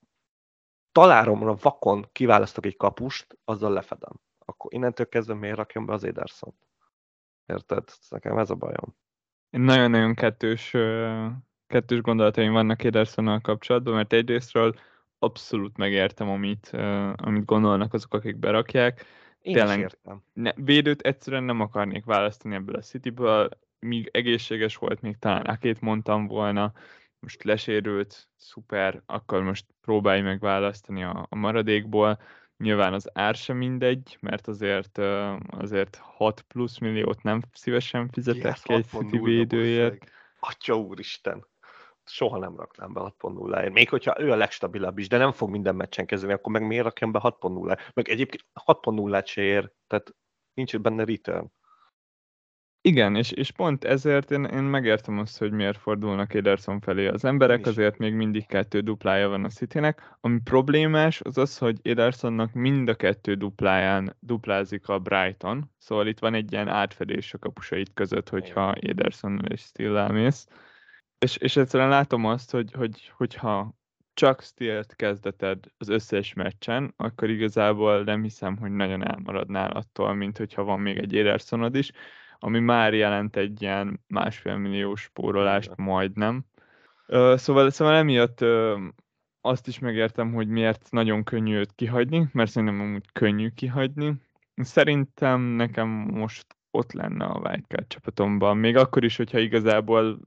taláromra 0.92 1.54
vakon 1.54 2.08
kiválasztok 2.12 2.66
egy 2.66 2.76
kapust, 2.76 3.38
azzal 3.44 3.72
lefedem. 3.72 4.12
Akkor 4.38 4.74
innentől 4.74 5.08
kezdve 5.08 5.34
miért 5.34 5.56
rakjam 5.56 5.86
be 5.86 5.92
az 5.92 6.04
Ederson? 6.04 6.54
Érted? 7.46 7.88
Nekem 8.08 8.38
ez 8.38 8.50
a 8.50 8.54
bajom. 8.54 8.96
Nagyon-nagyon 9.50 10.14
kettős, 10.14 10.76
kettős 11.66 12.00
gondolataim 12.00 12.52
vannak 12.52 12.84
Edersonnal 12.84 13.40
kapcsolatban, 13.40 13.94
mert 13.94 14.12
egyrésztről 14.12 14.74
abszolút 15.18 15.76
megértem, 15.76 16.28
amit, 16.28 16.68
amit 17.16 17.44
gondolnak 17.44 17.94
azok, 17.94 18.14
akik 18.14 18.36
berakják. 18.36 19.04
Én 19.40 19.54
Tényleg, 19.54 19.78
is 19.78 19.82
értem. 19.82 20.22
Ne, 20.32 20.52
védőt 20.54 21.00
egyszerűen 21.00 21.44
nem 21.44 21.60
akarnék 21.60 22.04
választani 22.04 22.54
ebből 22.54 22.74
a 22.74 22.80
Cityből, 22.80 23.48
míg 23.78 24.08
egészséges 24.12 24.76
volt, 24.76 25.00
még 25.00 25.18
talán 25.18 25.44
Akét 25.44 25.80
mondtam 25.80 26.26
volna, 26.26 26.72
most 27.20 27.42
lesérült, 27.42 28.28
szuper, 28.36 29.02
akkor 29.06 29.42
most 29.42 29.66
próbálj 29.80 30.20
meg 30.20 30.40
választani 30.40 31.04
a, 31.04 31.26
a 31.28 31.36
maradékból. 31.36 32.20
Nyilván 32.56 32.92
az 32.92 33.10
ár 33.12 33.34
sem 33.34 33.56
mindegy, 33.56 34.16
mert 34.20 34.46
azért, 34.46 34.98
azért 35.50 35.96
6 35.96 36.40
plusz 36.40 36.78
milliót 36.78 37.22
nem 37.22 37.42
szívesen 37.52 38.08
fizetek 38.12 38.58
ki 38.62 38.72
egy 38.72 38.86
City 38.86 39.18
védőért. 39.18 40.10
Atya 40.40 40.78
úristen! 40.78 41.48
Soha 42.04 42.38
nem 42.38 42.56
raknám 42.56 42.92
be 42.92 43.00
6.0-ért. 43.00 43.72
Még 43.72 43.88
hogyha 43.88 44.20
ő 44.20 44.30
a 44.30 44.36
legstabilabb 44.36 44.98
is, 44.98 45.08
de 45.08 45.16
nem 45.16 45.32
fog 45.32 45.50
minden 45.50 45.74
meccsen 45.74 46.06
kezdeni, 46.06 46.32
akkor 46.32 46.52
meg 46.52 46.66
miért 46.66 46.84
rakjam 46.84 47.12
be 47.12 47.20
6.0-ért? 47.22 47.94
Meg 47.94 48.08
egyébként 48.08 48.44
6.0-át 48.66 49.26
se 49.26 49.42
ér, 49.42 49.72
tehát 49.86 50.14
nincs 50.54 50.78
benne 50.78 51.04
return. 51.04 51.52
Igen, 52.82 53.16
és, 53.16 53.30
és 53.30 53.50
pont 53.50 53.84
ezért 53.84 54.30
én, 54.30 54.44
én 54.44 54.62
megértem 54.62 55.18
azt, 55.18 55.38
hogy 55.38 55.52
miért 55.52 55.78
fordulnak 55.78 56.34
Ederson 56.34 56.80
felé. 56.80 57.06
Az 57.06 57.24
emberek, 57.24 57.66
azért 57.66 57.98
még 57.98 58.14
mindig 58.14 58.46
kettő 58.46 58.80
duplája 58.80 59.28
van 59.28 59.44
a 59.44 59.48
Citynek. 59.48 60.16
Ami 60.20 60.40
problémás, 60.44 61.20
az 61.20 61.38
az, 61.38 61.58
hogy 61.58 61.78
Edersonnak 61.82 62.52
mind 62.52 62.88
a 62.88 62.94
kettő 62.94 63.34
dupláján 63.34 64.16
duplázik 64.20 64.88
a 64.88 64.98
Brighton, 64.98 65.70
szóval 65.78 66.06
itt 66.06 66.18
van 66.18 66.34
egy 66.34 66.52
ilyen 66.52 66.68
átfedés 66.68 67.34
a 67.34 67.38
kapusait 67.38 67.90
között, 67.94 68.28
hogyha 68.28 68.74
Ederson 68.74 69.40
és 69.48 69.60
Still 69.60 69.96
elmész. 69.96 70.46
És, 71.18 71.36
és 71.36 71.56
egyszerűen 71.56 71.88
látom 71.88 72.24
azt, 72.24 72.50
hogy, 72.50 72.72
hogy, 72.72 73.12
hogyha 73.16 73.78
csak 74.14 74.42
Stilt 74.42 74.94
kezdeted 74.96 75.64
az 75.78 75.88
összes 75.88 76.32
meccsen, 76.32 76.94
akkor 76.96 77.30
igazából 77.30 78.02
nem 78.02 78.22
hiszem, 78.22 78.56
hogy 78.56 78.70
nagyon 78.70 79.06
elmaradnál 79.06 79.70
attól, 79.70 80.14
mint 80.14 80.38
hogyha 80.38 80.64
van 80.64 80.80
még 80.80 80.98
egy 80.98 81.16
Edersonod 81.16 81.74
is 81.74 81.92
ami 82.42 82.58
már 82.58 82.94
jelent 82.94 83.36
egy 83.36 83.62
ilyen 83.62 84.00
másfél 84.06 84.56
milliós 84.56 85.00
spórolást 85.00 85.76
majdnem. 85.76 86.44
Szóval, 87.34 87.70
szóval 87.70 87.94
emiatt 87.94 88.44
azt 89.40 89.66
is 89.66 89.78
megértem, 89.78 90.32
hogy 90.32 90.48
miért 90.48 90.88
nagyon 90.90 91.24
könnyű 91.24 91.56
őt 91.56 91.74
kihagyni, 91.74 92.28
mert 92.32 92.50
szerintem 92.50 92.80
amúgy 92.80 93.12
könnyű 93.12 93.48
kihagyni. 93.48 94.14
Szerintem 94.54 95.40
nekem 95.40 95.88
most 95.88 96.46
ott 96.70 96.92
lenne 96.92 97.24
a 97.24 97.38
Wildcard 97.38 97.86
csapatomban, 97.86 98.56
még 98.56 98.76
akkor 98.76 99.04
is, 99.04 99.16
hogyha 99.16 99.38
igazából 99.38 100.18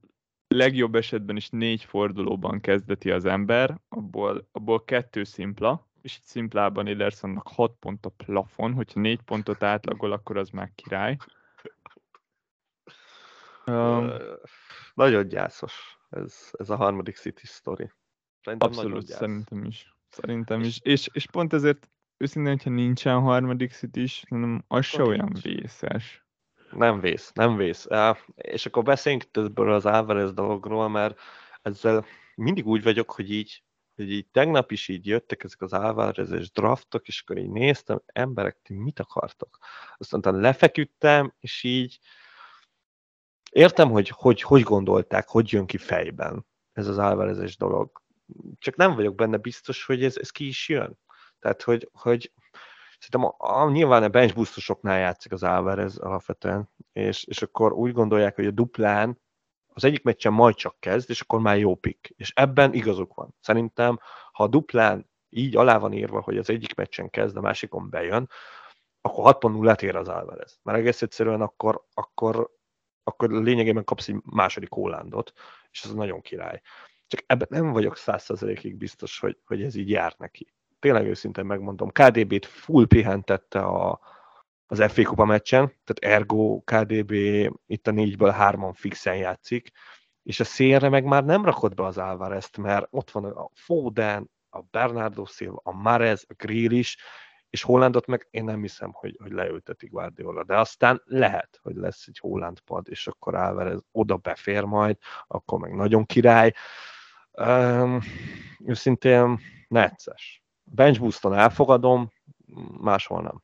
legjobb 0.48 0.96
esetben 0.96 1.36
is 1.36 1.50
négy 1.50 1.84
fordulóban 1.84 2.60
kezdeti 2.60 3.12
az 3.12 3.26
ember, 3.26 3.80
abból, 3.90 4.48
abból 4.52 4.84
kettő 4.84 5.24
szimpla, 5.24 5.88
és 6.02 6.18
itt 6.18 6.24
szimplában 6.24 6.88
Edersonnak 6.88 7.48
6 7.48 7.76
pont 7.80 8.06
a 8.06 8.10
plafon, 8.10 8.74
hogyha 8.74 9.00
négy 9.00 9.22
pontot 9.22 9.64
átlagol, 9.64 10.12
akkor 10.12 10.38
az 10.38 10.50
már 10.50 10.72
király. 10.76 11.18
Um, 13.66 14.12
nagyon 14.94 15.28
gyászos 15.28 15.98
ez, 16.10 16.50
ez 16.52 16.70
a 16.70 16.76
harmadik 16.76 17.16
City 17.16 17.46
story. 17.46 17.92
Szerintem 18.42 18.70
abszolút, 18.70 19.08
szerintem 19.08 19.64
is. 19.64 19.96
Szerintem 20.10 20.62
is. 20.62 20.80
És, 20.82 21.10
és 21.12 21.28
pont 21.28 21.54
ezért 21.54 21.90
őszintén, 22.18 22.52
hogyha 22.52 22.70
nincsen 22.70 23.20
harmadik 23.20 23.72
City 23.72 24.02
is, 24.02 24.24
szerintem 24.30 24.64
az 24.68 24.86
se 24.86 25.04
olyan 25.04 25.30
nincs. 25.32 25.42
vészes. 25.42 26.26
Nem 26.72 27.00
vész, 27.00 27.32
nem 27.32 27.56
vész. 27.56 27.86
Uh, 27.86 28.18
és 28.36 28.66
akkor 28.66 28.84
beszéljünk 28.84 29.26
ebből 29.32 29.72
az 29.72 29.86
Álvarez 29.86 30.34
dologról, 30.34 30.90
mert 30.90 31.20
ezzel 31.62 32.06
mindig 32.36 32.68
úgy 32.68 32.84
vagyok, 32.84 33.12
hogy 33.12 33.32
így, 33.32 33.64
hogy 33.96 34.12
így 34.12 34.28
tegnap 34.28 34.72
is 34.72 34.88
így 34.88 35.06
jöttek 35.06 35.44
ezek 35.44 35.62
az 35.62 35.74
Álvarezes 35.74 36.52
draftok, 36.52 37.08
és 37.08 37.22
akkor 37.22 37.38
így 37.38 37.50
néztem, 37.50 38.02
emberek, 38.06 38.60
ti 38.62 38.74
mit 38.74 39.00
akartok? 39.00 39.58
Aztán 39.98 40.36
lefeküdtem, 40.36 41.34
és 41.40 41.64
így 41.64 42.00
értem, 43.54 43.90
hogy, 43.90 44.10
hogy 44.10 44.42
hogy 44.42 44.62
gondolták, 44.62 45.28
hogy 45.28 45.52
jön 45.52 45.66
ki 45.66 45.78
fejben 45.78 46.46
ez 46.72 46.88
az 46.88 47.00
Álvarezes 47.00 47.58
dolog. 47.58 48.02
Csak 48.58 48.76
nem 48.76 48.96
vagyok 48.96 49.16
benne 49.16 49.38
biztos, 49.38 49.86
hogy 49.86 50.04
ez, 50.04 50.18
ez 50.18 50.30
ki 50.30 50.48
is 50.48 50.70
jön. 50.70 51.00
Tehát, 51.40 51.62
hogy, 51.62 51.90
hogy 51.92 52.32
szerintem 53.00 53.36
a, 53.38 53.62
a, 53.62 53.70
nyilván 53.70 54.04
a 54.04 54.10
bench 54.10 54.72
játszik 54.84 55.32
az 55.32 55.44
Álvarez 55.44 55.98
alapvetően, 55.98 56.70
és, 56.92 57.24
és 57.24 57.42
akkor 57.42 57.74
úgy 57.74 57.94
gondolják, 57.94 58.36
hogy 58.36 58.46
a 58.46 58.52
duplán 58.52 59.22
az 59.68 59.84
egyik 59.84 60.04
meccsen 60.04 60.34
majd 60.34 60.56
csak 60.56 60.80
kezd, 60.80 61.10
és 61.10 61.22
akkor 61.22 61.40
már 61.40 61.58
jó 61.58 61.76
pick. 61.76 62.14
És 62.18 62.32
ebben 62.36 62.74
igazuk 62.74 63.14
van. 63.14 63.36
Szerintem, 63.40 64.00
ha 64.32 64.44
a 64.44 64.48
duplán 64.48 65.10
így 65.30 65.56
alá 65.56 65.78
van 65.78 65.94
írva, 65.94 66.22
hogy 66.22 66.38
az 66.38 66.50
egyik 66.50 66.76
meccsen 66.76 67.10
kezd, 67.10 67.38
a 67.38 67.42
másikon 67.42 67.90
bejön, 67.90 68.30
akkor 69.02 69.38
6.0 69.42 69.82
ér 69.82 69.96
az 69.96 70.10
Álvarez. 70.10 70.60
Mert 70.64 70.78
egész 70.78 71.02
egyszerűen 71.02 71.42
akkor, 71.42 71.86
akkor, 71.94 72.50
akkor 73.04 73.30
lényegében 73.30 73.84
kapsz 73.84 74.08
egy 74.08 74.22
második 74.24 74.72
Hollandot, 74.72 75.34
és 75.72 75.84
ez 75.84 75.94
nagyon 75.94 76.22
király. 76.22 76.62
Csak 77.08 77.24
ebben 77.26 77.48
nem 77.50 77.72
vagyok 77.72 77.98
százszerzelékig 77.98 78.76
biztos, 78.76 79.20
hogy, 79.20 79.38
hogy 79.46 79.64
ez 79.64 79.76
így 79.76 79.90
jár 79.90 80.16
neki. 80.18 80.54
Tényleg 80.80 81.08
őszintén 81.08 81.46
megmondom, 81.46 81.92
KDB-t 81.92 82.46
full 82.46 82.88
pihentette 82.88 83.60
a, 83.60 84.00
az 84.66 84.92
FA 84.92 85.04
Kupa 85.04 85.26
meccsen, 85.26 85.74
tehát 85.84 86.18
ergo 86.18 86.62
KDB 86.64 87.12
itt 87.66 87.88
a 87.88 87.92
négyből 87.92 88.30
hárman 88.30 88.74
fixen 88.74 89.16
játszik, 89.16 89.72
és 90.24 90.40
a 90.40 90.44
szélre 90.44 90.90
meg 90.90 91.04
már 91.04 91.24
nem 91.26 91.46
rakott 91.46 91.74
be 91.74 91.86
az 91.86 92.00
Álvarezt, 92.00 92.58
mert 92.58 92.88
ott 92.90 93.12
van 93.12 93.26
a 93.26 93.50
Foden, 93.54 94.32
a 94.50 94.62
Bernardo 94.62 95.26
Silva, 95.26 95.62
a 95.64 95.72
Marez, 95.72 96.26
a 96.28 96.34
Grealish, 96.38 96.98
és 97.54 97.64
Hollandot 97.64 98.06
meg 98.06 98.28
én 98.32 98.44
nem 98.44 98.62
hiszem, 98.62 98.92
hogy, 98.94 99.18
hogy 99.22 99.32
leültetik 99.32 99.92
Guardiola, 99.92 100.44
de 100.44 100.60
aztán 100.60 101.02
lehet, 101.06 101.60
hogy 101.62 101.76
lesz 101.76 102.08
egy 102.08 102.18
Holland 102.20 102.60
pad, 102.60 102.88
és 102.90 103.08
akkor 103.08 103.36
Álvarez 103.36 103.84
oda 103.92 104.18
befér 104.18 104.64
majd, 104.64 104.98
akkor 105.28 105.60
meg 105.60 105.76
nagyon 105.76 106.06
király. 106.06 106.54
Um, 107.32 108.00
őszintén 108.66 109.40
necces. 109.68 110.44
Bench 110.64 111.00
booston 111.00 111.34
elfogadom, 111.34 112.12
máshol 112.82 113.22
nem. 113.22 113.42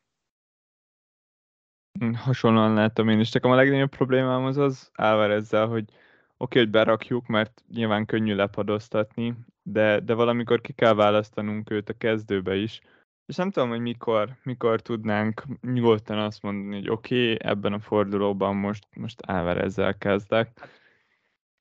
Hasonlóan 2.13 2.73
láttam 2.73 3.09
én 3.09 3.19
is. 3.19 3.31
Nekem 3.31 3.51
a 3.51 3.55
legnagyobb 3.55 3.89
problémám 3.89 4.45
az 4.45 4.57
az 4.57 4.91
ezzel, 4.93 5.67
hogy 5.67 5.83
oké, 5.83 5.95
okay, 6.37 6.61
hogy 6.61 6.69
berakjuk, 6.69 7.27
mert 7.27 7.63
nyilván 7.73 8.05
könnyű 8.05 8.35
lepadoztatni, 8.35 9.35
de, 9.63 9.99
de 9.99 10.13
valamikor 10.13 10.61
ki 10.61 10.73
kell 10.73 10.93
választanunk 10.93 11.69
őt 11.69 11.89
a 11.89 11.97
kezdőbe 11.97 12.55
is. 12.55 12.81
És 13.29 13.35
nem 13.35 13.51
tudom, 13.51 13.69
hogy 13.69 13.79
mikor, 13.79 14.29
mikor 14.43 14.81
tudnánk 14.81 15.43
nyugodtan 15.61 16.17
azt 16.17 16.41
mondani, 16.41 16.75
hogy 16.75 16.89
oké, 16.89 17.33
okay, 17.33 17.49
ebben 17.49 17.73
a 17.73 17.79
fordulóban 17.79 18.55
most, 18.55 18.87
most 18.95 19.21
ezzel 19.21 19.97
kezdek. 19.97 20.59
Hát, 20.59 20.69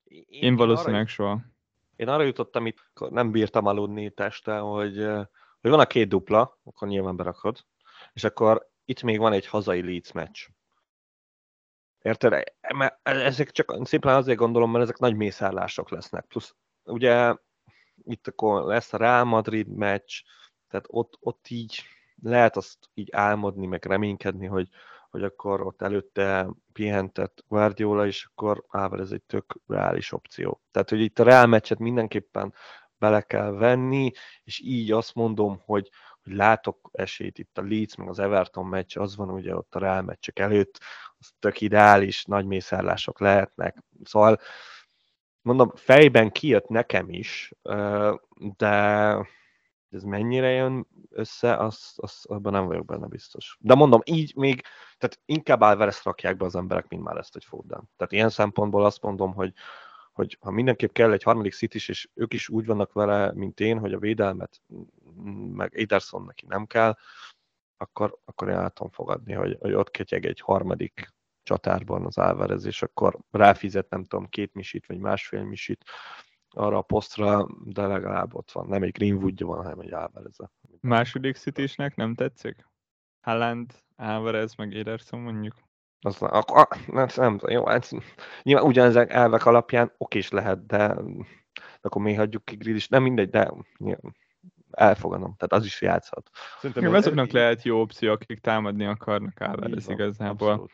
én, 0.03 0.25
én 0.27 0.55
valószínűleg 0.55 1.01
arra, 1.01 1.09
soha. 1.09 1.41
Én 1.95 2.07
arra 2.07 2.23
jutottam, 2.23 2.65
itt 2.65 2.91
nem 3.09 3.31
bírtam 3.31 3.65
aludni 3.65 4.09
teste, 4.09 4.57
hogy, 4.57 4.97
hogy 5.61 5.69
van 5.69 5.79
a 5.79 5.85
két 5.85 6.07
dupla, 6.07 6.59
akkor 6.63 6.87
nyilván 6.87 7.15
berakod, 7.15 7.65
és 8.13 8.23
akkor 8.23 8.69
itt 8.85 9.01
még 9.01 9.19
van 9.19 9.33
egy 9.33 9.47
hazai 9.47 9.81
Leeds 9.81 10.11
meccs. 10.11 10.47
Érted? 12.01 12.43
Mert 12.75 12.99
ezek 13.03 13.51
csak 13.51 13.87
szépen 13.87 14.15
azért 14.15 14.37
gondolom, 14.37 14.71
mert 14.71 14.83
ezek 14.83 14.97
nagy 14.97 15.15
mészárlások 15.15 15.89
lesznek. 15.89 16.25
Plusz 16.25 16.55
ugye 16.83 17.35
itt 18.03 18.27
akkor 18.27 18.63
lesz 18.63 18.93
a 18.93 18.97
Real 18.97 19.23
Madrid 19.23 19.67
meccs, 19.67 20.21
tehát 20.69 20.85
ott, 20.89 21.17
ott 21.19 21.49
így 21.49 21.83
lehet 22.23 22.57
azt 22.57 22.77
így 22.93 23.09
álmodni, 23.11 23.65
meg 23.65 23.85
reménykedni, 23.85 24.45
hogy, 24.45 24.69
hogy 25.09 25.23
akkor 25.23 25.61
ott 25.61 25.81
előtte 25.81 26.47
pihentett 26.73 27.43
Guardiola, 27.47 28.05
és 28.05 28.25
akkor 28.25 28.65
ával 28.67 29.01
ez 29.01 29.11
egy 29.11 29.21
tök 29.21 29.55
reális 29.67 30.11
opció. 30.11 30.61
Tehát, 30.71 30.89
hogy 30.89 31.01
itt 31.01 31.19
a 31.19 31.23
Real 31.23 31.45
meccset 31.45 31.79
mindenképpen 31.79 32.53
bele 32.97 33.21
kell 33.21 33.51
venni, 33.51 34.11
és 34.43 34.59
így 34.59 34.91
azt 34.91 35.15
mondom, 35.15 35.61
hogy, 35.65 35.89
hogy 36.23 36.33
látok 36.33 36.89
esélyt 36.91 37.39
itt 37.39 37.57
a 37.57 37.61
Leeds, 37.61 37.95
meg 37.95 38.09
az 38.09 38.19
Everton 38.19 38.65
meccs, 38.65 38.97
az 38.97 39.15
van 39.15 39.29
ugye 39.29 39.55
ott 39.55 39.75
a 39.75 39.79
Real 39.79 40.01
meccsek 40.01 40.39
előtt, 40.39 40.79
az 41.17 41.29
tök 41.39 41.61
ideális, 41.61 42.25
nagy 42.25 42.45
mészárlások 42.45 43.19
lehetnek. 43.19 43.83
Szóval 44.03 44.39
mondom, 45.41 45.71
fejben 45.75 46.31
kijött 46.31 46.67
nekem 46.67 47.09
is, 47.09 47.53
de 48.57 49.15
ez 49.91 50.03
mennyire 50.03 50.49
jön 50.49 50.87
össze, 51.09 51.57
az, 51.57 51.93
az, 51.95 52.25
abban 52.27 52.51
nem 52.51 52.65
vagyok 52.65 52.85
benne 52.85 53.07
biztos. 53.07 53.57
De 53.59 53.75
mondom, 53.75 54.01
így 54.05 54.35
még, 54.35 54.61
tehát 54.97 55.19
inkább 55.25 55.61
Alvarez 55.61 56.01
rakják 56.03 56.37
be 56.37 56.45
az 56.45 56.55
emberek, 56.55 56.87
mint 56.87 57.03
már 57.03 57.17
ezt 57.17 57.35
egy 57.35 57.45
Foden. 57.45 57.89
Tehát 57.97 58.13
ilyen 58.13 58.29
szempontból 58.29 58.85
azt 58.85 59.01
mondom, 59.01 59.33
hogy, 59.33 59.53
hogy 60.13 60.37
ha 60.41 60.51
mindenképp 60.51 60.91
kell 60.91 61.11
egy 61.11 61.23
harmadik 61.23 61.53
City 61.53 61.77
és 61.87 62.09
ők 62.13 62.33
is 62.33 62.49
úgy 62.49 62.65
vannak 62.65 62.93
vele, 62.93 63.33
mint 63.33 63.59
én, 63.59 63.79
hogy 63.79 63.93
a 63.93 63.99
védelmet, 63.99 64.61
meg 65.53 65.75
Ederson 65.75 66.23
neki 66.23 66.45
nem 66.47 66.65
kell, 66.65 66.97
akkor, 67.77 68.17
akkor 68.25 68.47
én 68.47 68.55
el 68.55 68.73
fogadni, 68.91 69.33
hogy, 69.33 69.57
hogy 69.59 69.73
ott 69.73 69.91
ketyeg 69.91 70.25
egy 70.25 70.39
harmadik 70.39 71.13
csatárban 71.43 72.05
az 72.05 72.17
Álvarez, 72.17 72.65
és 72.65 72.81
akkor 72.81 73.19
ráfizet, 73.31 73.89
nem 73.89 74.03
tudom, 74.03 74.29
két 74.29 74.53
misit, 74.53 74.85
vagy 74.85 74.97
másfél 74.97 75.43
misit 75.43 75.83
arra 76.49 76.77
a 76.77 76.81
posztra, 76.81 77.47
de 77.63 77.87
legalább 77.87 78.35
ott 78.35 78.51
van. 78.51 78.67
Nem 78.67 78.83
egy 78.83 78.91
Greenwoodja 78.91 79.45
van, 79.45 79.63
hanem 79.63 79.79
egy 79.79 79.91
Álvarez. 79.91 80.37
Második 80.81 81.35
city 81.35 81.69
nem 81.95 82.15
tetszik? 82.15 82.67
Haaland, 83.21 83.73
Álvarez, 83.95 84.55
meg 84.55 84.73
Ederson 84.73 85.19
mondjuk? 85.19 85.55
Az, 86.01 86.21
akkor, 86.21 86.67
nem, 86.87 87.07
nem, 87.15 87.39
jó, 87.47 87.69
ez, 87.69 87.89
nyilván 88.43 88.65
ugyanezek 88.65 89.11
elvek 89.11 89.45
alapján 89.45 89.93
okés 89.97 90.29
lehet, 90.29 90.65
de 90.65 90.95
akkor 91.81 92.01
mi 92.01 92.13
hagyjuk 92.13 92.45
ki 92.45 92.55
Grill 92.55 92.75
is, 92.75 92.87
nem 92.87 93.03
mindegy, 93.03 93.29
de 93.29 93.51
nyilván, 93.77 94.15
elfogadom, 94.71 95.35
tehát 95.35 95.53
az 95.53 95.65
is 95.65 95.81
játszhat. 95.81 96.29
Szerintem 96.59 96.83
jó, 96.83 96.93
azoknak 96.93 97.27
egy... 97.27 97.33
lehet 97.33 97.63
jó 97.63 97.81
opció, 97.81 98.11
akik 98.11 98.39
támadni 98.39 98.85
akarnak 98.85 99.41
ez 99.75 99.89
igazából. 99.89 100.49
Abszolút. 100.49 100.71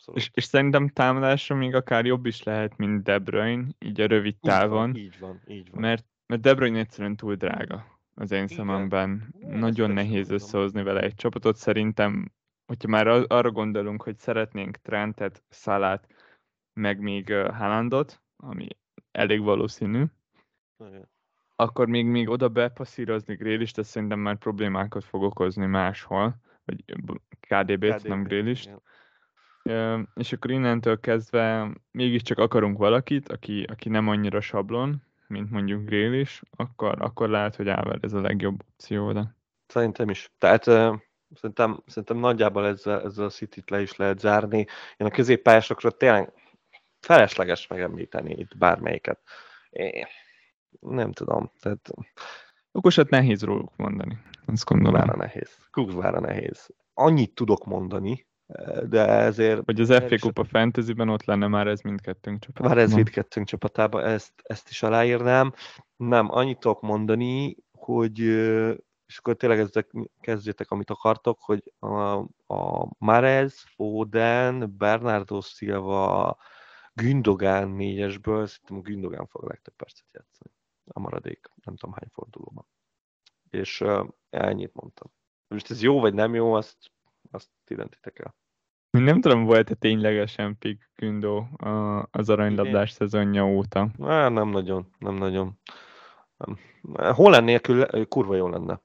Abszolút. 0.00 0.20
És, 0.20 0.30
és 0.34 0.44
szerintem 0.44 0.88
támadásra 0.88 1.56
még 1.56 1.74
akár 1.74 2.04
jobb 2.04 2.26
is 2.26 2.42
lehet, 2.42 2.76
mint 2.76 3.02
De 3.02 3.18
Bruyne, 3.18 3.66
így 3.78 4.00
a 4.00 4.06
rövid 4.06 4.36
távon. 4.40 4.96
Így 4.96 5.18
van, 5.20 5.40
így 5.46 5.46
van. 5.46 5.56
Így 5.56 5.70
van. 5.70 5.80
Mert, 5.80 6.04
mert 6.26 6.40
De 6.40 6.54
Bruyne 6.54 6.78
egyszerűen 6.78 7.16
túl 7.16 7.34
drága 7.34 7.98
az 8.14 8.30
én 8.30 8.46
szememben. 8.46 9.34
Nagyon 9.38 9.90
nehéz 9.90 10.30
összehozni 10.30 10.82
vele 10.82 11.00
egy 11.00 11.14
csapatot. 11.14 11.56
Szerintem 11.56 12.32
hogyha 12.66 12.88
már 12.88 13.06
arra 13.06 13.50
gondolunk, 13.50 14.02
hogy 14.02 14.18
szeretnénk 14.18 14.76
Trentet, 14.76 15.42
Szalát, 15.48 16.06
meg 16.72 17.00
még 17.00 17.32
Haalandot, 17.32 18.22
ami 18.36 18.68
elég 19.12 19.40
valószínű, 19.40 20.04
Igen. 20.78 21.08
akkor 21.56 21.88
még, 21.88 22.06
még 22.06 22.28
oda 22.28 22.48
bepasszírozni 22.48 23.34
Grélist, 23.34 23.78
ez 23.78 23.88
szerintem 23.88 24.18
már 24.18 24.36
problémákat 24.36 25.04
fog 25.04 25.22
okozni 25.22 25.66
máshol, 25.66 26.36
vagy 26.64 26.84
KDB-t, 27.40 27.94
KDB, 27.94 28.08
nem 28.08 28.22
Grélist. 28.22 28.70
És 30.14 30.32
akkor 30.32 30.50
innentől 30.50 31.00
kezdve 31.00 31.70
mégiscsak 31.90 32.38
akarunk 32.38 32.78
valakit, 32.78 33.28
aki, 33.28 33.62
aki 33.62 33.88
nem 33.88 34.08
annyira 34.08 34.40
sablon, 34.40 35.02
mint 35.26 35.50
mondjuk 35.50 35.84
Grélis, 35.84 36.42
akkor, 36.56 37.02
akkor 37.02 37.28
lehet, 37.28 37.56
hogy 37.56 37.68
Áver 37.68 37.98
ez 38.00 38.12
a 38.12 38.20
legjobb 38.20 38.62
opció 38.72 39.12
de. 39.12 39.34
Szerintem 39.66 40.10
is. 40.10 40.30
Tehát 40.38 40.64
Szerintem, 41.34 41.82
szerintem 41.86 42.16
nagyjából 42.16 42.66
ezzel, 42.66 43.02
ezzel 43.02 43.24
a 43.24 43.30
City-t 43.30 43.70
le 43.70 43.80
is 43.80 43.96
lehet 43.96 44.18
zárni. 44.18 44.66
Én 44.96 45.06
a 45.06 45.10
középpályásokról 45.10 45.96
tényleg 45.96 46.32
felesleges 47.00 47.66
megemlíteni 47.66 48.34
itt 48.34 48.56
bármelyiket. 48.56 49.20
Én 49.70 50.06
nem 50.80 51.12
tudom. 51.12 51.50
Tehát... 51.60 51.90
Okosat 52.72 53.10
nehéz 53.10 53.42
róluk 53.42 53.76
mondani. 53.76 54.18
Azt 54.46 54.64
gondolom. 54.64 55.00
Kurvára 55.00 55.16
nehéz. 55.16 55.58
Kurvára 55.70 56.20
nehéz. 56.20 56.68
Annyit 56.94 57.34
tudok 57.34 57.64
mondani, 57.64 58.26
de 58.88 59.06
ezért... 59.06 59.62
Hogy 59.64 59.80
az 59.80 59.88
FA 59.88 60.18
Kupa 60.20 60.44
Fantasy-ben 60.44 61.08
ott 61.08 61.24
lenne 61.24 61.46
már 61.46 61.66
ez 61.66 61.80
mindkettőnk 61.80 62.40
csapatában. 62.40 62.76
Már 62.76 62.84
ez 62.84 62.92
mindkettőnk 62.92 63.46
csapatában, 63.46 64.04
ezt, 64.04 64.32
ezt 64.42 64.68
is 64.68 64.82
aláírnám. 64.82 65.52
Nem, 65.96 66.30
annyit 66.30 66.58
tudok 66.58 66.80
mondani, 66.80 67.56
hogy 67.72 68.18
és 69.06 69.18
akkor 69.18 69.36
tényleg 69.36 69.58
ezek 69.58 69.90
kezdjétek, 70.20 70.70
amit 70.70 70.90
akartok, 70.90 71.40
hogy 71.40 71.72
a, 71.78 72.16
a 72.46 72.88
Marez, 72.98 73.64
Foden, 73.74 74.76
Bernardo 74.76 75.40
Silva, 75.40 76.36
Gündogan 76.92 77.70
négyesből, 77.70 78.46
szerintem 78.46 78.76
a 78.76 78.80
Gündogan 78.80 79.26
fog 79.26 79.48
legtöbb 79.48 79.74
percet 79.74 80.06
játszani. 80.12 80.54
A 80.84 81.00
maradék, 81.00 81.50
nem 81.64 81.76
tudom 81.76 81.94
hány 81.94 82.08
fordulóban. 82.12 82.66
És 83.50 83.80
uh, 83.80 84.08
ennyit 84.30 84.74
mondtam. 84.74 85.12
Most 85.48 85.70
ez 85.70 85.82
jó 85.82 86.00
vagy 86.00 86.14
nem 86.14 86.34
jó, 86.34 86.52
azt, 86.52 86.76
azt 87.30 87.48
ti 87.64 87.76
el. 88.14 88.34
Nem 88.90 89.20
tudom, 89.20 89.44
volt-e 89.44 89.74
ténylegesen 89.74 90.58
pick 90.58 90.90
Gündó 90.94 91.48
az 92.10 92.28
aranylabdás 92.28 92.90
szezonja 92.90 93.46
óta? 93.46 93.90
Á, 94.00 94.28
nem 94.28 94.48
nagyon, 94.48 94.90
nem 94.98 95.14
nagyon. 95.14 95.58
Hol 96.92 97.40
nélkül 97.40 98.06
kurva 98.06 98.34
jó 98.34 98.48
lenne. 98.48 98.80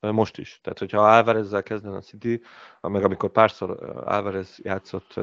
Most 0.00 0.38
is. 0.38 0.60
Tehát, 0.62 0.78
hogyha 0.78 1.06
Álvarezzel 1.06 1.62
kezdene 1.62 1.96
a 1.96 2.00
City, 2.00 2.42
meg 2.80 3.04
amikor 3.04 3.30
párszor 3.30 4.00
Álvarez 4.06 4.58
játszott 4.62 5.14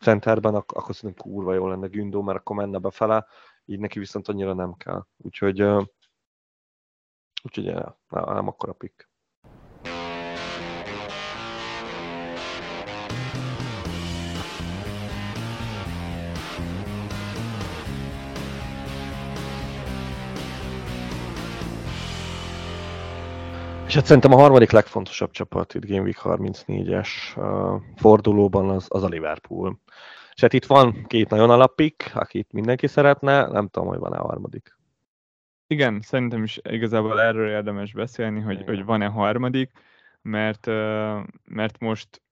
centerben, 0.00 0.54
ak- 0.54 0.72
akkor 0.72 0.94
szerintem 0.94 1.26
kurva 1.26 1.54
jó 1.54 1.68
lenne 1.68 1.86
Gündó, 1.86 2.22
mert 2.22 2.38
akkor 2.38 2.56
menne 2.56 2.78
befele, 2.78 3.26
így 3.64 3.78
neki 3.78 3.98
viszont 3.98 4.28
annyira 4.28 4.52
nem 4.52 4.74
kell. 4.74 5.06
Úgyhogy, 5.16 5.60
úgyhogy 7.42 7.64
nem, 7.64 7.94
nem 8.08 8.48
akkora 8.48 8.72
pick. 8.72 9.10
És 23.88 23.94
hát 23.94 24.06
szerintem 24.06 24.32
a 24.32 24.36
harmadik 24.36 24.70
legfontosabb 24.70 25.30
csapat 25.30 25.74
itt 25.74 25.86
Game 25.86 26.02
Week 26.02 26.20
34-es 26.22 27.08
uh, 27.36 27.82
fordulóban 27.96 28.70
az, 28.70 28.86
az 28.88 29.02
a 29.02 29.08
Liverpool. 29.08 29.80
És 30.34 30.40
hát 30.40 30.52
itt 30.52 30.64
van 30.64 31.06
két 31.06 31.28
nagyon 31.28 31.50
alapik, 31.50 32.10
akit 32.14 32.52
mindenki 32.52 32.86
szeretne, 32.86 33.46
nem 33.46 33.68
tudom, 33.68 33.88
hogy 33.88 33.98
van-e 33.98 34.16
a 34.16 34.26
harmadik. 34.26 34.76
Igen, 35.66 36.00
szerintem 36.00 36.42
is 36.42 36.60
igazából 36.62 37.20
erről 37.20 37.48
érdemes 37.48 37.92
beszélni, 37.92 38.40
hogy, 38.40 38.64
hogy 38.64 38.84
van-e 38.84 39.06
harmadik, 39.06 39.70
mert, 40.22 40.66
mert 41.44 41.78
most, 41.78 42.22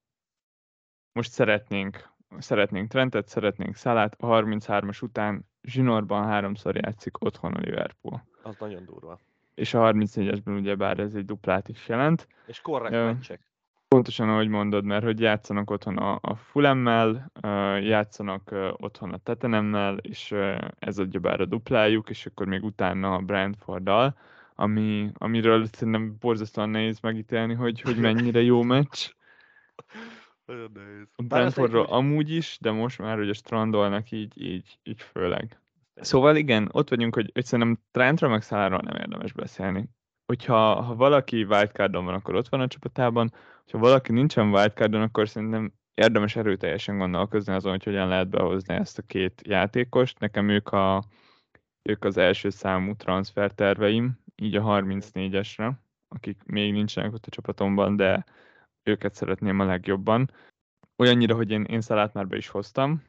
most 1.13 1.31
szeretnénk, 1.31 2.11
szeretnénk 2.39 2.91
Trentet, 2.91 3.29
szeretnénk 3.29 3.77
Szalát, 3.77 4.17
a 4.19 4.27
33-as 4.27 5.03
után 5.03 5.49
zsinórban 5.63 6.25
háromszor 6.25 6.77
játszik 6.77 7.25
otthon 7.25 7.53
a 7.53 7.61
Liverpool. 7.61 8.25
Az 8.43 8.57
nagyon 8.59 8.85
durva 8.85 9.19
és 9.57 9.75
a 9.75 9.93
34-esben 9.93 10.59
ugye 10.59 10.75
bár 10.75 10.99
ez 10.99 11.15
egy 11.15 11.25
duplát 11.25 11.69
is 11.69 11.89
jelent. 11.89 12.29
És 12.47 12.61
korrekt 12.61 12.95
uh, 12.95 13.05
meccsek. 13.05 13.41
Pontosan 13.89 14.29
ahogy 14.29 14.49
mondod, 14.49 14.85
mert 14.85 15.05
hogy 15.05 15.21
játszanak 15.21 15.71
otthon 15.71 15.97
a, 15.97 16.19
a 16.23 16.35
Fulemmel, 16.35 17.33
uh, 17.43 17.87
játszanak 17.87 18.49
uh, 18.53 18.69
otthon 18.77 19.13
a 19.13 19.17
Tetenemmel, 19.17 19.97
és 19.97 20.31
uh, 20.31 20.59
ez 20.79 20.99
adja 20.99 21.21
bár 21.21 21.41
a 21.41 21.45
duplájuk, 21.45 22.11
és 22.11 22.27
akkor 22.27 22.47
még 22.47 22.65
utána 22.65 23.15
a 23.15 23.21
Brentforddal, 23.21 24.17
ami, 24.55 25.11
amiről 25.15 25.67
szerintem 25.67 26.17
borzasztóan 26.21 26.69
nehéz 26.69 27.01
megítélni, 27.01 27.55
hogy, 27.55 27.81
hogy 27.81 27.97
mennyire 27.97 28.43
jó 28.43 28.63
meccs. 28.75 29.09
Nagyon 30.45 30.71
nehéz. 30.75 31.09
A 31.17 31.23
Brentfordról 31.23 31.85
amúgy 31.85 32.31
is, 32.31 32.59
de 32.61 32.71
most 32.71 32.99
már, 32.99 33.17
hogy 33.17 33.29
a 33.29 33.35
strandolnak 33.35 34.11
így, 34.11 34.43
így, 34.43 34.79
így 34.83 35.03
főleg. 35.03 35.61
Szóval 36.01 36.37
igen, 36.37 36.69
ott 36.73 36.89
vagyunk, 36.89 37.15
hogy, 37.15 37.31
hogy 37.35 37.45
szerintem 37.45 37.83
Trentről 37.91 38.31
meg 38.31 38.43
Száláról 38.43 38.81
nem 38.83 38.97
érdemes 38.97 39.33
beszélni. 39.33 39.89
Hogyha 40.27 40.83
ha 40.83 40.95
valaki 40.95 41.45
wildcardon 41.45 42.05
van, 42.05 42.15
akkor 42.15 42.35
ott 42.35 42.49
van 42.49 42.61
a 42.61 42.67
csapatában, 42.67 43.33
ha 43.73 43.79
valaki 43.79 44.13
nincsen 44.13 44.53
wildcardon, 44.53 45.03
akkor 45.03 45.29
szerintem 45.29 45.73
érdemes 45.95 46.37
erőteljesen 46.37 46.99
gondolkozni 46.99 47.53
azon, 47.53 47.71
hogy 47.71 47.85
hogyan 47.85 48.09
lehet 48.09 48.29
behozni 48.29 48.75
ezt 48.75 48.99
a 48.99 49.03
két 49.03 49.43
játékost. 49.47 50.19
Nekem 50.19 50.49
ők, 50.49 50.69
a, 50.69 51.05
ők 51.83 52.05
az 52.05 52.17
első 52.17 52.51
számú 52.51 52.95
transferterveim, 52.97 54.19
így 54.35 54.57
a 54.57 54.63
34-esre, 54.63 55.73
akik 56.09 56.43
még 56.45 56.73
nincsenek 56.73 57.13
ott 57.13 57.27
a 57.27 57.31
csapatomban, 57.31 57.97
de 57.97 58.25
őket 58.83 59.15
szeretném 59.15 59.61
a 59.61 59.65
legjobban. 59.65 60.31
Olyannyira, 60.97 61.35
hogy 61.35 61.51
én, 61.51 61.65
én 61.65 61.81
Szalát 61.81 62.13
már 62.13 62.27
be 62.27 62.37
is 62.37 62.49
hoztam, 62.49 63.03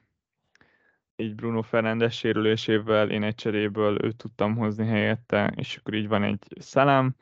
így 1.18 1.36
Bruno 1.36 1.62
Fernandes 1.62 2.18
sérülésével 2.18 3.10
én 3.10 3.24
egy 3.24 3.36
cseréből 3.36 4.06
őt 4.06 4.16
tudtam 4.16 4.56
hozni 4.56 4.86
helyette, 4.86 5.54
és 5.56 5.78
akkor 5.78 5.94
így 5.94 6.08
van 6.08 6.24
egy 6.24 6.46
szalám, 6.60 7.16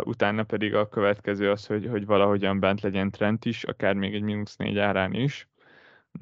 utána 0.00 0.42
pedig 0.42 0.74
a 0.74 0.88
következő 0.88 1.50
az, 1.50 1.66
hogy, 1.66 1.86
hogy 1.86 2.06
valahogyan 2.06 2.60
bent 2.60 2.80
legyen 2.80 3.10
Trent 3.10 3.44
is, 3.44 3.64
akár 3.64 3.94
még 3.94 4.14
egy 4.14 4.22
mínusz 4.22 4.56
négy 4.56 4.78
árán 4.78 5.14
is. 5.14 5.48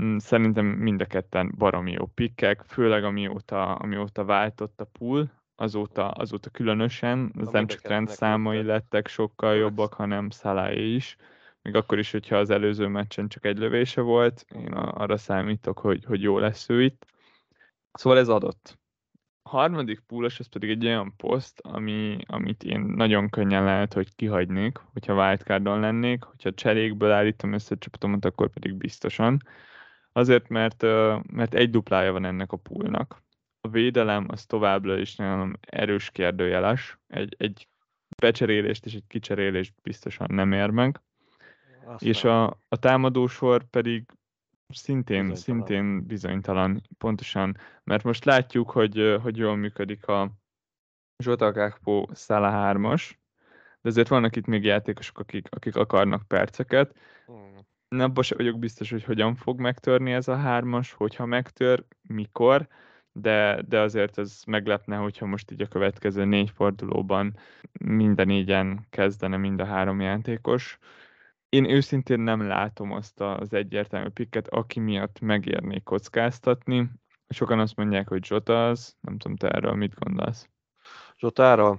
Mm, 0.03 0.17
szerintem 0.17 0.67
mind 0.67 1.01
a 1.01 1.05
ketten 1.05 1.55
baromi 1.59 1.93
jó 1.93 2.07
pikkek, 2.07 2.63
főleg 2.67 3.05
amióta, 3.05 3.75
amióta 3.75 4.25
váltott 4.25 4.81
a 4.81 4.89
pool, 4.99 5.31
azóta, 5.57 6.11
azóta 6.11 6.51
különösen, 6.51 7.33
az 7.39 7.49
nem 7.49 7.67
csak 7.67 7.81
Trent 7.81 8.09
számai 8.09 8.63
lettek 8.63 9.09
sokkal 9.09 9.55
jobbak, 9.55 9.95
hanem 9.95 10.31
Salah 10.31 10.77
is 10.77 11.17
még 11.65 11.75
akkor 11.75 11.99
is, 11.99 12.11
hogyha 12.11 12.37
az 12.37 12.51
előző 12.51 12.87
meccsen 12.87 13.29
csak 13.29 13.45
egy 13.45 13.59
lövése 13.59 14.01
volt, 14.01 14.45
én 14.55 14.73
arra 14.73 15.17
számítok, 15.17 15.79
hogy, 15.79 16.05
hogy 16.05 16.23
jó 16.23 16.39
lesz 16.39 16.69
ő 16.69 16.83
itt. 16.83 17.07
Szóval 17.93 18.19
ez 18.19 18.29
adott. 18.29 18.79
A 19.43 19.49
harmadik 19.49 20.01
púlos, 20.01 20.39
az 20.39 20.47
pedig 20.47 20.71
egy 20.71 20.87
olyan 20.87 21.17
poszt, 21.17 21.61
ami, 21.61 22.19
amit 22.27 22.63
én 22.63 22.81
nagyon 22.81 23.31
könnyen 23.31 23.65
lehet, 23.65 23.93
hogy 23.93 24.15
kihagynék, 24.15 24.79
hogyha 24.93 25.15
wildcardon 25.15 25.81
lennék, 25.81 26.23
hogyha 26.23 26.55
cserékből 26.55 27.11
állítom 27.11 27.53
össze 27.53 27.75
a 27.75 27.79
csapatomat, 27.79 28.25
akkor 28.25 28.51
pedig 28.51 28.75
biztosan. 28.75 29.39
Azért, 30.13 30.49
mert, 30.49 30.83
mert 31.33 31.55
egy 31.55 31.71
duplája 31.71 32.13
van 32.13 32.25
ennek 32.25 32.53
a 32.53 32.57
poolnak. 32.57 33.23
A 33.61 33.69
védelem 33.69 34.27
az 34.29 34.47
továbbra 34.47 34.99
is 34.99 35.17
nagyon 35.17 35.59
erős 35.61 36.11
kérdőjeles. 36.11 36.99
Egy, 37.07 37.35
egy 37.39 37.69
becserélést 38.21 38.87
és 38.87 38.95
egy 38.95 39.07
kicserélést 39.07 39.75
biztosan 39.83 40.27
nem 40.31 40.53
ér 40.53 40.71
meg. 40.71 41.01
Aztán. 41.87 42.09
És 42.09 42.25
a, 42.25 42.47
a 42.47 42.77
támadósor 42.79 43.65
pedig 43.65 44.07
szintén 44.69 45.29
bizonytalan. 45.29 45.67
szintén 45.67 46.07
bizonytalan, 46.07 46.83
pontosan, 46.99 47.57
mert 47.85 48.03
most 48.03 48.25
látjuk, 48.25 48.71
hogy, 48.71 49.19
hogy 49.23 49.37
jól 49.37 49.57
működik 49.57 50.07
a 50.07 50.31
Zsota 51.23 51.53
Kákpó 51.53 52.11
Szála 52.13 52.73
3-as, 52.75 53.11
de 53.81 53.89
azért 53.89 54.09
vannak 54.09 54.37
itt 54.37 54.47
még 54.47 54.65
játékosok, 54.65 55.19
akik, 55.19 55.49
akik 55.51 55.77
akarnak 55.77 56.29
perceket. 56.29 56.97
Hmm. 57.27 57.67
Nem 57.89 58.11
abban 58.11 58.23
sem 58.23 58.37
vagyok 58.37 58.59
biztos, 58.59 58.91
hogy 58.91 59.05
hogyan 59.05 59.35
fog 59.35 59.61
megtörni 59.61 60.13
ez 60.13 60.29
a 60.29 60.37
hármas, 60.37 60.93
hogyha 60.93 61.27
megtör, 61.27 61.85
mikor, 62.03 62.69
de, 63.13 63.63
de 63.69 63.81
azért 63.81 64.19
ez 64.19 64.43
meglepne, 64.47 64.97
hogyha 64.97 65.27
most 65.27 65.51
így 65.51 65.63
a 65.63 65.69
következő 65.69 66.25
négy 66.25 66.51
fordulóban 66.51 67.37
minden 67.81 68.27
négyen 68.27 68.87
kezdene 68.91 69.37
mind 69.37 69.61
a 69.61 69.65
három 69.65 70.01
játékos 70.01 70.79
én 71.55 71.71
őszintén 71.71 72.21
nem 72.21 72.47
látom 72.47 72.93
azt 72.93 73.21
az 73.21 73.53
egyértelmű 73.53 74.09
pikket, 74.09 74.49
aki 74.49 74.81
miatt 74.81 75.21
megérnék 75.21 75.83
kockáztatni. 75.83 76.91
Sokan 77.29 77.59
azt 77.59 77.77
mondják, 77.77 78.09
hogy 78.09 78.27
Jota 78.29 78.69
az, 78.69 78.97
nem 79.01 79.19
tudom, 79.19 79.37
te 79.37 79.49
erről 79.49 79.75
mit 79.75 79.95
gondolsz? 79.95 80.49
Jotára 81.19 81.79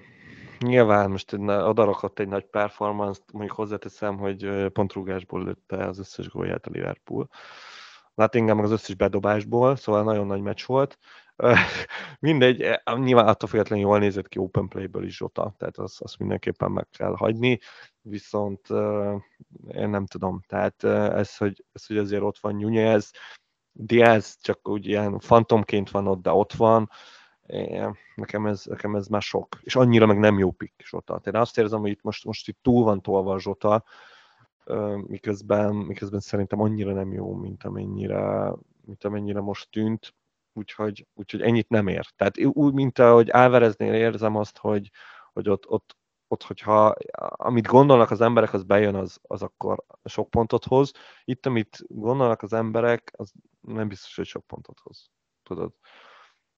nyilván 0.60 1.10
most 1.10 1.34
odarakott 1.34 2.20
egy 2.20 2.28
nagy 2.28 2.46
performance 2.46 3.22
mondjuk 3.34 3.56
hozzáteszem, 3.56 4.18
hogy 4.18 4.68
pontrúgásból 4.74 5.44
lőtte 5.44 5.78
az 5.86 6.00
összes 6.00 6.30
gólját 6.30 6.66
a 6.66 6.70
Liverpool. 6.72 7.30
Nottingham 8.14 8.60
az 8.60 8.72
összes 8.72 8.96
bedobásból, 8.96 9.76
szóval 9.76 10.04
nagyon 10.04 10.28
nagy 10.28 10.42
meccs 10.42 10.66
volt. 10.66 10.98
Mindegy, 12.20 12.62
e, 12.62 12.84
nyilván 12.98 13.28
attól 13.28 13.50
függetlenül 13.50 13.86
jól 13.86 14.00
nézett 14.00 14.28
ki 14.28 14.40
open 14.40 14.68
playből 14.68 15.06
is 15.06 15.16
Zsota, 15.16 15.54
tehát 15.58 15.78
azt, 15.78 16.02
azt 16.02 16.20
mindenképpen 16.20 16.72
meg 16.72 16.88
kell 16.98 17.16
hagyni, 17.16 17.60
viszont 18.02 18.68
én 19.68 19.90
nem 19.90 20.06
tudom, 20.06 20.42
tehát 20.48 20.84
ez, 21.14 21.38
hogy, 21.38 21.66
ez, 21.72 21.86
hogy 21.86 21.98
azért 21.98 22.22
ott 22.22 22.38
van 22.40 22.56
Nunez, 22.56 23.12
Diaz 23.72 24.38
csak 24.42 24.68
úgy 24.68 24.86
ilyen 24.88 25.20
fantomként 25.20 25.90
van 25.90 26.08
ott, 26.08 26.22
de 26.22 26.32
ott 26.32 26.54
van, 26.54 26.90
nekem 28.16 28.46
ez, 28.46 28.66
nekem 28.66 28.96
ez 28.96 29.08
már 29.08 29.22
sok, 29.22 29.60
és 29.62 29.76
annyira 29.76 30.06
meg 30.06 30.20
nem 30.20 30.38
jó 30.38 30.52
pick 30.52 30.86
Zsota. 30.86 31.20
Tehát 31.20 31.42
azt 31.42 31.58
érzem, 31.58 31.80
hogy 31.80 31.90
itt 31.90 32.02
most, 32.02 32.26
most 32.26 32.48
itt 32.48 32.58
túl 32.62 32.84
van 32.84 33.02
tolva 33.02 33.34
a 33.34 33.40
Zsota, 33.40 33.84
miközben, 35.08 35.76
miközben 35.76 36.20
szerintem 36.20 36.62
annyira 36.62 36.94
nem 36.94 37.14
jó, 37.14 37.34
mint 37.34 37.64
amennyire, 37.64 38.54
mint 38.86 39.04
amennyire 39.04 39.40
most 39.40 39.72
tűnt 39.72 40.14
úgyhogy, 40.56 41.08
úgyhogy 41.14 41.42
ennyit 41.42 41.70
nem 41.70 41.88
ér. 41.88 42.08
Tehát 42.16 42.40
úgy, 42.46 42.74
mint 42.74 43.00
ahogy 43.00 43.30
Álvareznél 43.30 43.94
érzem 43.94 44.36
azt, 44.36 44.58
hogy, 44.58 44.92
hogy 45.34 45.50
ott, 45.50 45.68
ott, 45.70 45.98
ott, 46.28 46.44
hogyha 46.44 46.96
amit 47.30 47.68
gondolnak 47.68 48.12
az 48.12 48.22
emberek, 48.22 48.54
az 48.54 48.64
bejön, 48.64 48.96
az, 48.96 49.20
az 49.22 49.42
akkor 49.42 49.84
sok 50.04 50.30
pontot 50.30 50.66
hoz. 50.66 50.92
Itt, 51.24 51.46
amit 51.46 51.78
gondolnak 51.88 52.42
az 52.42 52.54
emberek, 52.54 53.12
az 53.18 53.32
nem 53.62 53.88
biztos, 53.88 54.16
hogy 54.16 54.26
sok 54.26 54.48
pontot 54.48 54.80
hoz. 54.80 55.10
Tudod? 55.44 55.72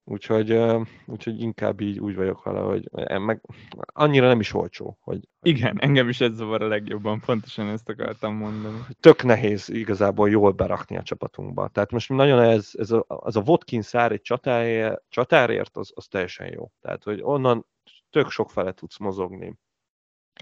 Úgyhogy, 0.10 0.60
úgyhogy 1.06 1.41
inkább 1.41 1.82
így 1.82 2.00
úgy 2.00 2.15
vagyok 2.15 2.43
vele, 2.43 2.60
hogy 2.60 2.89
meg 3.20 3.41
annyira 3.86 4.28
nem 4.28 4.39
is 4.39 4.54
olcsó. 4.54 4.98
Hogy, 5.02 5.28
Igen, 5.41 5.80
engem 5.80 6.10
is 6.10 6.22
ez 6.22 6.36
zavar 6.36 6.62
a 6.62 6.67
legjobban, 6.67 7.20
pontosan 7.20 7.67
ezt 7.67 7.89
akartam 7.89 8.36
mondani. 8.36 8.78
Tök 9.00 9.24
nehéz 9.24 9.70
igazából 9.70 10.30
jól 10.30 10.52
berakni 10.52 10.98
a 10.98 11.04
csapatunkba. 11.04 11.67
Tehát 11.67 11.91
most 11.91 12.10
nagyon 12.10 12.39
ez, 12.39 12.70
ez 12.74 12.91
a, 12.91 13.06
az 13.08 13.36
a 13.36 13.41
Vodkin 13.41 13.82
szár 13.82 14.12
egy 14.12 14.22
csatárért, 14.22 15.04
csatárért 15.10 15.78
az, 15.78 15.91
az 15.96 16.06
teljesen 16.06 16.48
jó. 16.54 16.72
Tehát, 16.82 17.04
hogy 17.04 17.20
onnan 17.24 17.65
tök 18.10 18.30
sok 18.30 18.52
fele 18.52 18.72
tudsz 18.72 18.98
mozogni. 18.98 19.58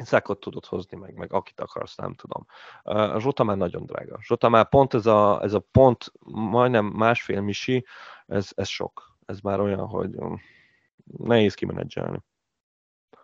Szekot 0.04 0.40
tudod 0.40 0.66
hozni 0.66 0.98
meg, 0.98 1.14
meg 1.14 1.34
akit 1.34 1.60
akarsz, 1.60 1.96
nem 1.96 2.14
tudom. 2.14 2.46
A 2.84 3.20
Zsota 3.20 3.44
már 3.44 3.58
nagyon 3.58 3.86
drága. 3.86 4.20
Zsota 4.22 4.50
már 4.50 4.70
pont 4.70 4.94
ez 4.94 5.06
a, 5.06 5.42
ez 5.44 5.54
a 5.54 5.60
pont, 5.72 6.12
majdnem 6.30 6.86
másfél 6.86 7.42
misi, 7.42 7.86
ez, 8.26 8.52
ez 8.56 8.68
sok. 8.68 9.15
Ez 9.26 9.40
már 9.40 9.60
olyan, 9.60 9.88
hogy 9.88 10.16
um, 10.16 10.42
nehéz 11.06 11.54
kimenedzselni. 11.54 12.20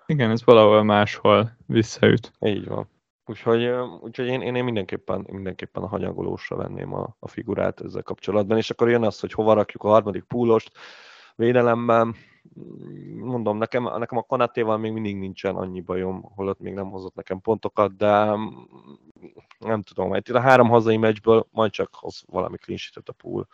Igen, 0.06 0.30
ez 0.32 0.46
valahol 0.46 0.84
máshol 0.84 1.58
visszaüt. 1.66 2.32
Így 2.40 2.68
van. 2.68 2.90
Úgyhogy, 3.26 3.66
úgyhogy 4.02 4.28
én, 4.28 4.42
én, 4.56 4.64
mindenképpen, 4.64 5.26
mindenképpen 5.32 5.84
a 5.84 5.88
hanyagolósra 5.88 6.56
venném 6.56 6.94
a, 6.94 7.16
a 7.20 7.28
figurát 7.28 7.82
ezzel 7.82 8.04
kapcsolatban, 8.04 8.58
és 8.58 8.70
akkor 8.70 8.90
jön 8.90 9.04
az, 9.04 9.20
hogy 9.20 9.32
hova 9.32 9.54
rakjuk 9.54 9.84
a 9.84 9.88
harmadik 9.88 10.24
púlost 10.24 10.72
védelemben. 11.36 12.16
Mondom, 13.16 13.58
nekem, 13.58 13.84
nekem 13.84 14.18
a 14.18 14.24
Kanatéval 14.24 14.78
még 14.78 14.92
mindig 14.92 15.18
nincsen 15.18 15.56
annyi 15.56 15.82
bajom, 15.82 16.22
holott 16.22 16.60
még 16.60 16.74
nem 16.74 16.90
hozott 16.90 17.16
nekem 17.16 17.42
pontokat, 17.42 17.96
de 17.96 18.38
nem 19.60 19.82
tudom, 19.82 20.10
mert 20.10 20.30
a 20.30 20.40
három 20.40 20.70
hazai 20.70 20.98
meccsből 20.98 21.48
majd 21.52 21.72
csak 21.72 21.96
hoz 21.96 22.24
valami 22.28 22.58
clean 22.58 22.80
a 23.06 23.12
pool, 23.12 23.48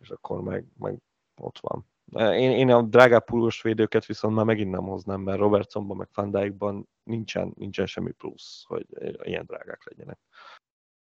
és 0.00 0.10
akkor 0.10 0.42
meg, 0.42 0.64
meg 0.78 0.98
ott 1.36 1.58
van. 1.60 1.86
Én, 2.34 2.50
én 2.50 2.70
a 2.70 2.82
drágább 2.82 3.24
púlos 3.24 3.62
védőket 3.62 4.06
viszont 4.06 4.34
már 4.34 4.44
megint 4.44 4.70
nem 4.70 4.84
hoznám, 4.84 5.20
mert 5.20 5.38
Robertsonban 5.38 5.96
meg 5.96 6.08
Fandáikban 6.12 6.88
nincsen, 7.02 7.52
nincsen 7.56 7.86
semmi 7.86 8.12
plusz, 8.12 8.64
hogy 8.66 8.86
ilyen 9.22 9.44
drágák 9.44 9.82
legyenek. 9.84 10.18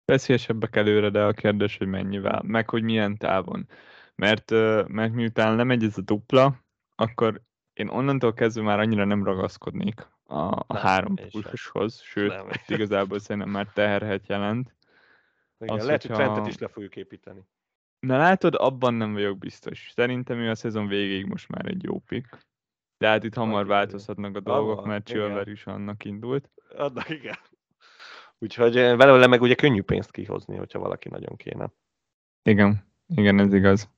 Veszélyesebbek 0.05 0.75
előre, 0.75 1.09
de 1.09 1.23
a 1.23 1.33
kérdés, 1.33 1.77
hogy 1.77 1.87
mennyivel, 1.87 2.41
meg 2.45 2.69
hogy 2.69 2.83
milyen 2.83 3.17
távon. 3.17 3.67
Mert, 4.15 4.49
mert 4.87 5.13
miután 5.13 5.55
lemegy 5.55 5.83
ez 5.83 5.97
a 5.97 6.01
dupla, 6.01 6.55
akkor 6.95 7.41
én 7.73 7.87
onnantól 7.87 8.33
kezdve 8.33 8.63
már 8.63 8.79
annyira 8.79 9.05
nem 9.05 9.23
ragaszkodnék 9.23 10.07
a, 10.23 10.35
a 10.35 10.65
nem, 10.67 10.81
három 10.81 11.15
pulsoshoz, 11.15 12.01
sőt, 12.01 12.29
nem. 12.29 12.47
igazából 12.67 13.19
szerintem 13.19 13.51
már 13.51 13.67
terhet 13.73 14.27
jelent. 14.27 14.75
Igen, 15.59 15.77
az, 15.77 15.85
lehet, 15.85 16.01
hogyha... 16.01 16.17
hogy 16.17 16.25
Trentet 16.25 16.53
is 16.53 16.59
le 16.59 16.67
fogjuk 16.67 16.95
építeni. 16.95 17.41
Na 18.01 18.17
látod, 18.17 18.55
abban 18.55 18.93
nem 18.93 19.13
vagyok 19.13 19.37
biztos. 19.37 19.91
Szerintem 19.95 20.37
ő 20.37 20.49
a 20.49 20.55
szezon 20.55 20.87
végéig 20.87 21.25
most 21.25 21.47
már 21.47 21.65
egy 21.65 21.83
jó 21.83 21.99
pick. 21.99 22.49
De 22.97 23.07
hát 23.07 23.23
itt 23.23 23.33
hamar 23.33 23.65
változhatnak 23.65 24.35
a 24.35 24.39
dolgok, 24.39 24.77
Abba, 24.77 24.87
mert 24.87 25.05
Chilver 25.05 25.47
is 25.47 25.65
annak 25.65 26.03
indult. 26.05 26.49
Annak 26.77 27.09
igen. 27.09 27.35
Úgyhogy 28.39 28.73
belőle 28.73 29.27
meg 29.27 29.41
ugye 29.41 29.55
könnyű 29.55 29.81
pénzt 29.81 30.11
kihozni, 30.11 30.55
hogyha 30.55 30.79
valaki 30.79 31.09
nagyon 31.09 31.35
kéne. 31.35 31.71
Igen, 32.43 32.85
igen, 33.07 33.39
ez 33.39 33.53
igaz. 33.53 33.89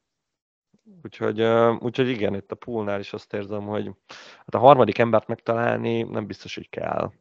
Úgyhogy, 1.03 1.41
úgyhogy 1.79 2.07
igen, 2.07 2.35
itt 2.35 2.51
a 2.51 2.55
poolnál 2.55 2.99
is 2.99 3.13
azt 3.13 3.33
érzem, 3.33 3.65
hogy 3.65 3.91
hát 4.37 4.55
a 4.55 4.59
harmadik 4.59 4.97
embert 4.97 5.27
megtalálni 5.27 6.01
nem 6.01 6.27
biztos, 6.27 6.55
hogy 6.55 6.69
kell. 6.69 7.11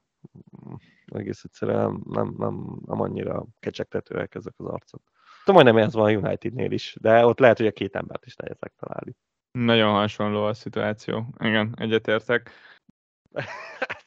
Egész 1.07 1.45
egyszerűen 1.45 2.03
nem, 2.05 2.35
nem, 2.39 2.79
nem 2.87 3.01
annyira 3.01 3.47
kecsegtetőek 3.61 4.35
ezek 4.35 4.55
az 4.57 4.67
arcok. 4.67 5.12
De 5.45 5.53
majdnem 5.53 5.77
ez 5.77 5.95
van 5.95 6.15
a 6.15 6.19
Unitednél 6.19 6.71
is, 6.71 6.97
de 7.01 7.27
ott 7.27 7.39
lehet, 7.39 7.57
hogy 7.57 7.67
a 7.67 7.73
két 7.73 7.97
embert 7.97 8.27
is 8.27 8.37
nehéz 8.37 8.57
megtalálni. 8.61 9.17
Nagyon 9.59 9.93
hasonló 9.93 10.45
a 10.45 10.55
szituáció. 10.55 11.27
Igen, 11.39 11.75
egyetértek. 11.79 12.51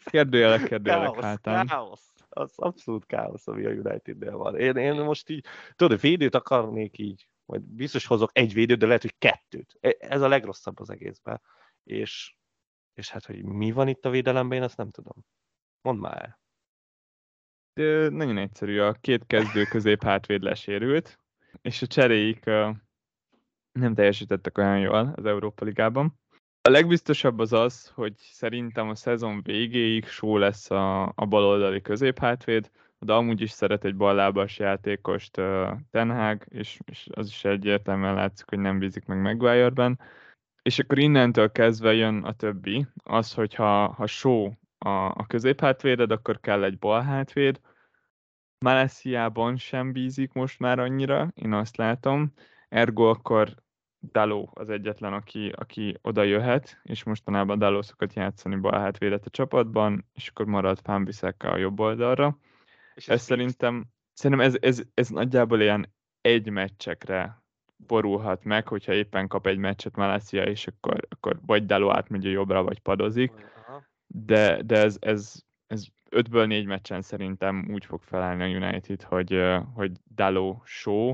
Kérdőjelek, 0.06 0.63
kérdőjelek 0.63 1.12
káosz, 1.12 1.24
hátán. 1.24 1.67
Káosz. 1.67 2.13
Az 2.30 2.54
abszolút 2.56 3.06
káosz, 3.06 3.48
ami 3.48 3.65
a 3.65 3.69
Unitednél 3.69 4.38
van. 4.38 4.58
Én, 4.58 4.76
én 4.76 4.93
most 4.93 5.30
így, 5.30 5.45
tudod, 5.76 6.00
védőt 6.00 6.36
akarnék 6.36 6.98
így, 6.98 7.28
majd 7.45 7.62
biztos 7.62 8.06
hozok 8.06 8.30
egy 8.34 8.54
védőt, 8.54 8.78
de 8.78 8.86
lehet, 8.86 9.02
hogy 9.02 9.17
kettőt. 9.17 9.78
E, 9.80 9.95
ez 10.00 10.21
a 10.21 10.28
legrosszabb 10.28 10.80
az 10.80 10.89
egészben. 10.89 11.41
És, 11.84 12.36
és 12.93 13.10
hát, 13.10 13.26
hogy 13.26 13.43
mi 13.43 13.71
van 13.71 13.88
itt 13.88 14.06
a 14.06 14.10
védelemben, 14.10 14.58
én 14.58 14.63
azt 14.63 14.78
nem 14.78 14.91
tudom. 14.91 15.26
Mondd 15.82 16.00
már 16.00 16.21
el. 16.21 16.39
De 17.74 18.10
nagyon 18.10 18.38
egyszerű, 18.38 18.80
a 18.80 18.93
két 18.93 19.26
kezdő 19.28 19.63
közép 19.63 20.04
hátvéd 20.04 20.41
lesérült, 20.41 21.19
és 21.62 21.82
a 21.82 21.88
cseréik 21.88 22.44
nem 23.72 23.94
teljesítettek 23.94 24.58
olyan 24.58 24.80
jól 24.80 25.13
az 25.15 25.26
Európa 25.26 25.65
Ligában. 25.65 26.20
A 26.62 26.70
legbiztosabb 26.70 27.39
az 27.39 27.54
az, 27.54 27.91
hogy 27.96 28.13
szerintem 28.18 28.89
a 28.89 28.96
szezon 28.96 29.41
végéig 29.41 30.06
só 30.06 30.38
lesz 30.38 30.72
a, 30.72 31.04
a 31.15 31.26
baloldali 31.26 31.82
középhátvéd, 31.82 32.72
de 33.00 33.13
amúgy 33.13 33.41
is 33.41 33.52
szeret 33.52 33.86
egy 33.86 33.96
ballábas 33.96 34.60
játékost 34.60 35.38
uh, 35.38 35.70
Tenhág, 35.91 36.46
és, 36.50 36.80
és 36.86 37.08
az 37.12 37.28
is 37.28 37.44
egyértelműen 37.44 38.13
látszik, 38.13 38.50
hogy 38.50 38.60
nem 38.60 38.80
bízik 38.80 39.06
meg 39.06 39.22
Maguire-ben. 39.22 40.00
És 40.62 40.80
akkor 40.80 41.00
innentől 41.00 41.52
kezdve 41.52 41.94
jön 41.94 42.24
a 42.24 42.34
többi, 42.34 42.88
az, 43.04 43.34
hogyha 43.34 43.88
ha 43.88 44.06
só 44.06 44.54
a, 44.78 44.89
a 44.89 45.26
középhátvéded, 45.28 46.12
akkor 46.12 46.39
kell 46.39 46.63
egy 46.63 46.78
balhátvéd, 46.78 47.60
Malessiában 48.65 49.58
sem 49.58 49.91
bízik 49.91 50.34
most 50.34 50.60
már 50.60 50.80
annyira, 50.80 51.32
én 51.36 51.54
azt 51.54 51.78
látom. 51.78 52.34
Ergo 52.69 53.10
akkor 53.10 53.56
Daló 54.12 54.51
az 54.54 54.69
egyetlen, 54.69 55.13
aki, 55.13 55.51
aki 55.56 55.97
oda 56.01 56.23
jöhet, 56.23 56.80
és 56.84 57.04
mostanában 57.04 57.60
Daló 57.60 57.82
szokott 57.82 58.13
játszani 58.13 58.56
bal 58.56 58.80
hátvédet 58.80 59.25
a 59.25 59.30
csapatban, 59.30 60.06
és 60.13 60.28
akkor 60.28 60.45
marad 60.45 60.80
Fámbiszekkel 60.84 61.51
a 61.51 61.58
jobb 61.58 61.80
oldalra. 61.80 62.38
És 62.95 63.08
ez, 63.08 63.15
ez 63.15 63.21
szerintem, 63.21 63.86
szerintem 64.13 64.45
ez, 64.45 64.56
ez, 64.60 64.82
ez 64.93 65.10
nagyjából 65.10 65.62
ilyen 65.62 65.93
egy 66.21 66.49
meccsekre 66.49 67.43
borulhat 67.75 68.43
meg, 68.43 68.67
hogyha 68.67 68.93
éppen 68.93 69.28
kap 69.28 69.47
egy 69.47 69.58
meccset 69.58 69.95
Malessia, 69.95 70.43
és 70.43 70.67
akkor, 70.67 71.08
akkor 71.10 71.39
vagy 71.45 71.65
Daló 71.65 71.91
átmegy 71.91 72.25
a 72.25 72.30
jobbra, 72.30 72.63
vagy 72.63 72.80
padozik. 72.80 73.32
De, 74.08 74.62
de 74.62 74.78
ez, 74.78 74.97
ez, 74.99 75.45
ez 75.67 75.86
ötből 76.10 76.45
négy 76.45 76.65
meccsen 76.65 77.01
szerintem 77.01 77.67
úgy 77.71 77.86
fog 77.86 78.01
felállni 78.01 78.43
a 78.43 78.67
United, 78.67 79.01
hogy, 79.01 79.41
hogy 79.73 79.91
Daló 80.15 80.62
show, 80.65 81.13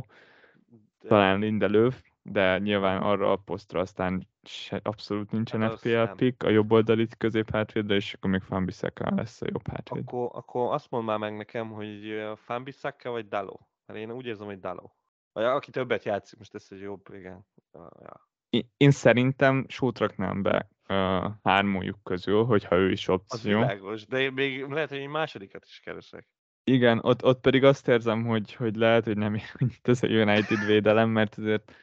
de... 1.01 1.07
talán 1.07 1.39
Lindelöf, 1.39 2.03
de 2.21 2.57
nyilván 2.57 3.01
arra 3.01 3.31
a 3.31 3.35
posztra 3.35 3.79
aztán 3.79 4.27
se, 4.43 4.79
abszolút 4.83 5.31
nincsen 5.31 5.61
hát 5.61 5.79
FPL 5.79 6.03
pick, 6.15 6.43
a 6.43 6.49
jobb 6.49 6.71
oldali 6.71 7.07
középhátvédre, 7.17 7.95
és 7.95 8.13
akkor 8.13 8.29
még 8.29 8.41
Fanbisaka 8.41 9.15
lesz 9.15 9.41
a 9.41 9.47
jobb 9.49 9.67
hátvéd. 9.67 10.03
Akkor, 10.07 10.29
akkor 10.33 10.73
azt 10.73 10.91
mondd 10.91 11.05
már 11.05 11.17
meg 11.17 11.37
nekem, 11.37 11.69
hogy 11.69 12.21
Fanbisaka 12.35 13.09
vagy 13.09 13.27
Daló? 13.27 13.67
Mert 13.85 13.99
én 13.99 14.11
úgy 14.11 14.25
érzem, 14.25 14.47
hogy 14.47 14.59
Daló. 14.59 14.95
Vagy 15.33 15.43
aki 15.43 15.71
többet 15.71 16.03
játszik, 16.03 16.37
most 16.37 16.55
ez 16.55 16.67
egy 16.69 16.79
jobb, 16.79 17.07
igen. 17.13 17.45
Ja. 17.73 18.29
Én, 18.49 18.69
én 18.77 18.91
szerintem 18.91 19.65
sót 19.67 19.99
raknám 19.99 20.41
be 20.41 20.69
uh, 20.91 21.32
hármójuk 21.43 22.04
közül, 22.04 22.43
hogyha 22.43 22.75
ő 22.75 22.91
is 22.91 23.08
opció. 23.08 23.60
Az 23.60 23.65
világos, 23.65 24.06
de 24.06 24.19
én 24.19 24.34
még 24.34 24.65
lehet, 24.65 24.89
hogy 24.89 24.97
egy 24.97 25.08
másodikat 25.08 25.63
is 25.65 25.80
keresek. 25.80 26.27
Igen, 26.63 26.99
ott, 27.01 27.23
ott 27.23 27.41
pedig 27.41 27.63
azt 27.63 27.88
érzem, 27.88 28.25
hogy, 28.25 28.54
hogy 28.54 28.75
lehet, 28.75 29.06
hogy 29.06 29.17
nem 29.17 29.36
itt 29.58 29.88
ez 29.88 30.04
a 30.04 30.08
United 30.08 30.65
védelem, 30.65 31.10
mert 31.10 31.38
azért 31.38 31.73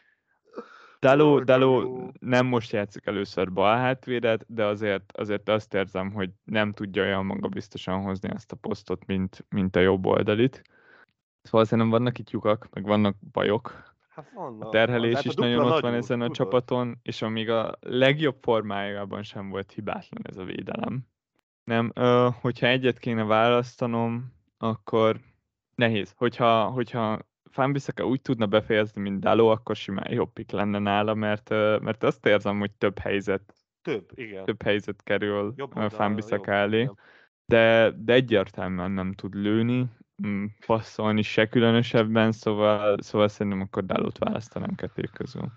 Daló, 1.00 1.40
Daló 1.40 2.10
nem 2.20 2.46
most 2.46 2.72
játszik 2.72 3.06
először 3.06 3.52
bal 3.52 3.76
hátvédet, 3.76 4.44
de 4.48 4.64
azért, 4.64 5.16
azért 5.16 5.48
azt 5.48 5.74
érzem, 5.74 6.12
hogy 6.12 6.30
nem 6.44 6.72
tudja 6.72 7.02
olyan 7.02 7.24
magabiztosan 7.24 8.02
hozni 8.02 8.30
ezt 8.34 8.52
a 8.52 8.56
posztot, 8.56 9.06
mint, 9.06 9.44
mint 9.48 9.76
a 9.76 9.80
jobb 9.80 10.06
oldalit. 10.06 10.62
Szóval 11.42 11.64
szerintem 11.64 11.90
vannak 11.90 12.18
itt 12.18 12.30
lyukak, 12.30 12.68
meg 12.70 12.84
vannak 12.84 13.16
bajok, 13.32 13.96
Hát 14.18 14.30
van, 14.34 14.60
a 14.60 14.68
terhelés 14.68 15.14
hát 15.14 15.24
is 15.24 15.34
a 15.36 15.40
nagyon 15.40 15.64
ott 15.64 15.80
van 15.80 15.94
ezen 15.94 16.20
a 16.20 16.30
csapaton, 16.30 16.98
és 17.02 17.22
amíg 17.22 17.50
a 17.50 17.74
legjobb 17.80 18.36
formájában 18.40 19.22
sem 19.22 19.48
volt 19.48 19.72
hibátlan 19.72 20.22
ez 20.22 20.36
a 20.36 20.44
védelem. 20.44 21.06
Nem, 21.64 21.90
ö, 21.94 22.28
hogyha 22.40 22.66
egyet 22.66 22.98
kéne 22.98 23.24
választanom, 23.24 24.32
akkor 24.56 25.20
nehéz. 25.74 26.12
Hogyha, 26.16 26.64
hogyha 26.64 27.18
Fanbisaka 27.50 28.06
úgy 28.06 28.20
tudna 28.20 28.46
befejezni, 28.46 29.00
mint 29.00 29.20
Dalo, 29.20 29.46
akkor 29.46 29.76
simán 29.76 30.12
jobb 30.12 30.32
pick 30.32 30.50
lenne 30.50 30.78
nála, 30.78 31.14
mert, 31.14 31.50
mert 31.80 32.02
azt 32.02 32.26
érzem, 32.26 32.58
hogy 32.58 32.72
több 32.72 32.98
helyzet 32.98 33.54
több, 33.82 34.10
igen. 34.14 34.44
több 34.44 34.62
helyzet 34.62 35.02
kerül 35.02 35.54
Fanbisaka 35.88 36.52
elé, 36.52 36.90
de, 37.44 37.90
de 37.90 38.12
egyértelműen 38.12 38.90
nem 38.90 39.12
tud 39.12 39.34
lőni, 39.34 39.86
passzolni 40.66 41.22
se 41.22 41.48
különösebben, 41.48 42.32
szóval, 42.32 42.96
szóval 43.00 43.28
szerintem 43.28 43.60
akkor 43.60 43.84
Dálót 43.84 44.18
választanám 44.18 44.74
kettő 44.74 45.08
közül. 45.12 45.52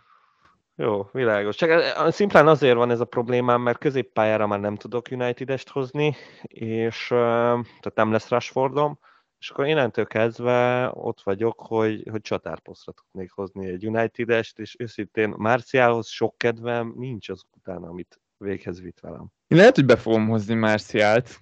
Jó, 0.75 1.09
világos. 1.11 1.55
Csak 1.55 1.69
eh, 1.69 2.11
szimplán 2.11 2.47
azért 2.47 2.75
van 2.75 2.91
ez 2.91 2.99
a 2.99 3.05
problémám, 3.05 3.61
mert 3.61 3.77
középpályára 3.77 4.47
már 4.47 4.59
nem 4.59 4.75
tudok 4.75 5.07
United-est 5.11 5.69
hozni, 5.69 6.15
és 6.47 7.07
tehát 7.07 7.93
nem 7.95 8.11
lesz 8.11 8.29
Rashfordom, 8.29 8.99
és 9.39 9.49
akkor 9.49 9.65
innentől 9.65 10.05
kezdve 10.05 10.89
ott 10.93 11.21
vagyok, 11.21 11.59
hogy, 11.59 12.07
hogy 12.11 12.21
csatárposztra 12.21 12.91
tudnék 12.91 13.31
hozni 13.31 13.67
egy 13.67 13.87
United-est, 13.87 14.59
és 14.59 14.75
őszintén 14.79 15.33
Márciához 15.37 16.07
sok 16.07 16.37
kedvem 16.37 16.93
nincs 16.97 17.29
az 17.29 17.43
utána, 17.57 17.87
amit 17.87 18.21
véghez 18.37 18.81
vitt 18.81 18.99
velem. 18.99 19.31
Én 19.47 19.57
lehet, 19.57 19.75
hogy 19.75 19.85
be 19.85 19.97
fogom 19.97 20.27
hozni 20.27 20.53
Márciált, 20.53 21.39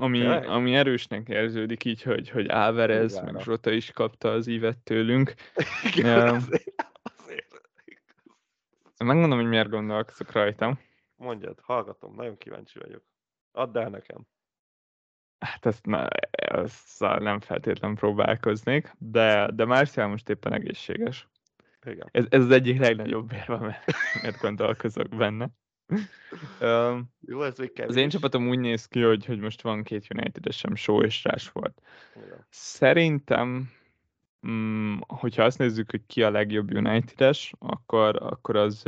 ami, 0.00 0.26
ami 0.26 0.74
erősnek 0.74 1.28
érződik 1.28 1.84
így, 1.84 2.02
hogy, 2.02 2.30
hogy 2.30 2.48
Áverez, 2.48 3.20
meg 3.20 3.40
Zsota 3.40 3.70
is 3.70 3.90
kapta 3.90 4.30
az 4.30 4.46
ívet 4.46 4.78
tőlünk. 4.78 5.34
Igen, 5.96 6.28
uh, 6.28 6.34
azért, 6.34 6.86
azért. 7.18 7.62
Megmondom, 9.04 9.38
hogy 9.38 9.48
miért 9.48 9.68
gondolkozok 9.68 10.32
rajtam. 10.32 10.78
Mondjad, 11.16 11.58
hallgatom, 11.62 12.14
nagyon 12.14 12.36
kíváncsi 12.36 12.78
vagyok. 12.78 13.02
Add 13.52 13.78
el 13.78 13.88
nekem. 13.88 14.26
Hát 15.38 15.66
ezt, 15.66 15.86
na, 15.86 16.08
ezt 16.30 17.00
nem 17.00 17.40
feltétlenül 17.40 17.96
próbálkoznék, 17.96 18.92
de, 18.98 19.50
de 19.54 19.64
Marcial 19.64 20.08
most 20.08 20.28
éppen 20.28 20.52
egészséges. 20.52 21.28
Igen. 21.86 22.08
Ez, 22.12 22.24
ez 22.28 22.40
az 22.40 22.50
egyik 22.50 22.78
legnagyobb 22.78 23.32
érve, 23.32 23.58
mert, 23.58 23.84
mert 24.22 24.40
gondolkozok 24.40 25.08
benne. 25.08 25.48
Um, 26.60 27.12
Jó, 27.20 27.42
ez 27.42 27.58
még 27.58 27.84
Az 27.86 27.96
én 27.96 28.08
csapatom 28.08 28.48
úgy 28.48 28.58
néz 28.58 28.86
ki, 28.86 29.00
hogy, 29.00 29.24
hogy 29.24 29.38
most 29.38 29.62
van 29.62 29.82
két 29.82 30.06
United-esem, 30.14 30.74
Show 30.74 31.02
és 31.02 31.24
Rashford. 31.24 31.72
Igen. 32.16 32.46
Szerintem, 32.48 33.70
mm, 34.46 34.96
hogyha 35.06 35.42
azt 35.42 35.58
nézzük, 35.58 35.90
hogy 35.90 36.06
ki 36.06 36.22
a 36.22 36.30
legjobb 36.30 36.74
United-es, 36.74 37.52
akkor, 37.58 38.16
akkor 38.22 38.56
az, 38.56 38.82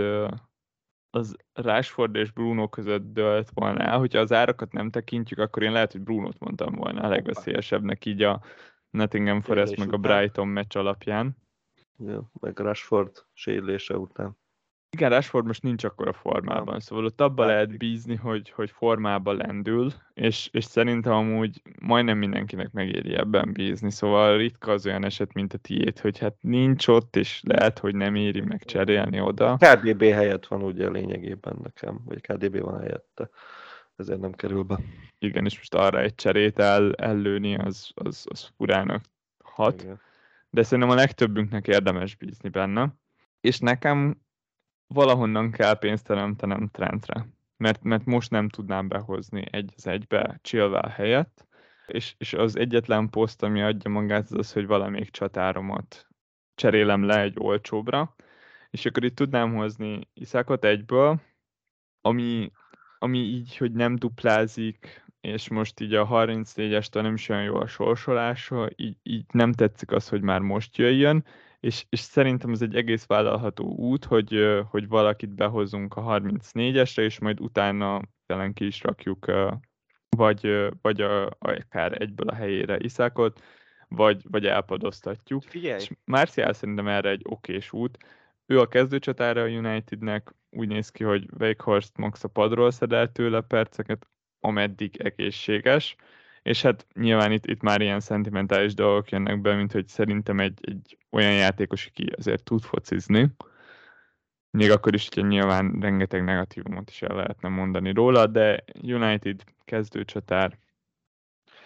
az 1.11 1.37
Rashford 1.53 2.15
és 2.15 2.31
Bruno 2.31 2.69
között 2.69 3.13
dölt 3.13 3.51
volna 3.55 3.81
el. 3.81 3.99
Hogyha 3.99 4.19
az 4.19 4.33
árakat 4.33 4.73
nem 4.73 4.91
tekintjük, 4.91 5.39
akkor 5.39 5.63
én 5.63 5.73
lehet, 5.73 5.93
hogy 5.93 6.01
Bruno-t 6.01 6.39
mondtam 6.39 6.75
volna 6.75 7.01
a 7.01 7.09
legveszélyesebbnek 7.09 8.05
így 8.05 8.23
a 8.23 8.43
Nottingham 8.91 9.41
Forest 9.41 9.77
meg 9.77 9.93
a 9.93 9.97
Brighton 9.97 10.49
meccs 10.49 10.77
alapján. 10.77 11.37
Ja, 11.99 12.31
meg 12.41 12.59
Rashford 12.59 13.25
sérülése 13.33 13.97
után. 13.97 14.41
Igen, 14.97 15.11
Rashford 15.11 15.47
most 15.47 15.63
nincs 15.63 15.85
akkor 15.85 16.09
a 16.09 16.13
formában, 16.13 16.65
nem. 16.65 16.79
szóval 16.79 17.05
ott 17.05 17.21
abba 17.21 17.45
lehet 17.45 17.79
bízni, 17.79 18.15
hogy, 18.15 18.51
hogy 18.51 18.71
formába 18.71 19.33
lendül, 19.33 19.93
és, 20.15 20.49
és 20.53 20.65
szerintem 20.65 21.13
amúgy 21.13 21.63
majdnem 21.81 22.19
mindenkinek 22.19 22.73
megéri 22.73 23.15
ebben 23.15 23.53
bízni, 23.53 23.91
szóval 23.91 24.37
ritka 24.37 24.73
az 24.73 24.87
olyan 24.87 25.05
eset, 25.05 25.33
mint 25.33 25.53
a 25.53 25.59
tiét, 25.59 25.99
hogy 25.99 26.19
hát 26.19 26.35
nincs 26.41 26.89
ott, 26.89 27.17
és 27.17 27.43
lehet, 27.45 27.79
hogy 27.79 27.95
nem 27.95 28.15
éri 28.15 28.41
meg 28.41 28.65
cserélni 28.65 29.21
oda. 29.21 29.57
KDB 29.57 30.03
helyett 30.03 30.47
van 30.47 30.63
ugye 30.63 30.91
lényegében 30.91 31.57
nekem, 31.63 32.01
vagy 32.05 32.21
KDB 32.21 32.61
van 32.61 32.81
helyette, 32.81 33.29
ezért 33.97 34.21
nem 34.21 34.33
kerül 34.33 34.63
be. 34.63 34.79
Igen, 35.19 35.45
és 35.45 35.57
most 35.57 35.75
arra 35.75 36.01
egy 36.01 36.15
cserét 36.15 36.59
el, 36.59 36.95
ellőni, 36.95 37.57
az, 37.57 37.91
az, 37.95 38.27
az 38.29 38.51
furának 38.57 39.05
hat. 39.43 39.83
Igen 39.83 40.01
de 40.53 40.63
szerintem 40.63 40.91
a 40.91 40.95
legtöbbünknek 40.95 41.67
érdemes 41.67 42.17
bízni 42.17 42.49
benne. 42.49 42.95
És 43.41 43.59
nekem 43.59 44.22
valahonnan 44.93 45.51
kell 45.51 45.79
pénzt 45.79 46.07
teremtenem 46.07 46.69
Trentre, 46.73 47.27
mert, 47.57 47.83
mert 47.83 48.05
most 48.05 48.31
nem 48.31 48.49
tudnám 48.49 48.89
behozni 48.89 49.45
egy 49.51 49.73
az 49.77 49.87
egybe 49.87 50.39
Chilwell 50.43 50.89
helyett, 50.89 51.47
és, 51.87 52.15
és 52.19 52.33
az 52.33 52.57
egyetlen 52.57 53.11
poszt, 53.11 53.43
ami 53.43 53.63
adja 53.63 53.91
magát, 53.91 54.23
az 54.23 54.33
az, 54.33 54.53
hogy 54.53 54.67
valamelyik 54.67 55.11
csatáromat 55.11 56.07
cserélem 56.55 57.05
le 57.05 57.21
egy 57.21 57.37
olcsóbra, 57.39 58.15
és 58.71 58.87
akkor 58.87 59.05
itt 59.05 59.17
tudnám 59.17 59.55
hozni 59.55 60.09
Iszákot 60.15 60.65
egyből, 60.65 61.21
ami, 62.01 62.53
ami 62.99 63.19
így, 63.19 63.57
hogy 63.57 63.73
nem 63.73 63.97
duplázik, 63.97 65.05
és 65.21 65.49
most 65.49 65.81
így 65.81 65.95
a 65.95 66.09
34-estől 66.09 67.03
nem 67.03 67.15
is 67.15 67.29
olyan 67.29 67.43
jó 67.43 67.55
a 67.57 67.67
sorsolása, 67.67 68.69
így, 68.77 68.97
így 69.03 69.25
nem 69.33 69.53
tetszik 69.53 69.91
az, 69.91 70.09
hogy 70.09 70.23
már 70.23 70.41
most 70.41 70.77
jöjjön, 70.77 71.25
és, 71.63 71.85
és 71.89 72.01
szerintem 72.01 72.51
ez 72.51 72.63
egy 72.63 72.77
egész 72.77 73.07
vállalható 73.07 73.65
út, 73.65 74.05
hogy, 74.05 74.63
hogy 74.71 74.89
valakit 74.89 75.35
behozunk 75.35 75.97
a 75.97 76.03
34-esre, 76.03 77.01
és 77.01 77.19
majd 77.19 77.41
utána 77.41 78.01
jelen 78.27 78.53
ki 78.53 78.67
is 78.67 78.83
rakjuk 78.83 79.33
vagy, 80.17 80.69
vagy 80.81 81.01
a, 81.01 81.31
akár 81.39 82.03
egyből 82.03 82.29
a 82.29 82.35
helyére 82.35 82.77
Iszákot, 82.79 83.41
vagy, 83.89 84.23
vagy 84.31 84.47
elpadoztatjuk. 84.47 85.43
Figyelj! 85.43 85.81
És 85.81 85.91
Marcial 86.05 86.53
szerintem 86.53 86.89
erre 86.89 87.11
egy 87.11 87.23
okés 87.25 87.73
út. 87.73 87.99
Ő 88.47 88.61
a 88.61 88.69
kezdőcsatára 88.69 89.43
a 89.43 89.49
Unitednek, 89.49 90.35
úgy 90.51 90.69
néz 90.69 90.91
ki, 90.91 91.05
hogy 91.05 91.29
Wakehorst 91.39 91.97
max 91.97 92.25
a 92.25 92.29
padról 92.29 92.71
szedel 92.71 93.13
tőle 93.13 93.41
perceket, 93.41 94.07
ameddig 94.41 95.01
egészséges, 95.01 95.97
és 96.43 96.63
hát 96.63 96.87
nyilván 96.95 97.33
itt, 97.33 97.47
itt 97.47 97.61
már 97.61 97.81
ilyen 97.81 98.01
szentimentális 98.01 98.75
dolgok 98.75 99.11
jönnek 99.11 99.41
be, 99.41 99.55
mint 99.55 99.73
hogy 99.73 99.87
szerintem 99.87 100.41
egy, 100.41 100.59
egy 100.61 100.99
olyan 101.11 101.33
játékos, 101.33 101.87
aki 101.87 102.13
azért 102.17 102.45
tud 102.45 102.63
focizni, 102.63 103.35
még 104.51 104.71
akkor 104.71 104.95
is, 104.95 105.09
hogy 105.15 105.27
nyilván 105.27 105.79
rengeteg 105.81 106.25
negatívumot 106.25 106.91
is 106.91 107.03
el 107.03 107.17
lehetne 107.17 107.49
mondani 107.49 107.93
róla, 107.93 108.27
de 108.27 108.65
United 108.83 109.45
kezdőcsatár 109.65 110.59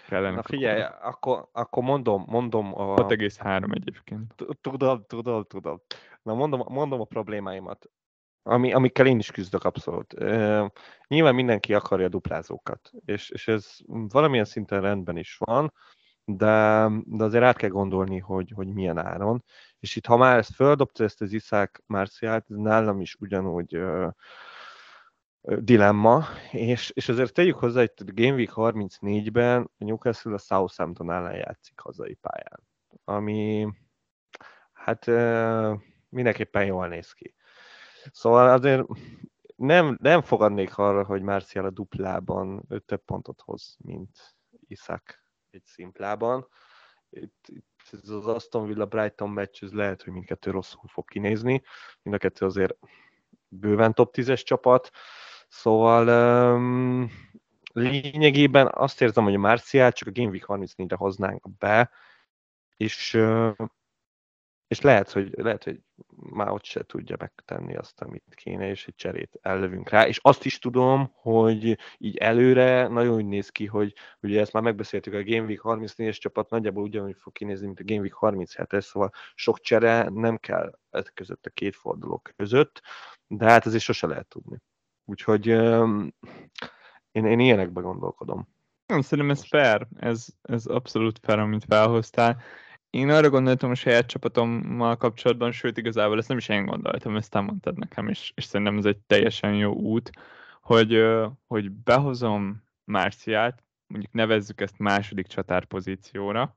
kellene. 0.09 0.35
Na 0.35 0.43
figyelj, 0.43 0.83
akkor, 1.03 1.49
akkor 1.53 1.83
mondom, 1.83 2.25
mondom 2.27 2.81
a... 2.81 2.95
6,3 2.95 3.75
egyébként. 3.75 4.35
Tudom, 4.61 5.05
tudom, 5.07 5.45
tudom. 5.45 5.81
Na 6.23 6.35
mondom, 6.35 6.63
mondom 6.69 7.01
a 7.01 7.05
problémáimat 7.05 7.91
ami, 8.47 8.73
amikkel 8.73 9.07
én 9.07 9.19
is 9.19 9.31
küzdök 9.31 9.65
abszolút. 9.65 10.13
Uh, 10.13 10.71
nyilván 11.09 11.35
mindenki 11.35 11.75
akarja 11.75 12.09
duplázókat, 12.09 12.91
és, 13.05 13.31
és 13.31 13.49
ez 13.49 13.77
valamilyen 13.87 14.45
szinten 14.45 14.81
rendben 14.81 15.17
is 15.17 15.37
van, 15.39 15.73
de, 16.25 16.89
de 17.05 17.25
azért 17.25 17.45
át 17.45 17.57
kell 17.57 17.69
gondolni, 17.69 18.19
hogy, 18.19 18.53
hogy 18.55 18.73
milyen 18.73 18.99
áron. 18.99 19.45
És 19.79 19.97
itt, 19.97 20.07
ha 20.07 20.17
már 20.17 20.39
ezt 20.39 20.55
földobta, 20.55 21.05
ezt 21.05 21.21
az 21.21 21.33
Iszák 21.33 21.83
Márciát, 21.87 22.45
ez 22.49 22.57
nálam 22.57 23.01
is 23.01 23.15
ugyanúgy 23.15 23.77
uh, 23.77 24.11
dilemma, 25.41 26.25
és, 26.51 26.91
és 26.91 27.09
azért 27.09 27.33
tegyük 27.33 27.57
hozzá, 27.57 27.81
hogy 27.81 27.93
a 27.97 28.13
Game 28.15 28.35
Week 28.35 28.53
34-ben 28.55 29.71
a 29.79 29.85
Newcastle 29.85 30.35
a 30.35 30.39
Southampton 30.39 31.13
ellen 31.13 31.37
játszik 31.37 31.81
hazai 31.81 32.15
pályán, 32.15 32.61
ami 33.05 33.69
hát 34.73 35.07
uh, 35.07 35.81
mindenképpen 36.09 36.65
jól 36.65 36.89
néz 36.89 37.13
ki. 37.13 37.36
Szóval 38.13 38.49
azért 38.51 38.87
nem, 39.57 39.99
nem 40.01 40.23
fogadnék 40.23 40.79
arra, 40.79 41.05
hogy 41.05 41.23
Marcial 41.23 41.65
a 41.65 41.71
duplában 41.71 42.67
több 42.87 43.05
pontot 43.05 43.41
hoz, 43.41 43.77
mint 43.79 44.37
Iszak 44.67 45.23
egy 45.51 45.65
szimplában. 45.65 46.49
Itt, 47.11 47.45
itt 47.47 47.89
ez 47.93 48.09
az 48.09 48.27
Aston 48.27 48.67
Villa 48.67 48.87
Brighton 48.87 49.31
meccs, 49.31 49.63
ez 49.63 49.73
lehet, 49.73 50.03
hogy 50.03 50.13
mindkettő 50.13 50.51
rosszul 50.51 50.89
fog 50.89 51.09
kinézni. 51.09 51.63
Mind 52.03 52.17
a 52.17 52.19
kettő 52.19 52.47
azért 52.47 52.79
bőven 53.49 53.95
top 53.95 54.15
10-es 54.17 54.43
csapat. 54.43 54.91
Szóval 55.49 56.09
um, 56.55 57.11
lényegében 57.73 58.71
azt 58.73 59.03
érzem, 59.03 59.25
hogy 59.25 59.35
a 59.35 59.39
Marcial 59.39 59.93
csak 59.93 60.09
a 60.09 60.13
Game 60.15 60.31
Week 60.31 60.45
34-re 60.49 60.97
hoznánk 60.97 61.57
be, 61.59 61.91
és 62.77 63.19
és 64.69 64.81
lehet, 64.81 65.11
hogy, 65.13 65.35
lehet, 65.37 65.65
hogy 65.65 65.81
már 66.17 66.51
ott 66.51 66.65
se 66.65 66.83
tudja 66.83 67.17
megtenni 67.19 67.77
azt, 67.77 68.01
amit 68.01 68.35
kéne, 68.35 68.69
és 68.69 68.87
egy 68.87 68.95
cserét 68.95 69.39
ellövünk 69.43 69.89
rá. 69.89 70.07
És 70.07 70.19
azt 70.23 70.45
is 70.45 70.59
tudom, 70.59 71.11
hogy 71.15 71.79
így 71.99 72.17
előre 72.17 72.89
nagyon 72.89 73.15
úgy 73.15 73.27
néz 73.27 73.49
ki, 73.49 73.67
hogy 73.67 73.95
ugye 74.21 74.41
ezt 74.41 74.53
már 74.53 74.63
megbeszéltük, 74.63 75.15
a 75.15 75.23
Game 75.23 75.47
Week 75.47 75.61
34-es 75.63 76.19
csapat 76.19 76.51
nagyjából 76.51 76.83
ugyanúgy 76.83 77.17
fog 77.19 77.33
kinézni, 77.33 77.67
mint 77.67 77.81
a 77.81 77.85
Game 77.85 78.01
Week 78.01 78.17
37-es, 78.21 78.81
szóval 78.81 79.11
sok 79.35 79.61
csere 79.61 80.09
nem 80.09 80.37
kell 80.37 80.79
ez 80.91 81.09
között 81.15 81.47
a 81.47 81.51
két 81.51 81.77
forduló 81.77 82.23
között, 82.37 82.83
de 83.27 83.45
hát 83.45 83.67
azért 83.67 83.83
sose 83.83 84.07
lehet 84.07 84.29
tudni. 84.29 84.59
Úgyhogy 85.05 85.51
um, 85.51 86.15
én, 87.13 87.25
én 87.25 87.39
ilyenekben 87.41 87.83
gondolkodom. 87.83 88.49
Nem, 88.87 89.01
szerintem 89.01 89.37
ez 89.37 89.47
fair, 89.49 89.87
ez, 89.97 90.27
ez 90.43 90.67
abszolút 90.67 91.19
fair, 91.23 91.39
amit 91.39 91.65
felhoztál 91.65 92.43
én 92.97 93.11
arra 93.11 93.31
gondoltam 93.31 93.71
a 93.71 93.75
saját 93.75 94.07
csapatommal 94.07 94.97
kapcsolatban, 94.97 95.53
sőt 95.53 95.77
igazából 95.77 96.19
ezt 96.19 96.29
nem 96.29 96.37
is 96.37 96.49
én 96.49 96.67
gondoltam, 96.67 97.17
ezt 97.17 97.31
te 97.31 97.41
mondtad 97.41 97.79
nekem, 97.79 98.09
és, 98.09 98.33
és 98.35 98.45
szerintem 98.45 98.79
ez 98.79 98.85
egy 98.85 98.99
teljesen 98.99 99.55
jó 99.55 99.73
út, 99.73 100.11
hogy, 100.61 101.05
hogy 101.47 101.71
behozom 101.71 102.65
Márciát, 102.85 103.63
mondjuk 103.87 104.13
nevezzük 104.13 104.61
ezt 104.61 104.79
második 104.79 105.27
csatárpozícióra, 105.27 106.57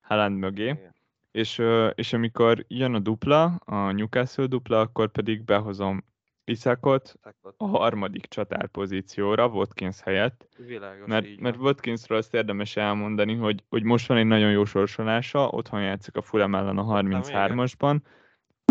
Haaland 0.00 0.38
mögé, 0.38 0.90
és, 1.30 1.62
és 1.94 2.12
amikor 2.12 2.64
jön 2.68 2.94
a 2.94 2.98
dupla, 2.98 3.44
a 3.44 3.90
Newcastle 3.92 4.46
dupla, 4.46 4.80
akkor 4.80 5.10
pedig 5.10 5.44
behozom 5.44 6.04
Iszakot 6.48 7.14
a 7.56 7.66
harmadik 7.66 8.26
csatár 8.26 8.66
pozícióra, 8.66 9.46
Watkins 9.46 10.00
helyett. 10.00 10.48
Világos, 10.56 11.06
mert, 11.06 11.40
mert 11.40 11.56
Watkinsról 11.56 12.18
azt 12.18 12.34
érdemes 12.34 12.76
elmondani, 12.76 13.34
hogy, 13.34 13.64
hogy 13.68 13.82
most 13.82 14.06
van 14.08 14.16
egy 14.16 14.26
nagyon 14.26 14.50
jó 14.50 14.64
sorsolása, 14.64 15.48
otthon 15.48 15.82
játszik 15.82 16.16
a 16.16 16.22
Fulham 16.22 16.54
ellen 16.54 16.78
a 16.78 17.02
33-asban, 17.02 17.98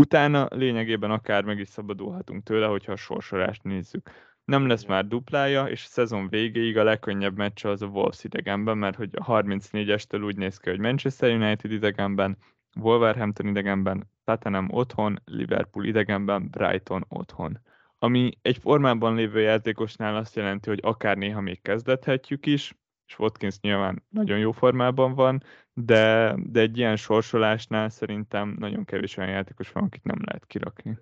utána 0.02 0.48
lényegében 0.50 1.12
akár 1.12 1.44
meg 1.44 1.60
is 1.60 1.68
szabadulhatunk 1.68 2.44
tőle, 2.44 2.68
hogyha 2.68 2.92
a 2.92 2.96
sorsolást 2.96 3.64
nézzük. 3.64 4.10
Nem 4.46 4.68
lesz 4.68 4.86
már 4.86 5.08
duplája, 5.08 5.66
és 5.66 5.84
a 5.84 5.90
szezon 5.90 6.30
végéig 6.30 6.78
a 6.78 6.84
legkönnyebb 6.84 7.38
meccs 7.38 7.66
az 7.66 7.82
a 7.82 7.88
Wolves 7.88 8.24
idegenben, 8.24 8.78
mert 8.78 8.96
hogy 8.96 9.10
a 9.14 9.26
34-estől 9.26 10.24
úgy 10.24 10.38
néz 10.38 10.58
ki, 10.58 10.70
hogy 10.70 10.80
Manchester 10.80 11.32
United 11.32 11.72
idegenben, 11.72 12.38
Wolverhampton 12.80 13.48
idegenben, 13.48 14.14
Tottenham 14.26 14.68
otthon, 14.72 15.22
Liverpool 15.26 15.86
idegenben, 15.86 16.50
Brighton 16.50 17.06
otthon. 17.08 17.60
Ami 18.00 18.32
egy 18.42 18.58
formában 18.58 19.16
lévő 19.16 19.40
játékosnál 19.40 20.16
azt 20.16 20.36
jelenti, 20.36 20.70
hogy 20.70 20.80
akár 20.84 21.18
néha 21.18 21.42
még 21.42 21.62
kezdethetjük 21.62 22.46
is, 22.46 22.76
és 23.08 23.20
Watkins 23.20 23.60
nyilván 23.60 24.04
nagyon 24.10 24.38
jó 24.38 24.52
formában 24.52 25.14
van, 25.14 25.44
de, 25.74 26.36
de 26.38 26.60
egy 26.60 26.78
ilyen 26.78 26.96
sorsolásnál 26.96 27.90
szerintem 27.90 28.56
nagyon 28.60 28.86
kevés 28.86 29.18
olyan 29.18 29.30
játékos 29.30 29.72
van, 29.72 29.84
akit 29.84 30.04
nem 30.04 30.20
lehet 30.26 30.46
kirakni. 30.46 30.98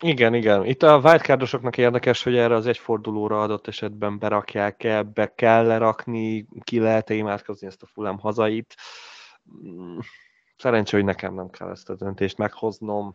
Igen, 0.00 0.34
igen. 0.34 0.64
Itt 0.64 0.82
a 0.82 0.98
wildcardosoknak 0.98 1.76
érdekes, 1.76 2.22
hogy 2.22 2.36
erre 2.36 2.54
az 2.54 2.66
egyfordulóra 2.66 3.42
adott 3.42 3.66
esetben 3.66 4.18
berakják-e, 4.18 5.02
be 5.02 5.34
kell 5.34 5.66
lerakni, 5.66 6.46
ki 6.62 6.78
lehet-e 6.78 7.14
imádkozni 7.14 7.66
ezt 7.66 7.82
a 7.82 7.86
Fulham 7.86 8.18
hazait. 8.18 8.74
Szerencsé, 10.56 10.96
hogy 10.96 11.06
nekem 11.06 11.34
nem 11.34 11.50
kell 11.50 11.70
ezt 11.70 11.90
a 11.90 11.94
döntést 11.94 12.38
meghoznom. 12.38 13.14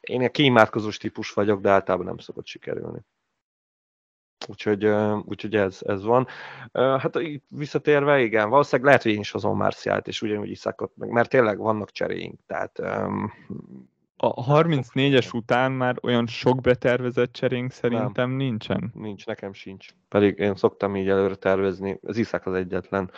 Én 0.00 0.22
egy 0.22 0.30
kiimádkozós 0.30 0.96
típus 0.96 1.32
vagyok, 1.32 1.60
de 1.60 1.70
általában 1.70 2.06
nem 2.06 2.18
szokott 2.18 2.46
sikerülni. 2.46 3.00
Úgyhogy, 4.48 4.84
úgyhogy 5.24 5.56
ez, 5.56 5.78
ez 5.86 6.02
van. 6.02 6.26
Hát 6.72 7.14
itt 7.14 7.44
visszatérve, 7.48 8.20
igen, 8.20 8.48
valószínűleg 8.48 8.86
lehet, 8.86 9.02
hogy 9.02 9.12
én 9.12 9.20
is 9.20 9.30
hozom 9.30 9.56
Marciát, 9.56 10.08
és 10.08 10.22
ugyanúgy 10.22 10.50
Iszakot, 10.50 10.92
meg, 10.96 11.08
mert 11.10 11.28
tényleg 11.28 11.58
vannak 11.58 11.90
cseréink, 11.90 12.40
tehát 12.46 12.78
a 14.24 14.60
34-es 14.60 15.34
után 15.34 15.72
már 15.72 15.96
olyan 16.02 16.26
sok 16.26 16.60
betervezett 16.60 17.32
cserénk 17.32 17.70
szerintem 17.70 18.28
nem. 18.28 18.36
nincsen. 18.36 18.90
Nincs, 18.94 19.26
nekem 19.26 19.52
sincs. 19.52 19.88
Pedig 20.08 20.38
én 20.38 20.54
szoktam 20.54 20.96
így 20.96 21.08
előre 21.08 21.34
tervezni, 21.34 21.98
az 22.02 22.16
Iszák 22.16 22.46
az 22.46 22.54
egyetlen. 22.54 23.10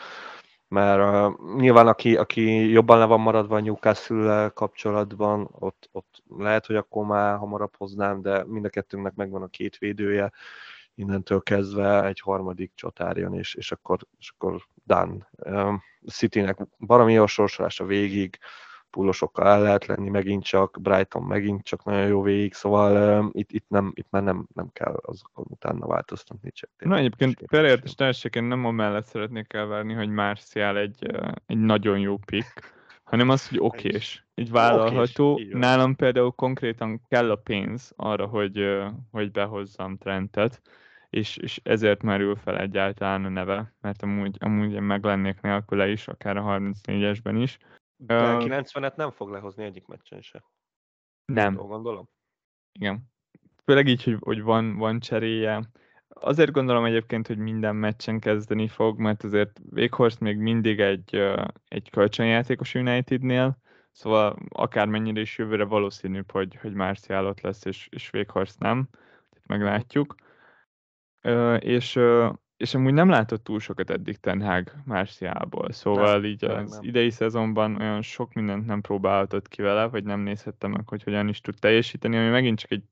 Mert 0.75 1.01
uh, 1.01 1.57
nyilván 1.57 1.87
aki, 1.87 2.17
aki 2.17 2.71
jobban 2.71 2.99
le 2.99 3.05
van 3.05 3.21
maradva 3.21 3.57
a 3.57 3.61
newcastle 3.61 4.51
kapcsolatban, 4.55 5.49
ott, 5.59 5.89
ott 5.93 6.23
lehet, 6.39 6.67
hogy 6.67 6.77
akkor 6.77 7.07
már 7.07 7.39
hamarabb 7.39 7.77
hoznám, 7.77 8.23
de 8.23 8.45
mind 8.45 8.65
a 8.65 8.69
kettőnknek 8.69 9.15
megvan 9.15 9.43
a 9.43 9.47
két 9.47 9.79
védője, 9.79 10.33
innentől 10.95 11.43
kezdve 11.43 12.05
egy 12.05 12.21
harmadik 12.21 12.73
csatárjon, 12.75 13.35
és, 13.35 13.55
és 13.55 13.73
akkor, 13.73 13.99
és 14.19 14.33
akkor 14.37 14.63
done. 14.85 15.29
Um, 15.31 15.83
Citynek 16.07 16.59
valami 16.79 17.13
jó 17.13 17.27
sorsolása 17.27 17.85
végig, 17.85 18.39
pullosokkal 18.95 19.47
el 19.47 19.63
lehet 19.63 19.87
lenni 19.87 20.09
megint 20.09 20.45
csak, 20.45 20.79
Brighton 20.81 21.23
megint 21.23 21.65
csak 21.65 21.85
nagyon 21.85 22.07
jó 22.07 22.23
végig, 22.23 22.53
szóval 22.53 23.23
uh, 23.23 23.31
itt, 23.33 23.53
itt, 23.53 23.69
nem, 23.69 23.93
itt 23.95 24.07
már 24.11 24.23
nem, 24.23 24.47
nem 24.55 24.69
kell 24.73 25.01
azokon 25.03 25.45
utána 25.49 25.87
változtatni. 25.87 26.51
Csak 26.51 26.71
Na 26.77 26.97
egyébként 26.97 27.43
felértes 27.47 27.95
teljességen 27.95 28.45
nem 28.45 28.65
amellett 28.65 29.07
szeretnék 29.07 29.53
elvárni, 29.53 29.93
hogy 29.93 30.09
Marcial 30.09 30.79
egy, 30.79 31.07
egy 31.47 31.59
nagyon 31.59 31.99
jó 31.99 32.17
pick, 32.17 32.73
hanem 33.05 33.29
az, 33.29 33.49
hogy 33.49 33.59
okés, 33.61 34.27
egy 34.35 34.51
vállalható. 34.51 35.33
Okés, 35.33 35.49
Nálam 35.53 35.97
például 35.97 36.31
konkrétan 36.31 37.01
kell 37.09 37.31
a 37.31 37.37
pénz 37.37 37.93
arra, 37.97 38.27
hogy, 38.27 38.83
hogy 39.11 39.31
behozzam 39.31 39.97
Trentet, 39.97 40.61
és, 41.11 41.37
és 41.37 41.61
ezért 41.63 42.03
merül 42.03 42.37
fel 42.37 42.59
egyáltalán 42.59 43.25
a 43.25 43.29
neve, 43.29 43.75
mert 43.81 44.03
amúgy, 44.03 44.37
amúgy 44.41 44.73
én 44.73 44.83
meg 44.83 45.05
lennék 45.05 45.41
nélküle 45.41 45.89
is, 45.89 46.09
akár 46.09 46.37
a 46.37 46.43
34-esben 46.43 47.39
is. 47.43 47.59
De 48.07 48.37
uh, 48.37 48.45
90-et 48.45 48.95
nem 48.97 49.11
fog 49.11 49.31
lehozni 49.31 49.65
egyik 49.65 49.87
meccsen 49.87 50.21
se. 50.21 50.45
Nem. 51.25 51.55
Jól 51.55 51.67
gondolom? 51.67 52.09
Igen. 52.73 53.13
Főleg 53.65 53.87
így, 53.87 54.05
hogy, 54.05 54.17
hogy 54.21 54.43
van, 54.43 54.77
van 54.77 55.01
cseréje. 55.01 55.71
Azért 56.09 56.51
gondolom 56.51 56.85
egyébként, 56.85 57.27
hogy 57.27 57.39
minden 57.39 57.77
meccsen 57.77 58.21
kezdeni 58.21 58.69
fog, 58.69 58.99
mert 58.99 59.25
azért 59.25 59.61
Véghorst 59.71 60.21
még 60.21 60.39
mindig 60.39 60.81
egy, 60.81 61.15
egy 61.69 61.91
kölcsönjátékos 61.91 62.75
Unitednél, 62.75 63.59
szóval 63.93 64.37
akármennyire 64.49 65.21
is 65.21 65.39
jövőre 65.39 65.65
valószínűbb, 65.65 66.31
hogy, 66.31 66.57
hogy 66.57 66.73
Martial 66.73 67.27
ott 67.27 67.41
lesz, 67.41 67.65
és, 67.65 67.89
és 67.91 68.11
Véghorst 68.11 68.59
nem. 68.59 68.89
Meglátjuk. 69.47 70.15
És 71.59 72.01
és 72.57 72.75
amúgy 72.75 72.93
nem 72.93 73.09
látott 73.09 73.45
túl 73.45 73.61
sokat 73.61 73.91
eddig 73.91 74.17
Ten 74.17 74.43
Hag 74.43 74.73
Márciából, 74.85 75.73
szóval 75.73 76.13
nem, 76.13 76.25
így 76.25 76.45
az 76.45 76.71
nem. 76.71 76.83
idei 76.83 77.11
szezonban 77.11 77.77
olyan 77.81 78.03
sok 78.03 78.33
mindent 78.33 78.67
nem 78.67 78.81
próbálhatott 78.81 79.49
ki 79.49 79.63
vele, 79.63 79.87
vagy 79.87 80.05
nem 80.05 80.21
nézhettem 80.21 80.71
meg, 80.71 80.89
hogy 80.89 81.03
hogyan 81.03 81.29
is 81.29 81.41
tud 81.41 81.55
teljesíteni, 81.59 82.17
ami 82.17 82.29
megint 82.29 82.59
csak 82.59 82.71
egy 82.71 82.83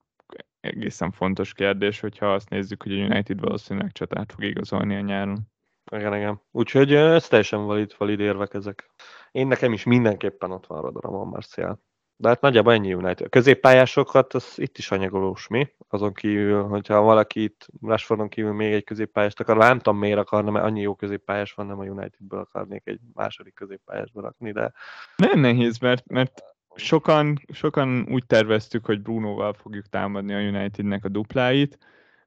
egészen 0.60 1.10
fontos 1.10 1.52
kérdés, 1.52 2.00
hogyha 2.00 2.32
azt 2.32 2.48
nézzük, 2.48 2.82
hogy 2.82 2.92
a 2.92 3.04
United 3.04 3.40
valószínűleg 3.40 3.92
csatát 3.92 4.32
fog 4.32 4.44
igazolni 4.44 4.96
a 4.96 5.00
nyáron. 5.00 5.50
Igen, 5.90 6.14
igen. 6.14 6.40
Úgyhogy 6.50 6.94
ez 6.94 7.28
teljesen 7.28 7.64
valid, 7.64 7.94
valid 7.98 8.20
érvek 8.20 8.54
ezek. 8.54 8.90
Én 9.30 9.46
nekem 9.46 9.72
is 9.72 9.84
mindenképpen 9.84 10.50
ott 10.50 10.66
van 10.66 10.80
Rodramon 10.80 11.28
Marcial. 11.28 11.80
De 12.22 12.28
hát 12.28 12.40
nagyjából 12.40 12.72
ennyi 12.72 12.94
United. 12.94 13.26
A 13.26 13.28
középpályásokat, 13.28 14.34
az 14.34 14.52
itt 14.56 14.78
is 14.78 14.90
anyagolós 14.90 15.46
mi. 15.46 15.68
Azon 15.88 16.12
kívül, 16.12 16.62
hogyha 16.62 17.00
valaki 17.00 17.42
itt 17.42 17.66
Rashfordon 17.80 18.28
kívül 18.28 18.52
még 18.52 18.72
egy 18.72 18.84
középpályást 18.84 19.40
akar, 19.40 19.56
nem 19.56 19.78
tudom 19.78 19.98
miért 19.98 20.18
akarna, 20.18 20.50
mert 20.50 20.64
annyi 20.64 20.80
jó 20.80 20.94
középpályás 20.94 21.52
van, 21.52 21.66
nem 21.66 21.78
a 21.78 21.84
Unitedből 21.84 22.40
akarnék 22.40 22.82
egy 22.84 23.00
második 23.14 23.54
középpályásba 23.54 24.20
rakni, 24.20 24.52
de... 24.52 24.72
Nem 25.16 25.40
nehéz, 25.40 25.78
mert, 25.78 26.06
mert 26.06 26.42
sokan, 26.74 27.38
sokan 27.52 28.06
úgy 28.10 28.26
terveztük, 28.26 28.84
hogy 28.84 29.02
Brunoval 29.02 29.52
fogjuk 29.52 29.86
támadni 29.86 30.34
a 30.34 30.48
Unitednek 30.48 31.04
a 31.04 31.08
dupláit. 31.08 31.78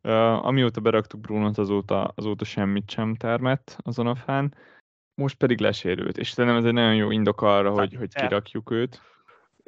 Uh, 0.04 0.46
amióta 0.46 0.82
beraktuk 0.82 1.20
Brunot, 1.20 1.58
azóta, 1.58 2.12
azóta 2.16 2.46
semmit 2.46 2.90
sem 2.90 3.16
termett 3.16 3.78
azon 3.84 4.08
a 4.08 4.16
fán. 4.16 4.56
Most 5.14 5.38
pedig 5.38 5.60
lesérült, 5.60 6.18
és 6.18 6.30
szerintem 6.30 6.60
ez 6.60 6.66
egy 6.66 6.74
nagyon 6.74 6.96
jó 6.96 7.12
indok 7.12 7.42
arra, 7.42 7.72
hogy, 7.72 7.96
hogy 7.96 8.14
kirakjuk 8.14 8.72
őt 8.72 9.02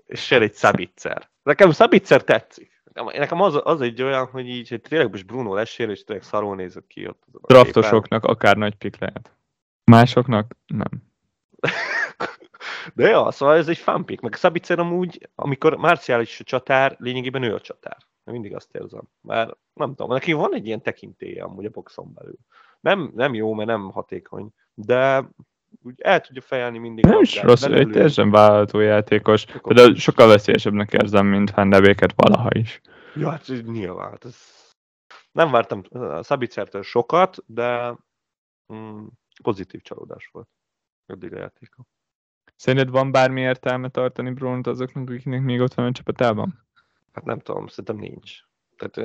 és 0.08 0.32
jön 0.32 0.42
egy 0.42 0.54
Szabitzer. 0.54 1.30
Nekem 1.44 1.72
Szabitzer 1.72 2.24
tetszik. 2.24 2.82
Nekem 2.94 3.42
az, 3.42 3.60
az 3.64 3.82
egy 3.82 4.02
olyan, 4.02 4.26
hogy 4.26 4.48
így, 4.48 4.70
hogy 4.70 4.82
tényleg 4.82 5.10
most 5.10 5.26
Bruno 5.26 5.54
lesér, 5.54 5.90
és 5.90 6.04
tényleg 6.04 6.26
szarul 6.26 6.56
nézett 6.56 6.88
ki 6.88 7.08
ott. 7.08 7.24
Draftosoknak 7.42 8.24
akár 8.24 8.58
nagy 8.58 8.76
pik 8.76 9.00
lehet. 9.00 9.36
Másoknak 9.84 10.56
nem. 10.66 11.06
De 12.94 13.10
jó, 13.10 13.32
szóval 13.32 13.56
ez 13.56 13.68
egy 13.68 13.78
fan 13.78 14.06
pick. 14.06 14.22
Meg 14.22 14.34
Szabitzer 14.34 14.80
amúgy, 14.80 15.30
amikor 15.36 15.76
Marciális 15.76 16.40
a 16.40 16.44
csatár, 16.44 16.96
lényegében 17.00 17.44
ő 17.44 17.54
a 17.54 17.62
csatár. 17.62 17.98
Én 18.26 18.34
mindig 18.34 18.56
azt 18.56 18.76
érzem. 18.76 19.10
Mert 19.22 19.58
nem 19.74 19.90
tudom, 19.90 20.12
neki 20.12 20.34
van 20.34 20.54
egy 20.54 20.66
ilyen 20.66 20.82
tekintélye 20.82 21.44
amúgy 21.44 21.66
a 21.66 21.70
boxon 21.70 22.14
belül. 22.14 22.38
Nem, 22.80 23.12
nem 23.16 23.34
jó, 23.34 23.54
mert 23.54 23.68
nem 23.70 23.92
hatékony, 23.92 24.50
de 24.74 25.30
úgy 25.82 26.02
el 26.02 26.22
tudja 26.22 26.42
fejelni 26.42 26.78
mindig. 26.78 27.06
Nem 27.06 27.22
is 27.22 27.42
rossz, 27.42 27.64
egy 27.64 27.90
teljesen 27.90 28.32
vállalható 28.32 28.80
játékos, 28.80 29.46
de 29.64 29.96
sokkal 29.96 30.28
veszélyesebbnek 30.28 30.94
érzem, 30.94 31.26
mint 31.26 31.52
Van 31.52 31.70
de 31.70 31.82
Beeket 31.82 32.14
valaha 32.16 32.50
is. 32.52 32.82
Ja, 33.16 33.30
hát 33.30 33.48
nyilván. 33.66 34.10
Hát 34.10 34.26
ez... 34.26 34.36
Nem 35.32 35.52
vártam 35.52 35.84
a 35.90 36.24
Szabicertől 36.24 36.84
sokat, 36.84 37.38
de 37.46 37.98
mm, 38.74 39.06
pozitív 39.44 39.82
csalódás 39.82 40.30
volt 40.32 40.48
eddig 41.06 41.34
a 41.34 41.38
játéka. 41.38 41.86
Szerinted 42.56 42.90
van 42.90 43.12
bármi 43.12 43.42
értelme 43.42 43.90
tartani 43.90 44.32
Brunt 44.32 44.68
azoknak, 44.68 45.10
akiknek 45.10 45.42
még 45.42 45.62
ott 45.62 45.74
van 45.74 45.86
a 45.86 45.92
csapatában? 45.92 46.66
Hát 47.12 47.26
nem 47.26 47.40
tudom, 47.40 47.68
szerintem 47.68 47.98
nincs. 47.98 48.47
Tehát 48.78 48.98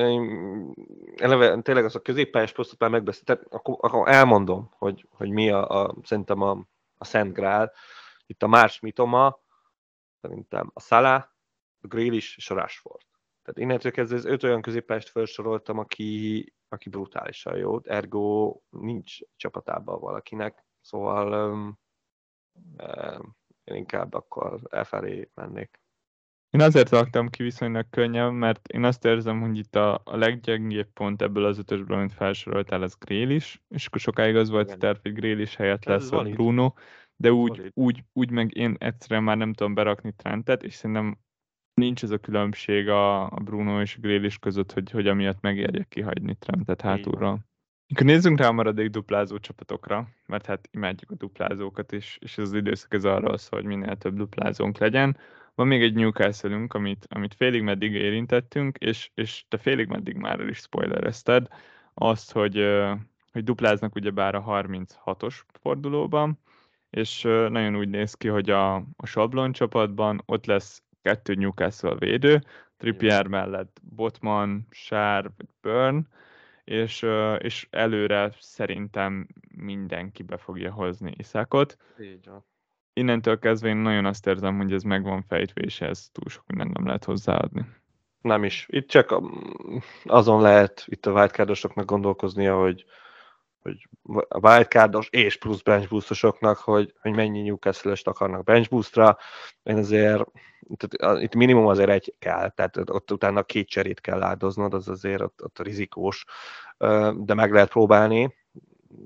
eleve 1.16 1.60
tényleg 1.60 1.84
az 1.84 1.96
a 1.96 2.02
középpályás 2.02 2.52
posztot 2.52 2.78
már 2.78 2.90
megbeszélt, 2.90 3.24
tehát 3.24 3.44
akkor, 3.50 3.76
akkor 3.80 4.08
elmondom, 4.08 4.70
hogy, 4.78 5.06
hogy 5.10 5.30
mi 5.30 5.50
a, 5.50 5.68
a 5.68 5.94
szerintem 6.02 6.40
a, 6.40 6.66
a 6.96 7.04
Szent 7.04 7.32
Grál. 7.32 7.72
Itt 8.26 8.42
a 8.42 8.46
Mars 8.46 8.80
Mitoma, 8.80 9.40
szerintem 10.20 10.70
a 10.74 10.80
Salah, 10.80 11.24
a 11.80 11.86
Grealish 11.86 12.34
és 12.36 12.50
a 12.50 12.54
Rashford. 12.54 13.06
Tehát 13.42 13.60
innentől 13.60 13.92
kezdve 13.92 14.16
az 14.16 14.24
öt 14.24 14.42
olyan 14.42 14.62
középpályást 14.62 15.08
felsoroltam, 15.08 15.78
aki, 15.78 16.54
aki 16.68 16.88
brutálisan 16.88 17.56
jó, 17.56 17.78
ergo 17.84 18.60
nincs 18.70 19.18
csapatában 19.36 20.00
valakinek, 20.00 20.64
szóval 20.80 21.50
um, 21.50 21.78
um, 22.78 23.36
én 23.64 23.74
inkább 23.74 24.14
akkor 24.14 24.60
elfelé 24.70 25.30
mennék. 25.34 25.81
Én 26.52 26.60
azért 26.60 26.90
raktam 26.90 27.28
ki 27.28 27.42
viszonylag 27.42 27.86
könnyen, 27.90 28.34
mert 28.34 28.68
én 28.68 28.84
azt 28.84 29.04
érzem, 29.04 29.40
hogy 29.40 29.58
itt 29.58 29.76
a, 29.76 30.00
a 30.04 30.16
leggyengébb 30.16 30.92
pont 30.92 31.22
ebből 31.22 31.44
az 31.44 31.58
ötösből, 31.58 31.96
amit 31.96 32.12
felsoroltál, 32.12 32.82
ez 32.82 32.94
Grél 32.98 33.30
is, 33.30 33.62
és 33.68 33.86
akkor 33.86 34.00
sokáig 34.00 34.36
az 34.36 34.50
volt 34.50 34.70
a 34.70 34.76
terv, 34.76 34.98
hogy 35.02 35.12
Grél 35.12 35.38
is 35.38 35.56
helyett 35.56 35.84
lesz 35.84 36.12
a 36.12 36.22
Bruno, 36.22 36.72
de 37.16 37.32
úgy, 37.32 37.70
úgy, 37.74 38.04
úgy 38.12 38.30
meg 38.30 38.56
én 38.56 38.76
egyszerűen 38.78 39.22
már 39.22 39.36
nem 39.36 39.52
tudom 39.52 39.74
berakni 39.74 40.12
Trentet, 40.16 40.62
és 40.62 40.74
szerintem 40.74 41.18
nincs 41.74 42.02
ez 42.02 42.10
a 42.10 42.18
különbség 42.18 42.88
a, 42.88 43.22
a 43.24 43.40
Bruno 43.44 43.80
és 43.80 43.96
a 43.96 44.00
Grélis 44.00 44.38
között, 44.38 44.72
hogy, 44.72 44.90
hogy 44.90 45.06
amiatt 45.06 45.40
megérjek 45.40 45.88
kihagyni 45.88 46.34
Trentet 46.34 46.80
hátulról. 46.80 47.38
Akkor 47.94 48.06
nézzünk 48.06 48.38
rá 48.38 48.48
a 48.48 48.52
maradék 48.52 48.90
duplázó 48.90 49.38
csapatokra, 49.38 50.08
mert 50.26 50.46
hát 50.46 50.68
imádjuk 50.70 51.10
a 51.10 51.14
duplázókat, 51.14 51.92
és, 51.92 52.18
és 52.20 52.38
ez 52.38 52.44
az 52.44 52.54
időszak 52.54 52.94
ez 52.94 53.04
arról 53.04 53.38
szól, 53.38 53.60
hogy 53.60 53.68
minél 53.68 53.96
több 53.96 54.16
duplázónk 54.16 54.78
legyen. 54.78 55.16
Van 55.54 55.66
még 55.66 55.82
egy 55.82 55.94
newcastle 55.94 56.66
amit, 56.68 57.06
amit 57.10 57.34
félig 57.34 57.62
meddig 57.62 57.92
érintettünk, 57.92 58.78
és, 58.78 59.10
és 59.14 59.44
te 59.48 59.58
félig 59.58 59.88
meddig 59.88 60.16
már 60.16 60.40
el 60.40 60.48
is 60.48 60.58
spoilerezted 60.58 61.46
azt, 61.94 62.32
hogy, 62.32 62.54
hogy 63.32 63.44
dupláznak 63.44 63.94
ugyebár 63.94 64.34
a 64.34 64.44
36-os 64.44 65.40
fordulóban, 65.60 66.38
és 66.90 67.22
nagyon 67.22 67.76
úgy 67.76 67.88
néz 67.88 68.14
ki, 68.14 68.28
hogy 68.28 68.50
a, 68.50 68.74
a 68.74 69.06
sablon 69.06 69.52
csapatban 69.52 70.22
ott 70.26 70.46
lesz 70.46 70.82
kettő 71.02 71.34
Newcastle 71.34 71.94
védő, 71.94 72.42
Trippier 72.76 73.26
mellett 73.26 73.80
Botman, 73.82 74.66
Sár 74.70 75.30
Burn, 75.60 76.06
és, 76.64 77.06
és 77.38 77.66
előre 77.70 78.32
szerintem 78.38 79.26
mindenki 79.56 80.22
be 80.22 80.36
fogja 80.36 80.72
hozni 80.72 81.14
Iszákot. 81.16 81.76
Így 82.00 82.26
van 82.26 82.44
innentől 82.92 83.38
kezdve 83.38 83.68
én 83.68 83.76
nagyon 83.76 84.04
azt 84.04 84.26
érzem, 84.26 84.56
hogy 84.56 84.72
ez 84.72 84.82
meg 84.82 85.02
van 85.02 85.24
fejtve, 85.28 85.60
és 85.60 85.80
ez 85.80 86.08
túl 86.12 86.28
sok 86.28 86.46
mindent 86.46 86.76
nem 86.76 86.86
lehet 86.86 87.04
hozzáadni. 87.04 87.66
Nem 88.20 88.44
is. 88.44 88.66
Itt 88.70 88.88
csak 88.88 89.22
azon 90.04 90.40
lehet 90.40 90.84
itt 90.86 91.06
a 91.06 91.12
wildcardosoknak 91.12 91.84
gondolkoznia, 91.84 92.56
hogy, 92.56 92.84
hogy 93.62 93.88
a 94.28 94.48
wildcardos 94.48 95.08
és 95.10 95.38
plusz 95.38 95.62
bench 95.62 95.88
boostosoknak, 95.88 96.56
hogy, 96.56 96.94
hogy 97.00 97.14
mennyi 97.14 97.42
newcastle 97.42 97.94
akarnak 98.02 98.44
bench 98.44 98.70
boostra. 98.70 99.16
Én 99.62 99.76
azért, 99.76 100.24
tehát 100.76 101.22
itt 101.22 101.34
minimum 101.34 101.66
azért 101.66 101.90
egy 101.90 102.14
kell, 102.18 102.50
tehát 102.50 102.76
ott 102.90 103.12
utána 103.12 103.42
két 103.42 103.68
cserét 103.68 104.00
kell 104.00 104.22
áldoznod, 104.22 104.74
az 104.74 104.88
azért 104.88 105.20
ott, 105.20 105.42
ott 105.42 105.58
rizikós, 105.58 106.24
de 107.14 107.34
meg 107.34 107.52
lehet 107.52 107.70
próbálni, 107.70 108.34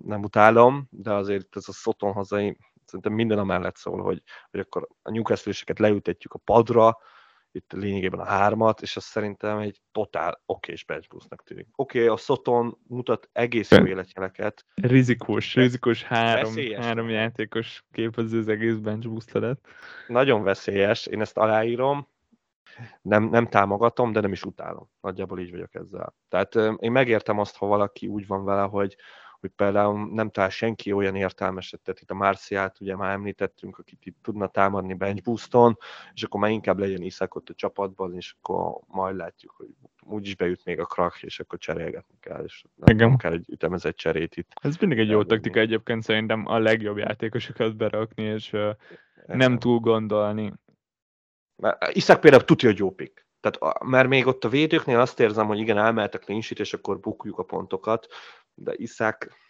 nem 0.05 0.23
utálom, 0.23 0.87
de 0.91 1.13
azért 1.13 1.57
ez 1.57 1.69
a 1.69 1.73
Szoton 1.73 2.13
hazai, 2.13 2.57
szerintem 2.97 3.13
minden 3.13 3.39
amellett 3.39 3.77
szól, 3.77 4.03
hogy, 4.03 4.23
hogy 4.51 4.61
akkor 4.61 4.89
a 5.03 5.11
newcastle 5.11 5.75
leültetjük 5.77 6.33
a 6.33 6.39
padra, 6.39 6.99
itt 7.57 7.73
lényegében 7.73 8.21
a 8.21 8.25
hármat, 8.25 8.83
és 8.83 8.97
az 8.97 9.05
szerintem 9.05 9.59
egy 9.59 9.81
totál 9.93 10.43
okés 10.47 10.85
bench 10.85 11.09
boostnak 11.09 11.43
tűnik. 11.43 11.67
Oké, 11.75 11.99
okay, 11.99 12.15
a 12.15 12.17
Soton 12.17 12.79
mutat 12.87 13.29
egész 13.33 13.71
jó 13.71 13.87
életjeleket. 13.87 14.65
Rizikós, 14.75 15.55
rizikós 15.55 16.03
három, 16.03 16.55
három 16.77 17.09
játékos 17.09 17.85
képező 17.93 18.39
az 18.39 18.49
egész 18.49 18.77
bench 18.77 19.09
boost 19.09 19.59
Nagyon 20.07 20.43
veszélyes, 20.43 21.07
én 21.07 21.21
ezt 21.21 21.37
aláírom, 21.37 22.09
nem, 23.03 23.25
nem 23.25 23.49
támogatom, 23.49 24.13
de 24.13 24.21
nem 24.21 24.33
is 24.33 24.45
utálom. 24.45 24.91
Nagyjából 25.01 25.41
így 25.41 25.51
vagyok 25.51 25.75
ezzel. 25.75 26.15
Tehát 26.29 26.55
én 26.79 26.93
megértem 26.93 27.39
azt, 27.39 27.57
ha 27.57 27.67
valaki 27.67 28.07
úgy 28.07 28.27
van 28.27 28.45
vele, 28.45 28.63
hogy, 28.63 28.97
hogy 29.41 29.51
például 29.51 30.09
nem 30.13 30.31
talál 30.31 30.51
senki 30.51 30.93
olyan 30.93 31.15
értelmeset, 31.15 31.81
tehát 31.81 32.01
itt 32.01 32.11
a 32.11 32.15
Marciát 32.15 32.81
ugye 32.81 32.97
már 32.97 33.13
említettünk, 33.13 33.79
akit 33.79 34.07
itt 34.07 34.17
tudna 34.23 34.47
támadni 34.47 34.95
bench 34.95 35.23
booston, 35.23 35.79
és 36.15 36.23
akkor 36.23 36.41
már 36.41 36.51
inkább 36.51 36.79
legyen 36.79 37.03
Iszak 37.03 37.35
ott 37.35 37.49
a 37.49 37.55
csapatban, 37.55 38.17
és 38.17 38.35
akkor 38.41 38.81
majd 38.87 39.17
látjuk, 39.17 39.55
hogy 39.57 39.69
úgyis 40.03 40.37
beüt 40.37 40.65
még 40.65 40.81
a 40.81 40.85
krak, 40.85 41.23
és 41.23 41.41
akkor 41.41 41.59
cserélgetni 41.59 42.17
kell, 42.21 42.45
és 42.45 42.65
nem, 42.75 42.97
nem 42.97 43.17
kell 43.17 43.33
egy 43.33 43.47
ütemezett 43.49 43.97
cserét 43.97 44.37
itt. 44.37 44.53
Ez 44.55 44.77
mindig 44.77 44.99
egy 44.99 45.09
jó 45.09 45.25
taktika 45.25 45.61
egyébként 45.61 46.03
szerintem 46.03 46.47
a 46.47 46.59
legjobb 46.59 46.97
játékosokat 46.97 47.77
berakni, 47.77 48.23
és 48.23 48.53
uh, 48.53 48.71
nem 49.27 49.59
túl 49.59 49.79
gondolni. 49.79 50.53
Iszak 51.93 52.21
például 52.21 52.45
tudja, 52.45 52.69
hogy 52.69 52.79
jó 52.79 52.91
pick. 52.91 53.27
Tehát, 53.41 53.83
mert 53.85 54.09
még 54.09 54.27
ott 54.27 54.45
a 54.45 54.49
védőknél 54.49 55.01
azt 55.01 55.21
érzem, 55.21 55.47
hogy 55.47 55.59
igen, 55.59 55.79
elmehetek 55.79 56.27
linsit, 56.27 56.61
és 56.61 56.73
akkor 56.73 57.01
bukjuk 57.01 57.39
a 57.39 57.43
pontokat, 57.43 58.07
de 58.57 58.73
Iszák 58.77 59.45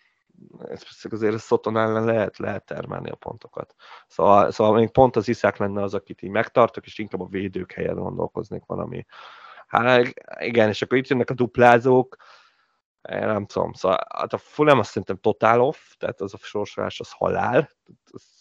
azért 1.10 1.34
a 1.34 1.38
Szoton 1.38 1.76
ellen 1.76 2.04
lehet, 2.04 2.38
lehet 2.38 2.64
termelni 2.64 3.10
a 3.10 3.14
pontokat. 3.14 3.74
Szóval, 4.06 4.50
szóval 4.50 4.74
még 4.74 4.90
pont 4.90 5.16
az 5.16 5.28
Iszák 5.28 5.56
lenne 5.56 5.82
az, 5.82 5.94
akit 5.94 6.22
így 6.22 6.30
megtartok, 6.30 6.86
és 6.86 6.98
inkább 6.98 7.20
a 7.20 7.28
védők 7.28 7.72
helyett 7.72 7.96
gondolkoznék 7.96 8.62
valami. 8.66 9.04
Hát 9.66 10.14
igen, 10.38 10.68
és 10.68 10.82
akkor 10.82 10.98
itt 10.98 11.08
jönnek 11.08 11.30
a 11.30 11.34
duplázók, 11.34 12.16
én 13.08 13.26
nem 13.26 13.46
tudom, 13.46 13.72
szóval 13.72 13.98
hát 14.14 14.32
a 14.32 14.38
Fulham 14.38 14.78
azt 14.78 14.88
szerintem 14.88 15.16
totál 15.16 15.60
off, 15.60 15.94
tehát 15.98 16.20
az 16.20 16.34
a 16.34 16.38
sorsolás 16.40 17.00
az 17.00 17.12
halál, 17.12 17.70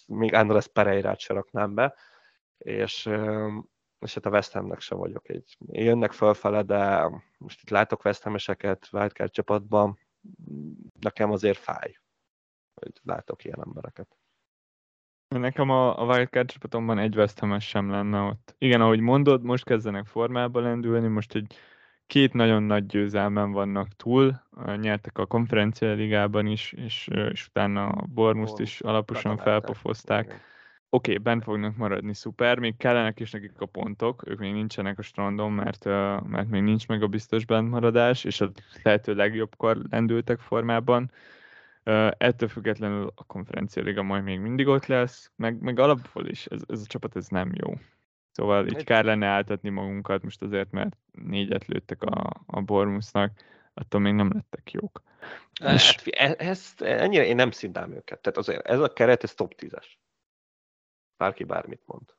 még 0.08 0.34
Andrés 0.34 0.68
Pereira-t 0.68 1.20
se 1.20 1.34
raknám 1.34 1.74
be, 1.74 1.96
és, 2.58 3.10
és 4.00 4.14
hát 4.14 4.26
a 4.26 4.30
West 4.30 4.54
Hamnek 4.54 4.80
se 4.80 4.96
vagyok 4.96 5.30
egy. 5.30 5.58
Jönnek 5.60 6.12
fölfele, 6.12 6.62
de 6.62 7.10
most 7.38 7.62
itt 7.62 7.70
látok 7.70 8.06
West 8.06 8.24
Ham-eseket 8.24 8.90
csapatban, 9.32 10.00
nekem 11.00 11.32
azért 11.32 11.58
fáj, 11.58 11.98
hogy 12.74 12.92
látok 13.04 13.44
ilyen 13.44 13.64
embereket. 13.66 14.18
Nekem 15.28 15.70
a, 15.70 16.02
a 16.02 16.06
Wildcard 16.06 16.52
csapatomban 16.52 17.00
egy 17.00 17.16
West 17.16 17.42
sem 17.60 17.90
lenne 17.90 18.20
ott. 18.20 18.56
Igen, 18.58 18.82
ahogy 18.82 19.00
mondod, 19.00 19.44
most 19.44 19.66
kezdenek 19.66 20.06
formába 20.06 20.60
lendülni, 20.60 21.08
most 21.08 21.36
egy 21.36 21.58
két 22.08 22.34
nagyon 22.34 22.64
nagy 22.64 22.86
győzelmen 22.86 23.52
vannak 23.52 23.88
túl, 23.96 24.44
nyertek 24.76 25.18
a 25.18 25.26
konferencia 25.26 25.94
ligában 25.94 26.46
is, 26.46 26.72
és, 26.74 27.08
és 27.08 27.48
utána 27.48 27.88
a 27.88 28.06
Bormuszt 28.06 28.60
is 28.60 28.82
alaposan 28.82 29.38
felpofozták. 29.38 30.42
Oké, 30.96 31.12
okay, 31.12 31.24
bent 31.24 31.44
fognak 31.44 31.76
maradni, 31.76 32.14
szuper, 32.14 32.60
még 32.60 32.78
kellenek 32.78 33.20
is 33.20 33.32
nekik 33.32 33.62
a 33.62 33.66
pontok, 33.66 34.24
ők 34.28 34.40
még 34.40 34.54
nincsenek 34.54 35.00
a 35.00 35.02
strandon, 35.02 35.52
mert, 35.52 35.86
mert 36.28 36.50
még 36.50 36.62
nincs 36.62 36.88
meg 36.88 37.04
a 37.04 37.08
biztos 37.08 37.46
bentmaradás, 37.46 38.24
és 38.24 38.42
a 38.42 38.52
lehető 38.84 39.14
legjobbkor 39.16 39.82
lendültek 39.90 40.40
formában. 40.40 41.12
Ettől 42.18 42.50
függetlenül 42.50 43.12
a 43.16 43.24
konferencia 43.24 43.84
liga 43.84 44.04
majd 44.04 44.24
még 44.24 44.40
mindig 44.40 44.68
ott 44.68 44.86
lesz, 44.86 45.32
meg, 45.36 45.62
meg 45.62 45.80
alapból 45.80 46.28
is 46.28 46.46
ez, 46.46 46.62
ez 46.68 46.82
a 46.82 46.88
csapat 46.88 47.16
ez 47.16 47.28
nem 47.28 47.52
jó. 47.54 47.74
Szóval 48.32 48.68
így 48.68 48.84
kár 48.84 49.04
lenne 49.04 49.28
áltatni 49.28 49.70
magunkat 49.70 50.24
most 50.24 50.42
azért, 50.42 50.72
mert 50.72 50.98
négyet 51.12 51.66
lőttek 51.66 52.04
a, 52.04 52.30
a 52.46 52.62
Bormusnak, 52.62 53.32
attól 53.74 54.02
még 54.02 54.14
nem 54.14 54.32
lettek 54.34 54.72
jók. 54.72 55.02
Hát, 55.62 55.74
és... 55.74 55.98
E, 56.12 56.36
ezt, 56.38 56.82
ennyire 56.82 57.26
én 57.26 57.36
nem 57.36 57.52
szintám 57.52 57.92
őket. 57.92 58.20
Tehát 58.20 58.38
azért 58.38 58.66
ez 58.66 58.80
a 58.80 58.94
keret, 58.94 59.24
ez 59.24 59.34
top 59.34 59.54
10-es. 59.58 59.86
Bárki 61.18 61.44
bármit 61.44 61.82
mond. 61.86 62.16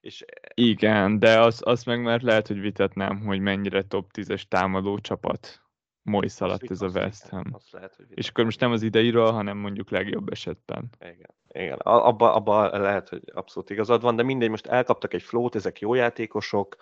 És... 0.00 0.24
Igen, 0.54 1.18
de 1.18 1.40
az, 1.40 1.60
az 1.64 1.84
meg 1.84 2.02
már 2.02 2.20
lehet, 2.20 2.46
hogy 2.46 2.60
vitatnám, 2.60 3.20
hogy 3.20 3.40
mennyire 3.40 3.82
top 3.82 4.10
10-es 4.14 4.42
támadó 4.42 4.98
csapat 4.98 5.60
Mois 6.02 6.40
alatt 6.40 6.70
ez 6.70 6.82
a 6.82 6.88
West 6.88 7.28
Ham. 7.28 7.44
Lehet, 7.70 7.96
hogy 7.96 8.06
és 8.08 8.28
akkor 8.28 8.44
most 8.44 8.60
nem 8.60 8.72
az 8.72 8.82
ideiről, 8.82 9.30
hanem 9.30 9.56
mondjuk 9.56 9.90
legjobb 9.90 10.28
esetben. 10.28 10.88
Igen, 11.00 11.34
igen. 11.48 11.78
Abba, 11.78 12.34
abba 12.34 12.78
lehet, 12.78 13.08
hogy 13.08 13.22
abszolút 13.34 13.70
igazad 13.70 14.02
van, 14.02 14.16
de 14.16 14.22
mindegy, 14.22 14.50
most 14.50 14.66
elkaptak 14.66 15.14
egy 15.14 15.22
flót, 15.22 15.54
ezek 15.54 15.80
jó 15.80 15.94
játékosok, 15.94 16.76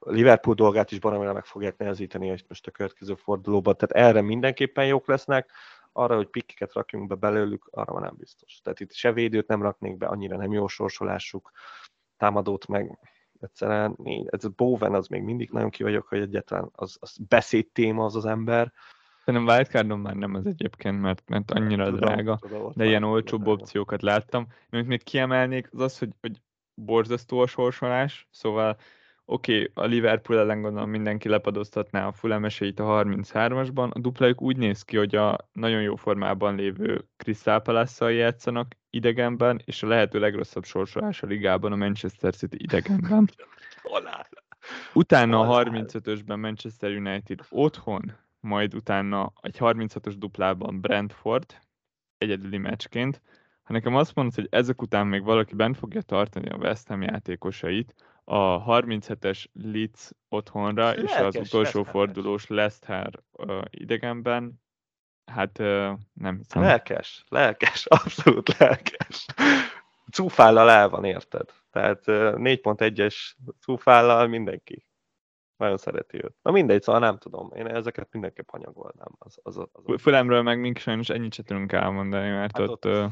Liverpool 0.00 0.54
dolgát 0.54 0.90
is 0.90 0.98
baromira 0.98 1.32
meg 1.32 1.44
fogják 1.44 1.76
nehezíteni 1.76 2.28
hogy 2.28 2.44
most 2.48 2.66
a 2.66 2.70
következő 2.70 3.14
fordulóban, 3.14 3.76
tehát 3.76 4.08
erre 4.08 4.20
mindenképpen 4.20 4.86
jók 4.86 5.06
lesznek, 5.06 5.50
arra, 5.92 6.16
hogy 6.16 6.28
pikkeket 6.28 6.72
rakjunk 6.72 7.08
be 7.08 7.14
belőlük, 7.14 7.68
arra 7.70 7.92
van 7.92 8.02
nem 8.02 8.14
biztos. 8.18 8.60
Tehát 8.62 8.80
itt 8.80 8.92
se 8.92 9.12
védőt 9.12 9.48
nem 9.48 9.62
raknék 9.62 9.96
be, 9.96 10.06
annyira 10.06 10.36
nem 10.36 10.52
jó 10.52 10.66
sorsolásuk, 10.66 11.50
támadót 12.16 12.66
meg 12.66 12.98
egyszerűen, 13.40 13.96
ez 14.26 14.44
a 14.44 14.52
Bowen 14.56 14.94
az 14.94 15.06
még 15.06 15.22
mindig 15.22 15.50
nagyon 15.50 15.70
ki 15.70 15.82
vagyok, 15.82 16.06
hogy 16.06 16.20
egyetlen 16.20 16.68
az, 16.72 16.96
az 17.00 17.16
beszéd 17.28 17.68
téma 17.72 18.04
az 18.04 18.16
az 18.16 18.24
ember. 18.24 18.72
Szerintem 19.24 19.54
wildcardon 19.54 19.98
már 19.98 20.14
nem 20.14 20.34
az 20.34 20.46
egyébként, 20.46 21.00
mert, 21.00 21.22
mert 21.28 21.50
annyira 21.50 21.84
tudom, 21.84 22.00
drága, 22.00 22.38
tudom, 22.40 22.72
de 22.74 22.84
ilyen 22.84 23.02
olcsóbb 23.02 23.42
drága. 23.42 23.60
opciókat 23.60 24.02
láttam. 24.02 24.46
Amit 24.70 24.86
még 24.86 25.02
kiemelnék, 25.02 25.68
az 25.72 25.80
az, 25.80 25.98
hogy, 25.98 26.10
hogy 26.20 26.40
borzasztó 26.74 27.40
a 27.40 27.46
sorsolás, 27.46 28.28
szóval 28.30 28.76
oké, 29.30 29.52
okay, 29.52 29.84
a 29.84 29.86
Liverpool 29.86 30.38
ellen 30.38 30.62
gondolom 30.62 30.90
mindenki 30.90 31.28
lepadoztatná 31.28 32.06
a 32.06 32.12
Fulham 32.12 32.44
esélyt 32.44 32.80
a 32.80 32.84
33-asban, 32.84 33.92
a 33.92 33.98
duplájuk 33.98 34.42
úgy 34.42 34.56
néz 34.56 34.82
ki, 34.82 34.96
hogy 34.96 35.14
a 35.14 35.36
nagyon 35.52 35.82
jó 35.82 35.96
formában 35.96 36.54
lévő 36.54 37.08
Crystal 37.16 37.60
palace 37.60 38.12
játszanak 38.12 38.76
idegenben, 38.90 39.60
és 39.64 39.82
a 39.82 39.86
lehető 39.86 40.18
legrosszabb 40.18 40.64
sorsolás 40.64 41.22
a 41.22 41.26
ligában 41.26 41.72
a 41.72 41.76
Manchester 41.76 42.34
City 42.34 42.56
idegenben. 42.62 43.30
Utána 44.94 45.40
a 45.40 45.64
35-ösben 45.64 46.40
Manchester 46.40 46.90
United 46.90 47.40
otthon, 47.50 48.12
majd 48.40 48.74
utána 48.74 49.32
egy 49.40 49.56
36-os 49.58 50.14
duplában 50.18 50.80
Brentford, 50.80 51.58
egyedüli 52.18 52.58
meccsként. 52.58 53.22
Ha 53.62 53.72
nekem 53.72 53.96
azt 53.96 54.14
mondod, 54.14 54.34
hogy 54.34 54.46
ezek 54.50 54.82
után 54.82 55.06
még 55.06 55.22
valaki 55.22 55.54
bent 55.54 55.76
fogja 55.76 56.02
tartani 56.02 56.48
a 56.48 56.56
West 56.56 56.88
Ham 56.88 57.02
játékosait, 57.02 57.94
a 58.30 58.64
37-es 58.64 59.44
Leeds 59.52 60.10
otthonra, 60.28 60.84
lelkes, 60.84 61.02
és 61.02 61.16
az 61.16 61.36
utolsó 61.36 61.82
fordulós 61.82 62.46
Leicester 62.46 63.22
uh, 63.32 63.62
idegenben, 63.70 64.62
hát 65.24 65.58
uh, 65.58 65.90
nem 66.12 66.36
hiszem. 66.36 66.62
Lelkes, 66.62 67.24
lelkes, 67.28 67.86
abszolút 68.02 68.58
lelkes. 68.58 69.26
Cúfállal 70.12 70.70
el 70.70 70.88
van, 70.88 71.04
érted? 71.04 71.54
Tehát 71.70 72.06
uh, 72.06 72.14
4.1-es 72.14 73.16
cúfállal 73.60 74.26
mindenki. 74.26 74.86
Nagyon 75.56 75.76
szereti 75.76 76.24
őt. 76.24 76.34
Na 76.42 76.50
mindegy, 76.50 76.82
szóval 76.82 77.00
nem 77.00 77.18
tudom. 77.18 77.52
Én 77.54 77.66
ezeket 77.66 78.08
mindenképp 78.12 78.48
anyagolnám. 78.50 79.14
Az, 79.18 79.38
az, 79.42 79.56
az, 79.56 79.68
az 79.72 80.00
Fülemről 80.00 80.42
meg 80.42 80.60
mink 80.60 80.78
sajnos 80.78 81.08
ennyit 81.08 81.34
se 81.34 81.42
tudunk 81.42 81.72
elmondani, 81.72 82.28
mert 82.28 82.56
hát 82.56 82.68
ott... 82.68 82.86
ott 82.86 82.94
uh... 82.94 83.10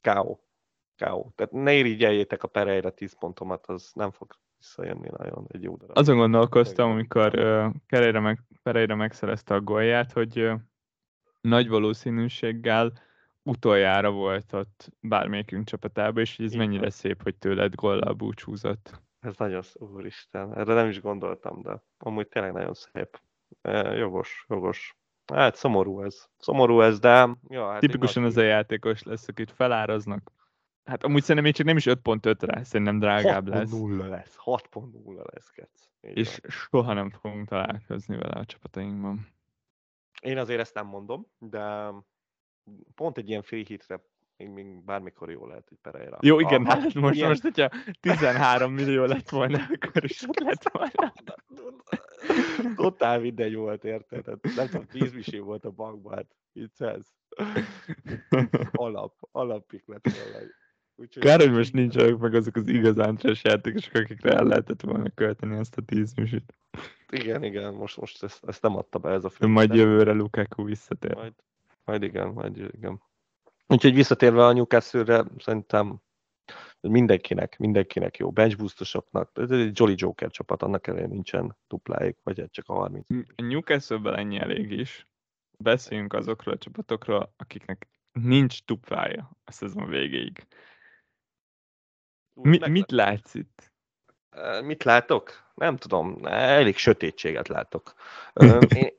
K.O. 0.00 0.43
K.O. 0.96 1.28
Tehát 1.34 1.52
ne 1.52 1.74
irigyeljétek 1.74 2.42
a 2.42 2.48
Pereira 2.48 2.90
10 2.90 3.18
pontomat, 3.18 3.66
az 3.66 3.90
nem 3.94 4.10
fog 4.10 4.36
visszajönni 4.58 5.08
nagyon 5.16 5.46
egy 5.48 5.62
jó 5.62 5.76
darab. 5.76 5.98
Azon 5.98 6.16
gondolkoztam, 6.16 6.90
amikor 6.90 7.38
uh, 7.38 7.74
Pereira, 7.86 8.20
meg, 8.20 8.40
Pereira 8.62 8.94
megszerezte 8.94 9.54
a 9.54 9.60
gólját, 9.60 10.12
hogy 10.12 10.40
uh, 10.40 10.60
nagy 11.40 11.68
valószínűséggel 11.68 12.92
utoljára 13.42 14.10
volt 14.10 14.52
ott 14.52 14.88
bármelyikünk 15.00 15.66
csapatában, 15.66 16.22
és 16.22 16.38
ez 16.38 16.52
Igen. 16.52 16.66
mennyire 16.66 16.90
szép, 16.90 17.22
hogy 17.22 17.36
tőled 17.36 17.74
gollal 17.74 18.12
búcsúzott. 18.12 19.02
Ez 19.20 19.36
nagyon 19.36 19.62
úristen, 19.74 20.54
erre 20.54 20.74
nem 20.74 20.88
is 20.88 21.00
gondoltam, 21.00 21.62
de 21.62 21.82
amúgy 21.98 22.28
tényleg 22.28 22.52
nagyon 22.52 22.74
szép. 22.74 23.20
E, 23.62 23.94
jogos, 23.96 24.44
jogos. 24.48 24.96
Hát 25.32 25.56
szomorú 25.56 26.02
ez. 26.02 26.28
Szomorú 26.38 26.80
ez, 26.80 26.98
de... 26.98 27.36
Ja, 27.48 27.70
hát 27.70 27.80
Tipikusan 27.80 28.24
az 28.24 28.36
a 28.36 28.42
játékos 28.42 29.02
lesz, 29.02 29.28
akit 29.28 29.50
feláraznak, 29.50 30.32
Hát 30.84 31.04
amúgy 31.04 31.20
szerintem 31.20 31.44
még 31.44 31.54
csak 31.54 31.66
nem 31.66 31.76
is 31.76 31.84
5.5-re, 31.84 32.64
szerintem 32.64 32.98
drágább 32.98 33.48
lesz. 33.48 33.70
6.0 33.72 34.08
lesz, 34.08 34.36
6.0 34.44 35.32
lesz, 35.32 35.50
Kec. 35.50 35.70
És 36.00 36.40
soha 36.48 36.92
nem 36.92 37.10
fogunk 37.10 37.48
találkozni 37.48 38.16
vele 38.16 38.40
a 38.40 38.44
csapatainkban. 38.44 39.28
Én 40.20 40.38
azért 40.38 40.60
ezt 40.60 40.74
nem 40.74 40.86
mondom, 40.86 41.26
de 41.38 41.92
pont 42.94 43.18
egy 43.18 43.28
ilyen 43.28 43.42
free 43.42 43.64
hitre 43.66 44.00
még, 44.36 44.48
még 44.48 44.84
bármikor 44.84 45.30
jó 45.30 45.46
lehet, 45.46 45.68
hogy 45.68 45.78
Pereira. 45.82 46.18
Jó, 46.20 46.40
igen, 46.40 46.64
a, 46.64 46.68
hát 46.68 46.94
most, 46.94 47.16
ilyen... 47.16 47.28
most, 47.28 47.42
hogyha 47.42 47.70
13 48.00 48.72
millió 48.72 49.04
lett 49.04 49.28
volna, 49.28 49.58
akkor 49.80 50.04
is 50.04 50.22
ott 50.28 50.38
lett 50.38 50.70
volna. 50.72 51.12
Totál 52.76 53.20
mindegy 53.20 53.54
volt, 53.54 53.84
érted? 53.84 54.26
Hát 54.26 54.54
nem 54.56 54.66
tudom, 54.66 54.86
10 54.86 55.12
misé 55.12 55.38
volt 55.38 55.64
a 55.64 55.70
bankban, 55.70 56.14
hát 56.14 56.26
ez. 56.78 57.12
Alap, 58.72 59.28
alapik 59.32 59.86
lett 59.86 60.08
volna. 60.08 60.46
Úgyhogy 60.96 61.22
Kár, 61.22 61.40
hogy 61.40 61.52
most 61.52 61.72
nincsenek 61.72 62.18
meg 62.18 62.34
azok 62.34 62.56
az 62.56 62.68
igazán 62.68 63.16
trash 63.16 63.44
játékosok, 63.44 63.94
akikre 63.94 64.32
el 64.32 64.44
lehetett 64.44 64.80
volna 64.80 65.10
költeni 65.14 65.56
ezt 65.56 65.76
a 65.76 65.82
10 65.82 66.14
misit. 66.14 66.54
Igen, 67.08 67.42
igen, 67.42 67.74
most, 67.74 67.96
most 67.96 68.22
ezt, 68.22 68.44
ezt 68.44 68.62
nem 68.62 68.76
adta 68.76 68.98
be 68.98 69.10
ez 69.10 69.24
a 69.24 69.28
film. 69.28 69.50
Majd 69.50 69.74
jövőre 69.74 70.12
Lukaku 70.12 70.64
visszatér. 70.64 71.14
Majd, 71.14 71.32
majd 71.84 72.02
igen, 72.02 72.28
majd 72.28 72.56
igen. 72.56 73.02
Úgyhogy 73.66 73.94
visszatérve 73.94 74.44
a 74.44 74.52
Newcastle-re, 74.52 75.24
szerintem 75.38 76.02
mindenkinek, 76.80 77.58
mindenkinek 77.58 78.16
jó. 78.16 78.30
Bench 78.30 78.56
boostosoknak, 78.56 79.30
ez 79.34 79.50
egy 79.50 79.78
Jolly 79.78 79.94
Joker 79.96 80.30
csapat, 80.30 80.62
annak 80.62 80.86
elején 80.86 81.08
nincsen 81.08 81.56
dupláig, 81.68 82.16
vagy 82.22 82.44
csak 82.50 82.68
a 82.68 82.72
30. 82.72 83.06
A 83.36 83.42
Newcastle-ben 83.42 84.16
ennyi 84.16 84.38
elég 84.38 84.70
is. 84.70 85.06
Beszéljünk 85.58 86.12
azokról 86.12 86.54
a 86.54 86.58
csapatokról, 86.58 87.34
akiknek 87.36 87.88
nincs 88.12 88.64
duplája 88.64 89.30
a 89.44 89.52
szezon 89.52 89.88
végéig. 89.88 90.46
Mi, 92.34 92.68
mit 92.68 92.90
látsz 92.90 93.34
itt? 93.34 93.72
Mit 94.62 94.84
látok? 94.84 95.52
Nem 95.54 95.76
tudom, 95.76 96.18
elég 96.26 96.76
sötétséget 96.76 97.48
látok. 97.48 97.94
én, 98.68 98.90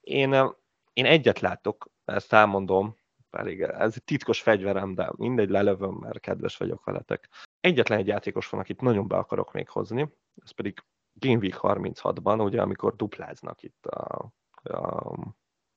én, 0.00 0.54
én 0.92 1.06
egyet 1.06 1.40
látok, 1.40 1.90
ezt 2.04 2.32
elmondom, 2.32 2.96
elég, 3.30 3.60
ez 3.60 3.92
egy 3.94 4.04
titkos 4.04 4.40
fegyverem, 4.40 4.94
de 4.94 5.10
mindegy, 5.16 5.48
lelövöm, 5.48 5.94
mert 5.94 6.20
kedves 6.20 6.56
vagyok 6.56 6.84
veletek. 6.84 7.28
Egyetlen 7.60 7.98
egy 7.98 8.06
játékos 8.06 8.48
van, 8.48 8.60
akit 8.60 8.80
nagyon 8.80 9.08
be 9.08 9.16
akarok 9.16 9.52
még 9.52 9.68
hozni, 9.68 10.12
ez 10.44 10.50
pedig 10.50 10.84
Game 11.12 11.38
Week 11.38 11.58
36-ban, 11.58 12.44
ugye, 12.44 12.60
amikor 12.60 12.96
dupláznak 12.96 13.62
itt 13.62 13.86
a, 13.86 14.32
a 14.62 15.14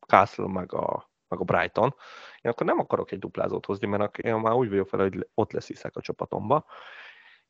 Castle 0.07 0.47
meg 0.47 0.73
a, 0.73 1.10
meg 1.31 1.39
a 1.39 1.43
Brighton. 1.43 1.95
Én 2.41 2.51
akkor 2.51 2.65
nem 2.65 2.79
akarok 2.79 3.11
egy 3.11 3.19
duplázót 3.19 3.65
hozni, 3.65 3.87
mert 3.87 4.17
én 4.17 4.35
már 4.35 4.53
úgy 4.53 4.69
vagyok 4.69 4.87
fel, 4.87 4.99
hogy 4.99 5.27
ott 5.33 5.51
lesz 5.51 5.67
hiszek 5.67 5.95
a 5.95 6.01
csapatomba. 6.01 6.65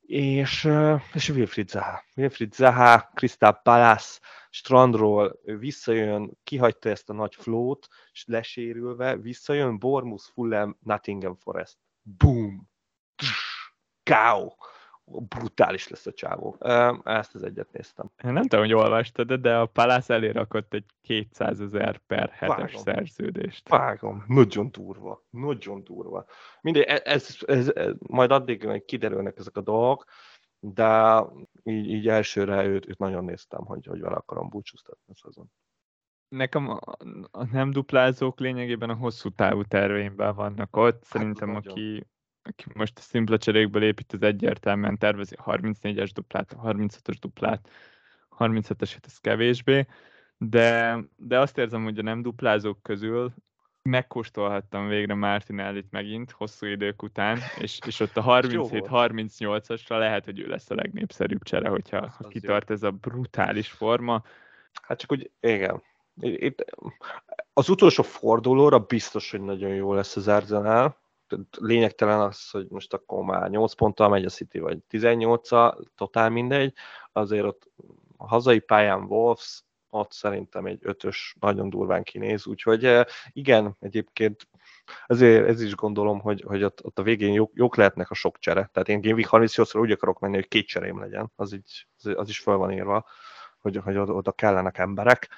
És, 0.01 0.69
és 1.13 1.29
Wilfried 1.29 1.69
Zaha. 1.69 2.03
Wilfried 2.15 2.53
Zaha, 2.53 3.09
Crystal 3.13 3.53
Palace, 3.63 4.19
strandról 4.49 5.39
visszajön, 5.43 6.37
kihagyta 6.43 6.89
ezt 6.89 7.09
a 7.09 7.13
nagy 7.13 7.35
flót, 7.35 7.87
és 8.11 8.23
lesérülve, 8.27 9.15
visszajön 9.15 9.79
Bournemouth, 9.79 10.23
Fulham, 10.33 10.77
Nottingham 10.79 11.35
Forest. 11.35 11.77
Boom! 12.01 12.69
Káó! 14.03 14.57
Brutális 15.05 15.87
lesz 15.87 16.05
a 16.05 16.13
csávó. 16.13 16.55
Ezt 17.03 17.35
az 17.35 17.43
egyet 17.43 17.71
néztem. 17.71 18.11
Nem 18.23 18.41
tudom, 18.41 18.59
hogy 18.59 18.73
olvastad, 18.73 19.33
de 19.33 19.57
a 19.57 19.65
Palace 19.65 20.13
elé 20.13 20.29
rakott 20.29 20.73
egy 20.73 20.85
200 21.01 21.61
ezer 21.61 21.97
per 21.97 22.29
hetes 22.29 22.57
Vágom. 22.57 22.81
szerződést. 22.81 23.69
Vágom. 23.69 24.23
Nagyon 24.27 24.71
durva. 24.71 25.23
Nagyon 25.29 25.83
durva. 25.83 26.25
Mindegy, 26.61 26.83
ez, 26.83 27.01
ez, 27.03 27.37
ez, 27.45 27.69
ez, 27.69 27.93
majd 27.99 28.31
addig 28.31 28.65
hogy 28.65 28.85
kiderülnek 28.85 29.37
ezek 29.37 29.57
a 29.57 29.61
dolgok, 29.61 30.05
de 30.59 31.21
így, 31.63 31.89
így 31.89 32.07
elsőre 32.07 32.65
őt, 32.65 32.87
őt 32.87 32.97
nagyon 32.97 33.25
néztem, 33.25 33.65
hogy, 33.65 33.85
hogy 33.85 34.01
vele 34.01 34.15
akarom 34.15 34.49
búcsúztatni 34.49 35.13
azon. 35.21 35.51
Nekem 36.27 36.69
a, 36.69 36.79
a 37.31 37.45
nem 37.51 37.71
duplázók 37.71 38.39
lényegében 38.39 38.89
a 38.89 38.95
hosszú 38.95 39.29
távú 39.29 39.63
terveimben 39.63 40.35
vannak 40.35 40.75
ott. 40.75 40.93
Hát 40.93 41.03
Szerintem, 41.03 41.49
nagyon. 41.51 41.71
aki 41.71 42.07
aki 42.43 42.65
most 42.73 42.97
a 42.97 43.01
szimpla 43.01 43.37
cserékből 43.37 43.83
épít, 43.83 44.13
az 44.13 44.21
egyértelműen 44.21 44.97
tervezi 44.97 45.35
a 45.37 45.43
34-es 45.43 46.09
duplát, 46.13 46.53
a 46.53 46.61
36-os 46.61 47.15
duplát, 47.19 47.69
37-eset 48.37 49.05
ez 49.05 49.17
kevésbé, 49.17 49.85
de, 50.37 50.97
de 51.15 51.39
azt 51.39 51.57
érzem, 51.57 51.83
hogy 51.83 51.97
a 51.97 52.01
nem 52.01 52.21
duplázók 52.21 52.81
közül 52.81 53.33
megkóstolhattam 53.81 54.87
végre 54.87 55.13
Martinellit 55.13 55.91
megint, 55.91 56.31
hosszú 56.31 56.65
idők 56.65 57.03
után, 57.03 57.39
és, 57.59 57.79
és 57.85 57.99
ott 57.99 58.17
a 58.17 58.23
37-38-asra 58.41 59.97
lehet, 59.97 60.25
hogy 60.25 60.39
ő 60.39 60.47
lesz 60.47 60.69
a 60.69 60.75
legnépszerűbb 60.75 61.43
csere, 61.43 61.69
hogyha 61.69 61.97
az, 61.97 62.27
kitart 62.29 62.69
jó. 62.69 62.75
ez 62.75 62.83
a 62.83 62.91
brutális 62.91 63.71
forma. 63.71 64.23
Hát 64.81 64.99
csak 64.99 65.11
úgy, 65.11 65.31
igen. 65.39 65.83
Itt, 66.19 66.65
az 67.53 67.69
utolsó 67.69 68.03
fordulóra 68.03 68.79
biztos, 68.79 69.31
hogy 69.31 69.41
nagyon 69.41 69.69
jó 69.69 69.93
lesz 69.93 70.15
az 70.15 70.27
Arsenal, 70.27 71.00
lényegtelen 71.57 72.19
az, 72.19 72.49
hogy 72.49 72.67
most 72.69 72.93
akkor 72.93 73.23
már 73.23 73.49
8 73.49 73.73
ponttal 73.73 74.09
megy 74.09 74.25
a 74.25 74.29
City, 74.29 74.59
vagy 74.59 74.79
18-a, 74.89 75.83
totál 75.95 76.29
mindegy, 76.29 76.73
azért 77.11 77.45
ott 77.45 77.71
a 78.17 78.27
hazai 78.27 78.59
pályán 78.59 79.03
Wolves, 79.03 79.63
ott 79.89 80.11
szerintem 80.11 80.65
egy 80.65 80.79
ötös 80.81 81.35
nagyon 81.39 81.69
durván 81.69 82.03
kinéz, 82.03 82.47
úgyhogy 82.47 82.85
eh, 82.85 83.05
igen, 83.31 83.75
egyébként 83.79 84.47
ezért 85.05 85.47
ez 85.47 85.61
is 85.61 85.75
gondolom, 85.75 86.19
hogy, 86.19 86.41
hogy 86.41 86.63
ott, 86.63 86.85
ott 86.85 86.99
a 86.99 87.03
végén 87.03 87.33
jók, 87.33 87.51
jók 87.53 87.75
lehetnek 87.75 88.09
a 88.09 88.13
sok 88.13 88.39
csere. 88.39 88.69
Tehát 88.73 88.89
én 88.89 89.01
Game 89.01 89.15
Week 89.15 89.27
38 89.27 89.75
úgy 89.75 89.91
akarok 89.91 90.19
menni, 90.19 90.35
hogy 90.35 90.47
két 90.47 90.67
cserém 90.67 90.99
legyen, 90.99 91.31
az, 91.35 91.53
így, 91.53 91.87
az 92.15 92.29
is 92.29 92.39
fel 92.39 92.55
van 92.55 92.71
írva, 92.71 93.05
hogy, 93.57 93.75
hogy 93.75 93.97
oda 93.97 94.31
kellenek 94.31 94.77
emberek 94.77 95.29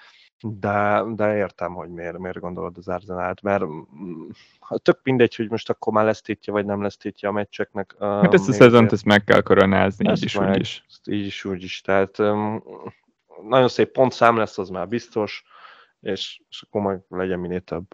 de, 0.42 1.04
de 1.16 1.36
értem, 1.36 1.74
hogy 1.74 1.90
miért, 1.90 2.18
miért 2.18 2.40
gondolod 2.40 2.78
az 2.78 2.88
Arzenált, 2.88 3.42
mert 3.42 3.66
mm, 3.66 4.30
tök 4.76 5.00
mindegy, 5.04 5.36
hogy 5.36 5.50
most 5.50 5.70
akkor 5.70 5.94
már 5.94 6.06
lesz 6.06 6.22
tétje, 6.22 6.54
vagy 6.54 6.66
nem 6.66 6.82
lesz 6.82 6.98
tétje 6.98 7.30
a 7.30 7.32
meccseknek. 7.32 7.96
Hát 8.00 8.34
ezt 8.34 8.50
a 8.50 8.54
szezont 8.54 8.92
ezt 8.92 9.06
meg 9.06 9.24
kell 9.24 9.42
koronázni, 9.42 10.10
így 10.10 10.24
is, 10.24 10.36
úgy 10.36 10.60
is. 10.60 10.86
Így 11.04 11.26
is, 11.26 11.46
úgy 11.46 11.64
is. 11.64 11.82
Tehát 11.82 12.18
nagyon 13.48 13.68
szép 13.68 13.92
pontszám 13.92 14.38
lesz, 14.38 14.58
az 14.58 14.70
már 14.70 14.88
biztos, 14.88 15.44
és, 16.00 16.42
és 16.50 16.62
akkor 16.62 16.82
majd 16.82 17.00
legyen 17.10 17.40
minél 17.40 17.62
több. 17.62 17.86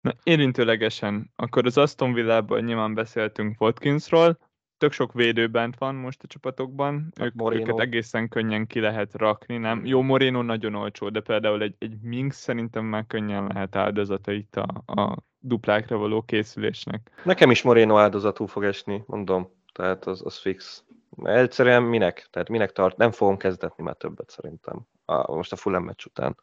Na, 0.00 0.12
érintőlegesen, 0.22 1.32
akkor 1.36 1.66
az 1.66 1.78
Aston 1.78 2.12
Villában 2.12 2.62
nyilván 2.62 2.94
beszéltünk 2.94 3.60
Watkinsról, 3.60 4.38
tök 4.78 4.92
sok 4.92 5.12
védő 5.12 5.48
bent 5.48 5.78
van 5.78 5.94
most 5.94 6.22
a 6.22 6.26
csapatokban, 6.26 7.12
hát 7.16 7.32
ők, 7.36 7.54
őket 7.54 7.78
egészen 7.78 8.28
könnyen 8.28 8.66
ki 8.66 8.80
lehet 8.80 9.14
rakni, 9.14 9.56
nem? 9.56 9.86
Jó, 9.86 10.00
Moreno 10.00 10.42
nagyon 10.42 10.74
olcsó, 10.74 11.08
de 11.08 11.20
például 11.20 11.62
egy, 11.62 11.74
egy 11.78 12.00
Minx 12.02 12.36
szerintem 12.36 12.84
már 12.84 13.06
könnyen 13.06 13.46
lehet 13.46 13.76
áldozata 13.76 14.32
itt 14.32 14.56
a, 14.56 14.92
a 15.00 15.16
duplákra 15.38 15.96
való 15.96 16.22
készülésnek. 16.22 17.10
Nekem 17.24 17.50
is 17.50 17.62
Moreno 17.62 17.98
áldozatul 17.98 18.46
fog 18.46 18.64
esni, 18.64 19.02
mondom, 19.06 19.50
tehát 19.72 20.04
az, 20.04 20.22
az 20.24 20.38
fix. 20.38 20.84
Egyszerűen 21.22 21.82
minek? 21.82 22.28
Tehát 22.30 22.48
minek 22.48 22.72
tart? 22.72 22.96
Nem 22.96 23.10
fogom 23.10 23.36
kezdetni 23.36 23.84
már 23.84 23.94
többet 23.94 24.30
szerintem. 24.30 24.80
A, 25.04 25.32
most 25.32 25.52
a 25.52 25.56
Fulham 25.56 25.84
meccs 25.84 26.04
után 26.04 26.36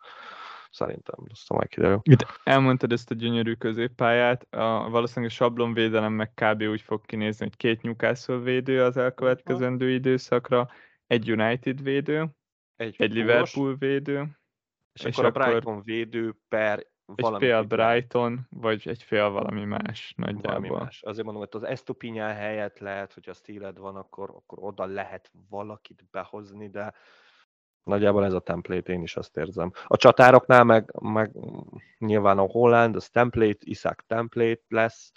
szerintem, 0.71 1.15
azt 1.29 1.49
majd 1.49 1.67
kiderül. 1.67 1.99
Itt 2.03 2.25
elmondtad 2.43 2.91
ezt 2.91 3.11
a 3.11 3.15
gyönyörű 3.15 3.53
középpályát, 3.53 4.53
a, 4.53 4.89
valószínűleg 4.89 5.31
a 5.31 5.35
sablonvédelem 5.35 6.13
meg 6.13 6.33
kb. 6.33 6.61
úgy 6.61 6.81
fog 6.81 7.05
kinézni, 7.05 7.45
hogy 7.45 7.57
két 7.57 7.81
Newcastle 7.81 8.37
védő 8.37 8.83
az 8.83 8.97
elkövetkezendő 8.97 9.89
időszakra, 9.89 10.69
egy 11.07 11.31
United 11.31 11.83
védő, 11.83 12.27
egy, 12.75 12.95
egy 12.97 13.13
Liverpool 13.13 13.75
védő, 13.75 14.39
és, 14.93 15.03
és 15.03 15.17
akkor 15.17 15.25
a 15.25 15.31
Brighton 15.31 15.81
védő 15.83 16.35
per 16.47 16.89
egy 17.15 17.35
fél 17.37 17.63
Brighton, 17.63 18.47
vagy 18.49 18.87
egy 18.87 19.03
fél 19.03 19.29
valami 19.29 19.63
más 19.63 20.13
nagyjából. 20.17 20.51
Valami 20.51 20.69
más. 20.69 21.01
Azért 21.01 21.25
mondom, 21.25 21.47
hogy 21.51 21.61
az 21.61 21.67
Estupinyán 21.67 22.35
helyett 22.35 22.79
lehet, 22.79 23.13
hogy 23.13 23.29
a 23.29 23.33
stíled 23.33 23.77
van, 23.77 23.95
akkor, 23.95 24.29
akkor 24.29 24.57
oda 24.61 24.85
lehet 24.85 25.31
valakit 25.49 26.05
behozni, 26.11 26.69
de 26.69 26.93
Nagyjából 27.83 28.25
ez 28.25 28.33
a 28.33 28.39
template, 28.39 28.93
én 28.93 29.01
is 29.01 29.15
azt 29.15 29.37
érzem. 29.37 29.71
A 29.85 29.97
csatároknál 29.97 30.63
meg, 30.63 30.93
meg 31.01 31.31
nyilván 31.97 32.37
a 32.37 32.47
Holland, 32.47 32.95
az 32.95 33.09
template, 33.09 33.59
Iszák 33.59 34.03
template 34.07 34.61
lesz, 34.67 35.11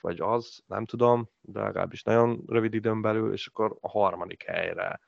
vagy 0.00 0.20
az, 0.20 0.62
nem 0.66 0.84
tudom, 0.84 1.30
de 1.40 1.60
legalábbis 1.60 2.02
nagyon 2.02 2.42
rövid 2.46 2.74
időn 2.74 3.02
belül, 3.02 3.32
és 3.32 3.46
akkor 3.46 3.76
a 3.80 3.88
harmadik 3.88 4.42
helyre 4.42 5.00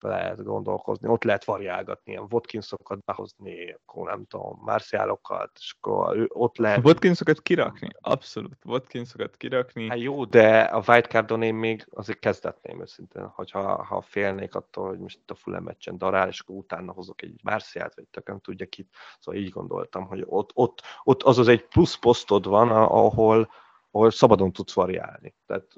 lehet 0.00 0.44
gondolkozni, 0.44 1.08
ott 1.08 1.24
lehet 1.24 1.44
variálgatni, 1.44 2.12
ilyen 2.12 2.26
Watkinsokat 2.30 3.04
behozni, 3.04 3.72
akkor 3.72 4.08
nem 4.08 4.24
tudom, 4.24 4.58
Marcialokat, 4.64 5.50
és 5.54 5.74
akkor 5.78 6.26
ott 6.28 6.56
lehet... 6.56 6.84
Watkinsokat 6.84 7.42
kirakni? 7.42 7.88
Abszolút, 8.00 8.56
Watkinsokat 8.64 9.36
kirakni. 9.36 9.88
Hát 9.88 9.98
jó, 9.98 10.24
de 10.24 10.60
a 10.60 10.82
Whitecardon 10.86 11.42
én 11.42 11.54
még 11.54 11.86
azért 11.90 12.18
kezdetném 12.18 12.80
őszintén, 12.80 13.26
hogyha 13.26 13.84
ha 13.84 14.00
félnék 14.00 14.54
attól, 14.54 14.88
hogy 14.88 14.98
most 14.98 15.18
itt 15.18 15.30
a 15.30 15.34
Fulham 15.34 15.64
meccsen 15.64 15.98
darál, 15.98 16.28
és 16.28 16.40
akkor 16.40 16.56
utána 16.56 16.92
hozok 16.92 17.22
egy 17.22 17.40
Marcialt, 17.42 17.94
vagy 17.94 18.08
tökön 18.10 18.40
tudja 18.40 18.66
kit. 18.66 18.88
Szóval 19.20 19.40
így 19.40 19.50
gondoltam, 19.50 20.06
hogy 20.06 20.24
ott, 20.26 20.50
ott, 20.54 20.82
ott 21.02 21.22
az 21.22 21.38
az 21.38 21.48
egy 21.48 21.66
plusz 21.66 21.96
posztod 21.96 22.46
van, 22.46 22.70
ahol, 22.70 23.50
ahol 23.90 24.10
szabadon 24.10 24.52
tudsz 24.52 24.74
variálni. 24.74 25.34
Tehát 25.46 25.72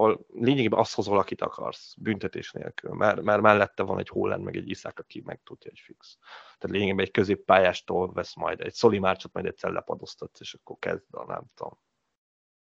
ahol 0.00 0.26
lényegében 0.34 0.78
azt 0.78 0.94
hozol, 0.94 1.18
akit 1.18 1.42
akarsz, 1.42 1.94
büntetés 1.98 2.52
nélkül, 2.52 2.94
mert, 2.94 3.22
mert 3.22 3.40
mellette 3.40 3.82
van 3.82 3.98
egy 3.98 4.08
Holland, 4.08 4.44
meg 4.44 4.56
egy 4.56 4.68
Iszák, 4.68 4.98
aki 4.98 5.22
meg 5.24 5.40
tudja 5.44 5.70
egy 5.70 5.78
fix. 5.78 6.18
Tehát 6.58 6.76
lényegében 6.76 7.04
egy 7.04 7.10
középpályástól 7.10 8.12
vesz 8.12 8.34
majd 8.34 8.60
egy 8.60 8.72
Szoli 8.72 8.98
Márcsot, 8.98 9.32
majd 9.32 9.46
egyszer 9.46 9.70
lepadoztatsz, 9.70 10.40
és 10.40 10.54
akkor 10.54 10.76
kezd 10.78 11.14
a, 11.14 11.24
nem 11.24 11.44
tudom, 11.54 11.78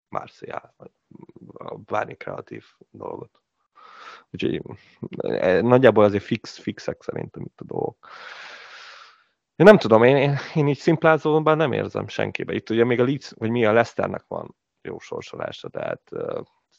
Marcial, 0.10 0.74
vagy 0.78 0.92
bármi 1.86 2.16
kreatív 2.16 2.66
dolgot. 2.90 3.42
Úgyhogy 4.32 4.62
e, 5.18 5.62
nagyjából 5.62 6.04
azért 6.04 6.24
fix, 6.24 6.58
fixek 6.58 7.02
szerintem 7.02 7.44
itt 7.44 7.60
a 7.60 7.64
dolgok. 7.64 8.08
Én 9.56 9.66
nem 9.66 9.78
tudom, 9.78 10.04
én, 10.04 10.16
én, 10.16 10.38
én 10.56 10.68
így 10.68 10.78
szimplázóban 10.78 11.58
nem 11.58 11.72
érzem 11.72 12.08
senkibe. 12.08 12.54
Itt 12.54 12.70
ugye 12.70 12.84
még 12.84 13.00
a 13.00 13.04
Leeds, 13.04 13.32
vagy 13.32 13.50
mi 13.50 13.66
a 13.66 13.72
Leicesternek 13.72 14.24
van 14.28 14.56
jó 14.84 15.00
sorsolása, 15.00 15.70
tehát 15.70 16.02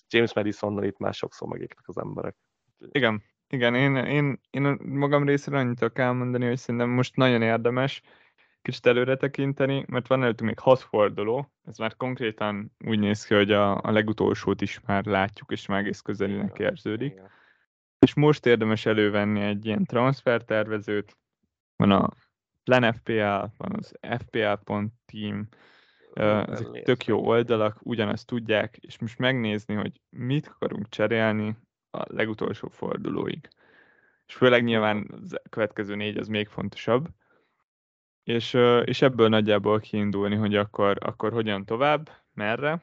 James 0.08 0.34
Madisonnal 0.34 0.84
itt 0.84 0.98
már 0.98 1.14
sokszor 1.14 1.48
megégtek 1.48 1.88
az 1.88 1.98
emberek. 1.98 2.36
Igen, 2.78 3.22
igen, 3.48 3.74
én, 3.74 3.96
én, 3.96 4.40
én 4.50 4.78
magam 4.82 5.26
részéről 5.26 5.58
annyit 5.58 5.92
kell 5.92 6.06
elmondani, 6.06 6.46
hogy 6.46 6.58
szerintem 6.58 6.90
most 6.90 7.16
nagyon 7.16 7.42
érdemes 7.42 8.02
kicsit 8.62 8.86
előre 8.86 9.16
tekinteni, 9.16 9.84
mert 9.88 10.06
van 10.06 10.22
előttünk 10.22 10.48
még 10.48 10.58
hat 10.58 10.80
forduló, 10.80 11.52
ez 11.64 11.76
már 11.76 11.96
konkrétan 11.96 12.72
úgy 12.84 12.98
néz 12.98 13.24
ki, 13.24 13.34
hogy 13.34 13.52
a, 13.52 13.80
a 13.80 13.90
legutolsót 13.90 14.60
is 14.60 14.80
már 14.86 15.04
látjuk, 15.04 15.50
és 15.50 15.66
már 15.66 15.78
egész 15.78 16.00
közelinek 16.00 16.58
érződik. 16.58 17.12
Igen. 17.12 17.30
És 17.98 18.14
most 18.14 18.46
érdemes 18.46 18.86
elővenni 18.86 19.40
egy 19.40 19.66
ilyen 19.66 19.84
transfertervezőt, 19.84 21.16
van 21.76 21.90
a 21.90 22.08
Plan 22.64 22.92
FPL, 22.92 23.44
van 23.56 23.72
az 23.78 23.92
FPL.team, 24.18 25.48
ezek 26.14 26.82
tök 26.82 27.04
jó 27.04 27.26
oldalak, 27.26 27.78
ugyanazt 27.82 28.26
tudják, 28.26 28.76
és 28.80 28.98
most 28.98 29.18
megnézni, 29.18 29.74
hogy 29.74 30.00
mit 30.10 30.46
akarunk 30.46 30.88
cserélni 30.88 31.56
a 31.90 32.02
legutolsó 32.06 32.68
fordulóig. 32.68 33.48
És 34.26 34.34
főleg 34.34 34.64
nyilván 34.64 35.10
a 35.30 35.48
következő 35.48 35.94
négy 35.94 36.16
az 36.16 36.28
még 36.28 36.48
fontosabb. 36.48 37.08
És, 38.24 38.54
és 38.84 39.02
ebből 39.02 39.28
nagyjából 39.28 39.80
kiindulni, 39.80 40.34
hogy 40.34 40.56
akkor, 40.56 40.96
akkor 41.00 41.32
hogyan 41.32 41.64
tovább, 41.64 42.10
merre, 42.34 42.82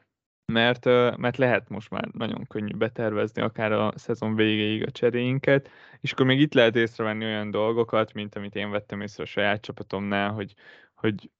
mert, 0.50 0.84
mert 1.16 1.36
lehet 1.36 1.68
most 1.68 1.90
már 1.90 2.08
nagyon 2.12 2.46
könnyű 2.46 2.76
betervezni 2.76 3.42
akár 3.42 3.72
a 3.72 3.92
szezon 3.96 4.34
végéig 4.34 4.86
a 4.86 4.90
cseréinket, 4.90 5.70
és 6.00 6.12
akkor 6.12 6.26
még 6.26 6.40
itt 6.40 6.54
lehet 6.54 6.76
észrevenni 6.76 7.24
olyan 7.24 7.50
dolgokat, 7.50 8.12
mint 8.12 8.34
amit 8.34 8.54
én 8.54 8.70
vettem 8.70 9.00
észre 9.00 9.22
a 9.22 9.26
saját 9.26 9.60
csapatomnál, 9.60 10.30
hogy, 10.30 10.54
hogy 10.94 11.30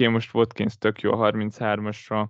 okay, 0.00 0.12
most 0.12 0.34
Watkins 0.34 0.78
tök 0.78 1.00
jó 1.00 1.12
a 1.12 1.32
33-asra, 1.32 2.28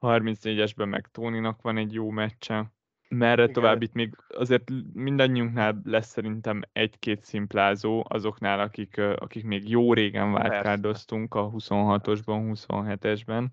34-esben 0.00 0.88
meg 0.88 1.08
Tóninak 1.12 1.62
van 1.62 1.76
egy 1.76 1.92
jó 1.92 2.10
meccse, 2.10 2.72
merre 3.08 3.42
Igen. 3.42 3.54
tovább 3.54 3.82
itt 3.82 3.92
még 3.92 4.16
azért 4.28 4.70
mindannyiunknál 4.92 5.80
lesz 5.84 6.08
szerintem 6.08 6.62
egy-két 6.72 7.24
szimplázó 7.24 8.04
azoknál, 8.08 8.60
akik, 8.60 8.98
akik 8.98 9.44
még 9.44 9.68
jó 9.68 9.92
régen 9.92 10.32
váltkárdoztunk 10.32 11.34
a 11.34 11.50
26-osban, 11.50 12.66
27-esben. 12.68 13.48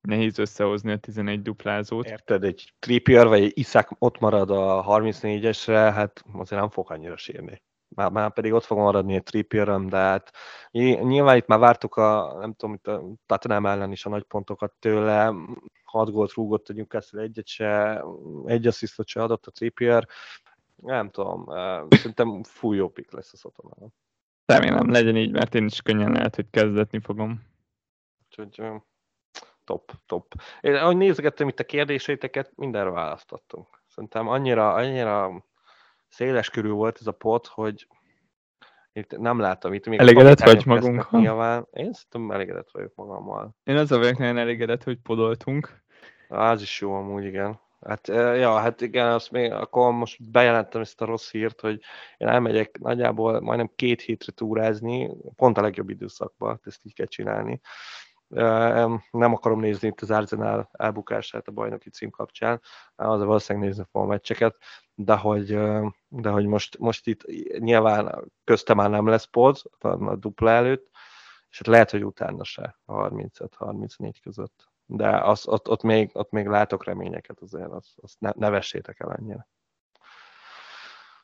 Nehéz 0.00 0.38
összehozni 0.38 0.92
a 0.92 0.96
11 0.96 1.42
duplázót. 1.42 2.06
Érted, 2.06 2.44
egy 2.44 2.72
Trippier 2.78 3.26
vagy 3.26 3.42
egy 3.42 3.58
Iszák 3.58 3.88
ott 3.98 4.18
marad 4.18 4.50
a 4.50 4.84
34-esre, 4.88 5.90
hát 5.94 6.24
azért 6.32 6.60
nem 6.60 6.70
fog 6.70 6.90
annyira 6.90 7.16
sírni 7.16 7.62
már, 7.94 8.10
már 8.10 8.32
pedig 8.32 8.52
ott 8.52 8.64
fog 8.64 8.78
maradni 8.78 9.14
egy 9.14 9.22
trippierem, 9.22 9.86
de 9.86 9.96
hát 9.96 10.30
nyilván 10.70 11.36
itt 11.36 11.46
már 11.46 11.58
vártuk 11.58 11.96
a, 11.96 12.36
nem 12.40 12.52
tudom, 12.52 12.74
itt 12.74 12.86
a 12.86 13.02
Tottenham 13.26 13.66
ellen 13.66 13.92
is 13.92 14.06
a 14.06 14.08
nagy 14.08 14.22
pontokat 14.22 14.72
tőle, 14.78 15.34
6 15.84 16.10
gólt 16.10 16.32
rúgott 16.32 16.68
a 16.68 16.72
Newcastle 16.72 17.22
egyet 17.22 17.46
se, 17.46 18.04
egy 18.46 18.66
asszisztot 18.66 19.06
se 19.06 19.22
adott 19.22 19.46
a 19.46 19.50
Trippier, 19.50 20.08
nem 20.76 21.10
tudom, 21.10 21.44
szerintem 21.90 22.42
full 22.42 22.76
jó 22.76 22.88
pick 22.88 23.12
lesz 23.12 23.32
a 23.32 23.36
Szotonál. 23.36 23.92
Remélem, 24.44 24.90
legyen 24.90 25.16
így, 25.16 25.32
mert 25.32 25.54
én 25.54 25.64
is 25.64 25.82
könnyen 25.82 26.12
lehet, 26.12 26.34
hogy 26.34 26.50
kezdetni 26.50 27.00
fogom. 27.00 27.42
Úgyhogy 28.24 28.62
top, 29.64 29.92
top. 30.06 30.34
Én 30.60 30.74
ahogy 30.74 30.96
nézegettem 30.96 31.48
itt 31.48 31.60
a 31.60 31.64
kérdéseiteket, 31.64 32.52
mindenre 32.56 32.90
választottunk. 32.90 33.82
Szerintem 33.86 34.28
annyira, 34.28 34.72
annyira 34.72 35.44
széles 36.10 36.50
körül 36.50 36.72
volt 36.72 36.98
ez 37.00 37.06
a 37.06 37.12
pot, 37.12 37.46
hogy 37.46 37.86
itt 38.92 39.18
nem 39.18 39.38
láttam 39.38 39.72
itt. 39.72 39.86
Még 39.86 39.98
elégedett 39.98 40.42
vagy 40.42 40.66
magunkkal? 40.66 41.20
Nyilván. 41.20 41.66
Én 41.72 41.92
szerintem 41.92 42.30
elégedett 42.30 42.70
vagyok 42.72 42.94
magammal. 42.94 43.56
Én 43.64 43.76
az 43.76 43.92
a 43.92 43.98
vagyok 43.98 44.18
nagyon 44.18 44.38
elégedett, 44.38 44.82
hogy 44.82 44.98
podoltunk. 45.02 45.82
Az 46.28 46.62
is 46.62 46.80
jó 46.80 46.94
amúgy, 46.94 47.24
igen. 47.24 47.60
Hát, 47.80 48.08
ja, 48.08 48.58
hát 48.58 48.80
igen, 48.80 49.06
azt 49.06 49.30
még, 49.30 49.52
akkor 49.52 49.92
most 49.92 50.30
bejelentem 50.30 50.80
ezt 50.80 51.00
a 51.00 51.04
rossz 51.04 51.30
hírt, 51.30 51.60
hogy 51.60 51.80
én 52.16 52.28
elmegyek 52.28 52.78
nagyjából 52.78 53.40
majdnem 53.40 53.70
két 53.76 54.00
hétre 54.00 54.32
túrázni, 54.32 55.10
pont 55.36 55.58
a 55.58 55.62
legjobb 55.62 55.90
időszakban, 55.90 56.60
ezt 56.64 56.80
így 56.84 56.94
kell 56.94 57.06
csinálni. 57.06 57.60
Nem 59.10 59.32
akarom 59.34 59.60
nézni 59.60 59.88
itt 59.88 60.00
az 60.00 60.10
Arsenal 60.10 60.68
elbukását 60.72 61.48
a 61.48 61.52
bajnoki 61.52 61.90
cím 61.90 62.10
kapcsán, 62.10 62.60
az 62.94 63.22
valószínűleg 63.22 63.68
nézni 63.68 63.84
fogom 63.90 64.08
a 64.08 64.10
meccseket, 64.10 64.56
de 64.94 65.16
hogy, 65.16 65.58
de 66.08 66.30
hogy 66.30 66.46
most, 66.46 66.78
most 66.78 67.06
itt 67.06 67.24
nyilván 67.58 68.32
köztem 68.44 68.76
már 68.76 68.90
nem 68.90 69.06
lesz 69.06 69.24
pod 69.24 69.62
a 69.78 70.16
dupla 70.16 70.50
előtt, 70.50 70.90
és 71.50 71.58
hát 71.58 71.66
lehet, 71.66 71.90
hogy 71.90 72.04
utána 72.04 72.44
se 72.44 72.78
a 72.84 72.92
35-34 72.92 74.12
között. 74.22 74.68
De 74.86 75.20
az, 75.20 75.48
ott, 75.48 75.68
ott, 75.68 75.82
még, 75.82 76.10
ott 76.12 76.30
még 76.30 76.46
látok 76.46 76.84
reményeket 76.84 77.40
azért, 77.40 77.70
azt, 77.70 77.98
azt 78.02 78.20
ne, 78.20 78.30
ne 78.34 78.50
vessétek 78.50 79.00
el 79.00 79.12
ennyire. 79.12 79.48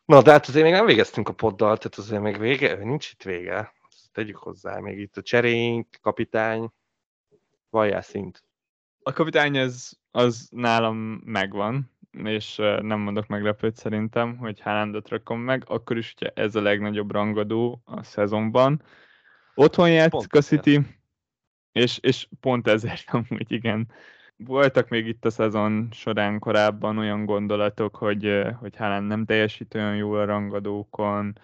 Na, 0.04 0.22
de 0.22 0.30
hát 0.30 0.46
azért 0.46 0.64
még 0.64 0.74
nem 0.74 0.86
végeztünk 0.86 1.28
a 1.28 1.32
poddal, 1.32 1.76
tehát 1.76 1.98
azért 1.98 2.22
még 2.22 2.38
vége, 2.38 2.74
nincs 2.76 3.10
itt 3.10 3.22
vége. 3.22 3.72
Ezt 3.88 4.12
tegyük 4.12 4.36
hozzá, 4.36 4.78
még 4.78 4.98
itt 4.98 5.16
a 5.16 5.22
cseréink, 5.22 5.88
kapitány, 6.00 6.72
vajjá 7.70 8.00
szint. 8.00 8.44
A 9.02 9.12
kapitány 9.12 9.58
az, 9.58 9.98
az 10.10 10.48
nálam 10.50 10.96
megvan, 11.24 11.90
és 12.24 12.56
nem 12.80 13.00
mondok 13.00 13.26
meglepőt 13.26 13.76
szerintem, 13.76 14.36
hogy 14.36 14.60
Haalandot 14.60 15.08
rakom 15.08 15.40
meg, 15.40 15.62
akkor 15.66 15.96
is, 15.96 16.14
hogyha 16.18 16.34
ez 16.34 16.54
a 16.54 16.62
legnagyobb 16.62 17.10
rangadó 17.10 17.82
a 17.84 18.02
szezonban. 18.02 18.82
Otthon 19.54 19.90
játszik 19.90 20.34
a 20.34 20.40
City, 20.40 20.80
és, 21.72 21.98
és 21.98 22.28
pont 22.40 22.68
ezért 22.68 23.10
amúgy 23.14 23.52
igen. 23.52 23.92
Voltak 24.36 24.88
még 24.88 25.06
itt 25.06 25.24
a 25.24 25.30
szezon 25.30 25.88
során 25.92 26.38
korábban 26.38 26.98
olyan 26.98 27.24
gondolatok, 27.24 27.96
hogy, 27.96 28.42
hogy 28.58 28.76
Haaland 28.76 29.06
nem 29.06 29.24
teljesít 29.24 29.74
olyan 29.74 29.96
jól 29.96 30.18
a 30.18 30.24
rangadókon, 30.24 31.38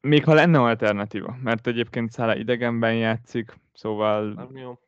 még 0.00 0.24
ha 0.24 0.34
lenne 0.34 0.60
alternatíva, 0.60 1.36
mert 1.42 1.66
egyébként 1.66 2.10
Szála 2.10 2.36
idegenben 2.36 2.94
játszik, 2.94 3.54
szóval 3.72 4.32
nem 4.32 4.56
jó 4.56 4.78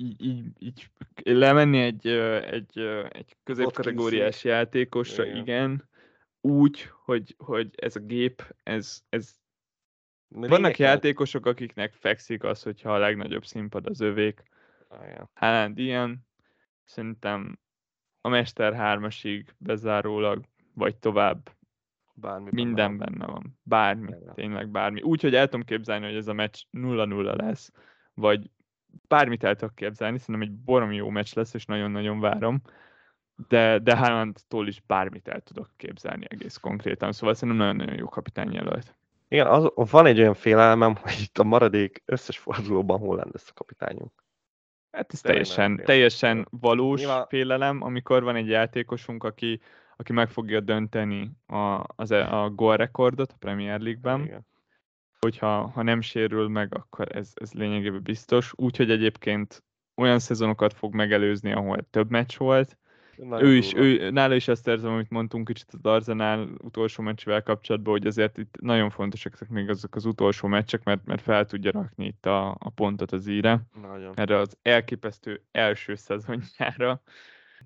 így, 0.00 0.24
így, 0.24 0.46
így 0.58 0.90
lemenni 1.22 1.78
egy, 1.78 2.06
egy, 2.06 2.78
egy 3.10 3.36
középkategóriás 3.44 4.44
játékosra, 4.44 5.24
igen. 5.24 5.36
igen, 5.36 5.88
úgy, 6.40 6.90
hogy, 7.04 7.34
hogy 7.38 7.70
ez 7.76 7.96
a 7.96 8.00
gép, 8.00 8.54
ez, 8.62 9.00
ez 9.08 9.38
vannak 10.28 10.78
játékosok, 10.78 11.46
akiknek 11.46 11.92
fekszik 11.92 12.44
az, 12.44 12.62
hogyha 12.62 12.94
a 12.94 12.98
legnagyobb 12.98 13.44
színpad 13.44 13.86
az 13.86 14.00
övék. 14.00 14.42
Ah, 14.88 14.98
Haaland 15.34 15.78
ilyen, 15.78 16.26
szerintem 16.84 17.58
a 18.20 18.28
Mester 18.28 18.74
3-asig 18.76 19.46
bezárólag, 19.58 20.44
vagy 20.74 20.96
tovább 20.96 21.50
bármi 22.14 22.48
minden 22.52 22.98
benne, 22.98 23.10
benne 23.10 23.32
van. 23.32 23.58
Bármi, 23.62 24.10
ja. 24.24 24.32
tényleg 24.32 24.68
bármi. 24.68 25.02
Úgy, 25.02 25.22
hogy 25.22 25.34
el 25.34 25.44
tudom 25.44 25.64
képzelni, 25.64 26.06
hogy 26.06 26.16
ez 26.16 26.28
a 26.28 26.32
meccs 26.32 26.62
0-0 26.72 27.36
lesz, 27.36 27.72
vagy 28.14 28.50
bármit 29.08 29.44
el 29.44 29.56
tudok 29.56 29.74
képzelni, 29.74 30.18
szerintem 30.18 30.48
egy 30.48 30.54
borom 30.54 30.92
jó 30.92 31.08
meccs 31.08 31.34
lesz, 31.34 31.54
és 31.54 31.64
nagyon-nagyon 31.64 32.20
várom, 32.20 32.62
de, 33.48 33.78
de 33.78 33.96
Haalandtól 33.96 34.68
is 34.68 34.82
bármit 34.86 35.28
el 35.28 35.40
tudok 35.40 35.68
képzelni 35.76 36.26
egész 36.28 36.56
konkrétan, 36.56 37.12
szóval 37.12 37.34
szerintem 37.34 37.66
nagyon-nagyon 37.66 37.98
jó 37.98 38.08
kapitány 38.08 38.52
jelölt. 38.52 38.94
Igen, 39.28 39.46
az, 39.46 39.70
van 39.74 40.06
egy 40.06 40.20
olyan 40.20 40.34
félelmem, 40.34 40.96
hogy 40.96 41.20
itt 41.20 41.38
a 41.38 41.44
maradék 41.44 42.02
összes 42.04 42.38
fordulóban 42.38 42.98
hol 42.98 43.28
lesz 43.32 43.48
a 43.48 43.54
kapitányunk. 43.54 44.12
Hát 44.90 45.12
ez 45.12 45.20
teljesen, 45.20 45.82
teljesen 45.84 46.46
valós 46.50 47.00
Nyilván... 47.00 47.26
félelem, 47.26 47.82
amikor 47.82 48.22
van 48.22 48.36
egy 48.36 48.48
játékosunk, 48.48 49.24
aki, 49.24 49.60
aki 49.96 50.12
meg 50.12 50.28
fogja 50.28 50.60
dönteni 50.60 51.30
a, 51.46 51.84
az, 51.96 52.10
e, 52.10 52.40
a 52.42 52.50
gól 52.50 52.76
rekordot 52.76 53.32
a 53.32 53.36
Premier 53.38 53.80
League-ben, 53.80 54.20
Igen 54.20 54.48
hogyha 55.20 55.66
ha 55.66 55.82
nem 55.82 56.00
sérül 56.00 56.48
meg, 56.48 56.74
akkor 56.74 57.16
ez, 57.16 57.32
ez 57.34 57.52
lényegében 57.52 58.02
biztos. 58.02 58.52
Úgyhogy 58.56 58.90
egyébként 58.90 59.62
olyan 59.96 60.18
szezonokat 60.18 60.72
fog 60.72 60.94
megelőzni, 60.94 61.52
ahol 61.52 61.86
több 61.90 62.10
meccs 62.10 62.36
volt, 62.36 62.78
ő 63.38 63.56
is, 63.56 63.74
ő, 63.74 64.10
nála 64.10 64.34
is 64.34 64.48
ezt 64.48 64.68
érzem, 64.68 64.92
amit 64.92 65.10
mondtunk 65.10 65.46
kicsit 65.46 65.68
az 65.72 65.84
Arzenál 65.84 66.48
utolsó 66.58 67.02
meccsvel 67.02 67.42
kapcsolatban, 67.42 67.92
hogy 67.92 68.06
azért 68.06 68.38
itt 68.38 68.56
nagyon 68.60 68.90
fontosak 68.90 69.48
még 69.48 69.68
azok 69.68 69.94
az 69.94 70.04
utolsó 70.04 70.48
meccsek, 70.48 70.84
mert, 70.84 71.04
mert 71.04 71.22
fel 71.22 71.44
tudja 71.44 71.70
rakni 71.70 72.06
itt 72.06 72.26
a, 72.26 72.48
a 72.58 72.70
pontot 72.74 73.12
az 73.12 73.26
íre. 73.26 73.60
Nagyon. 73.82 74.12
Erre 74.16 74.36
az 74.36 74.56
elképesztő 74.62 75.42
első 75.50 75.94
szezonjára. 75.94 77.02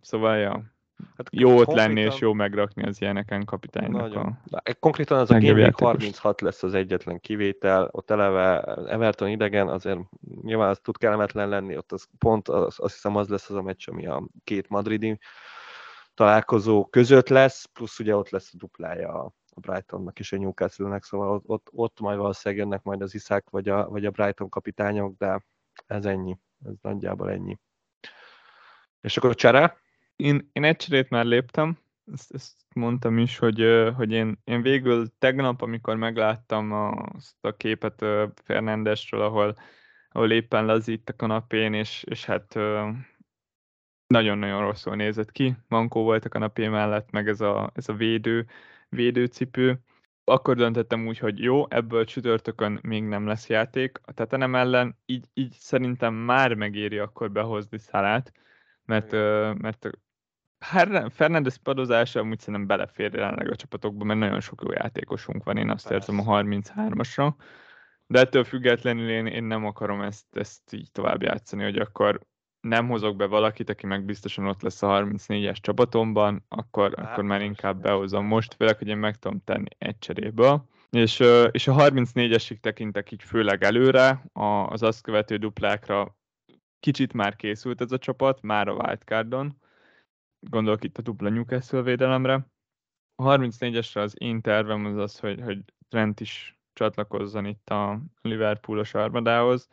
Szóval, 0.01 0.37
ja, 0.37 0.74
Hát 1.17 1.29
jó 1.31 1.57
ott 1.57 1.73
lenni 1.73 2.01
és 2.01 2.19
jó 2.19 2.33
megrakni 2.33 2.83
az 2.83 3.01
ilyeneken 3.01 3.45
kapitánynak. 3.45 4.01
Nagyon. 4.01 4.39
A... 4.51 4.75
Konkrétan 4.81 5.19
az 5.19 5.31
a 5.31 5.39
Game 5.39 5.73
36 5.77 6.41
lesz 6.41 6.63
az 6.63 6.75
egyetlen 6.75 7.21
kivétel, 7.21 7.89
ott 7.91 8.11
eleve 8.11 8.61
Everton 8.89 9.29
idegen, 9.29 9.69
azért 9.69 9.99
nyilván 10.43 10.69
az 10.69 10.79
tud 10.83 10.97
kellemetlen 10.97 11.49
lenni, 11.49 11.77
ott 11.77 11.93
az 11.93 12.07
pont 12.19 12.49
az, 12.49 12.75
azt 12.79 12.95
hiszem 12.95 13.17
az 13.17 13.29
lesz 13.29 13.51
az 13.51 13.57
a 13.57 13.63
meccs, 13.63 13.89
ami 13.89 14.07
a 14.07 14.29
két 14.45 14.69
madridi 14.69 15.19
találkozó 16.15 16.87
között 16.87 17.29
lesz, 17.29 17.65
plusz 17.65 17.99
ugye 17.99 18.17
ott 18.17 18.31
lesz 18.31 18.51
a 18.55 18.57
duplája 18.57 19.33
a 19.55 19.61
Brightonnak 19.61 20.19
és 20.19 20.33
a 20.33 20.37
Newcastle-nek, 20.37 21.05
szóval 21.05 21.35
ott, 21.35 21.45
ott, 21.47 21.69
ott 21.73 22.01
majd 22.01 22.19
valószínűleg 22.19 22.65
jönnek 22.65 22.83
majd 22.83 23.03
az 23.03 23.15
Iszák 23.15 23.51
vagy 23.51 23.69
a, 23.69 23.89
vagy 23.89 24.05
a 24.05 24.11
Brighton 24.11 24.49
kapitányok, 24.49 25.17
de 25.17 25.45
ez 25.87 26.05
ennyi, 26.05 26.39
ez 26.65 26.75
nagyjából 26.83 27.31
ennyi. 27.31 27.59
És 29.01 29.17
akkor 29.17 29.31
a 29.31 29.35
csere? 29.35 29.83
Én, 30.17 30.51
én 30.53 30.65
egy 30.65 30.77
cserét 30.77 31.11
már 31.11 31.25
léptem, 31.25 31.79
ezt, 32.13 32.35
ezt 32.35 32.55
mondtam 32.75 33.19
is, 33.19 33.39
hogy, 33.39 33.91
hogy 33.97 34.13
én, 34.13 34.41
én 34.45 34.63
végül 34.63 35.07
tegnap, 35.19 35.63
amikor 35.63 35.97
megláttam 35.97 36.73
azt 36.73 37.37
a 37.41 37.57
képet 37.57 38.05
Fernandesről, 38.45 39.21
ahol, 39.21 39.57
ahol 40.11 40.31
éppen 40.31 40.65
lazít 40.67 41.11
a 41.11 41.17
kanapén, 41.17 41.75
és, 41.75 42.03
és 42.03 42.25
hát 42.25 42.59
nagyon-nagyon 44.07 44.61
rosszul 44.61 44.97
nézett 44.97 45.33
ki. 45.33 45.57
Mankó 45.69 46.03
volt 46.03 46.25
a 46.25 46.29
kanapé 46.29 46.69
mellett, 46.69 47.11
meg 47.11 47.29
ez 47.29 47.41
a, 47.41 47.71
ez 47.75 47.89
a 47.89 47.95
védő, 47.95 48.47
védőcipő. 48.89 49.79
Akkor 50.25 50.57
döntöttem 50.57 51.07
úgy, 51.07 51.19
hogy 51.19 51.39
jó, 51.39 51.71
ebből 51.71 52.05
csütörtökön 52.05 52.79
még 52.83 53.05
nem 53.05 53.27
lesz 53.27 53.49
játék. 53.49 54.01
Tehát 54.15 54.31
nem 54.37 54.55
ellen 54.55 54.99
így, 55.07 55.27
így 55.35 55.53
szerintem 55.53 56.15
már 56.15 56.55
megéri 56.55 56.99
akkor 56.99 57.31
behozni 57.31 57.79
szalát, 57.79 58.33
mert, 58.85 59.13
mert 59.59 59.91
Fernandez 61.09 61.57
padozása 61.57 62.21
amúgy 62.21 62.39
szerintem 62.39 62.67
belefér 62.67 63.15
jelenleg 63.15 63.51
a 63.51 63.57
csapatokba, 63.57 64.05
mert 64.05 64.19
nagyon 64.19 64.41
sok 64.41 64.63
jó 64.65 64.73
játékosunk 64.73 65.45
van, 65.45 65.57
én 65.57 65.71
azt 65.71 65.89
Persze. 65.89 66.13
érzem 66.13 66.29
a 66.29 66.43
33-asra. 66.43 67.33
De 68.07 68.21
ettől 68.21 68.45
függetlenül 68.45 69.11
én, 69.11 69.27
én 69.27 69.45
nem 69.45 69.65
akarom 69.65 70.01
ezt, 70.01 70.37
ezt 70.37 70.73
így 70.73 70.91
tovább 70.93 71.23
játszani, 71.23 71.63
hogy 71.63 71.79
akkor 71.79 72.21
nem 72.61 72.89
hozok 72.89 73.17
be 73.17 73.27
valakit, 73.27 73.71
aki 73.71 73.87
meg 73.87 74.05
biztosan 74.05 74.47
ott 74.47 74.63
lesz 74.63 74.83
a 74.83 74.89
34-es 74.89 75.57
csapatomban, 75.61 76.45
akkor, 76.49 76.95
hát, 76.97 77.11
akkor 77.11 77.25
már 77.25 77.43
inkább 77.43 77.81
behozom. 77.81 78.27
Most 78.27 78.55
főleg, 78.55 78.79
hogy 78.79 78.89
én 78.89 78.97
meg 78.97 79.17
tudom 79.17 79.41
tenni 79.45 79.69
egy 79.79 79.99
cseréből. 79.99 80.69
És, 80.91 81.21
és 81.51 81.69
a 81.69 81.75
34-esig 81.75 82.61
tekintek 82.61 83.11
így 83.11 83.23
főleg 83.23 83.63
előre, 83.63 84.25
az 84.69 84.83
azt 84.83 85.03
követő 85.03 85.37
duplákra 85.37 86.17
kicsit 86.81 87.13
már 87.13 87.37
készült 87.37 87.81
ez 87.81 87.93
a 87.93 87.99
csapat, 87.99 88.43
már 88.43 88.69
a 88.69 88.73
wildcardon, 88.73 89.57
gondolok 90.51 90.85
itt 90.85 90.99
a 90.99 91.03
dupla 91.03 91.29
Newcastle 91.29 91.83
védelemre. 91.83 92.47
A 93.15 93.23
34-esre 93.23 94.03
az 94.03 94.15
én 94.19 94.41
tervem 94.41 94.85
az 94.85 94.97
az, 94.97 95.19
hogy, 95.19 95.41
hogy 95.41 95.59
Trent 95.89 96.21
is 96.21 96.59
csatlakozzon 96.73 97.45
itt 97.45 97.71
a 97.71 98.01
Liverpoolos 98.23 98.95
armadához, 98.95 99.69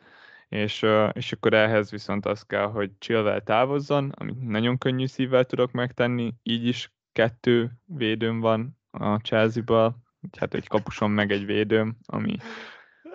és, 0.48 0.86
és 1.12 1.32
akkor 1.32 1.54
ehhez 1.54 1.90
viszont 1.90 2.26
az 2.26 2.42
kell, 2.42 2.66
hogy 2.66 2.90
Chilwell 2.98 3.40
távozzon, 3.40 4.10
amit 4.10 4.48
nagyon 4.48 4.78
könnyű 4.78 5.06
szívvel 5.06 5.44
tudok 5.44 5.72
megtenni, 5.72 6.34
így 6.42 6.66
is 6.66 6.92
kettő 7.12 7.70
védőm 7.84 8.40
van 8.40 8.78
a 8.90 9.16
Chelsea-ból, 9.16 9.96
hát 10.38 10.54
egy 10.54 10.68
kapusom 10.68 11.12
meg 11.12 11.30
egy 11.30 11.46
védőm, 11.46 11.96
ami 12.06 12.36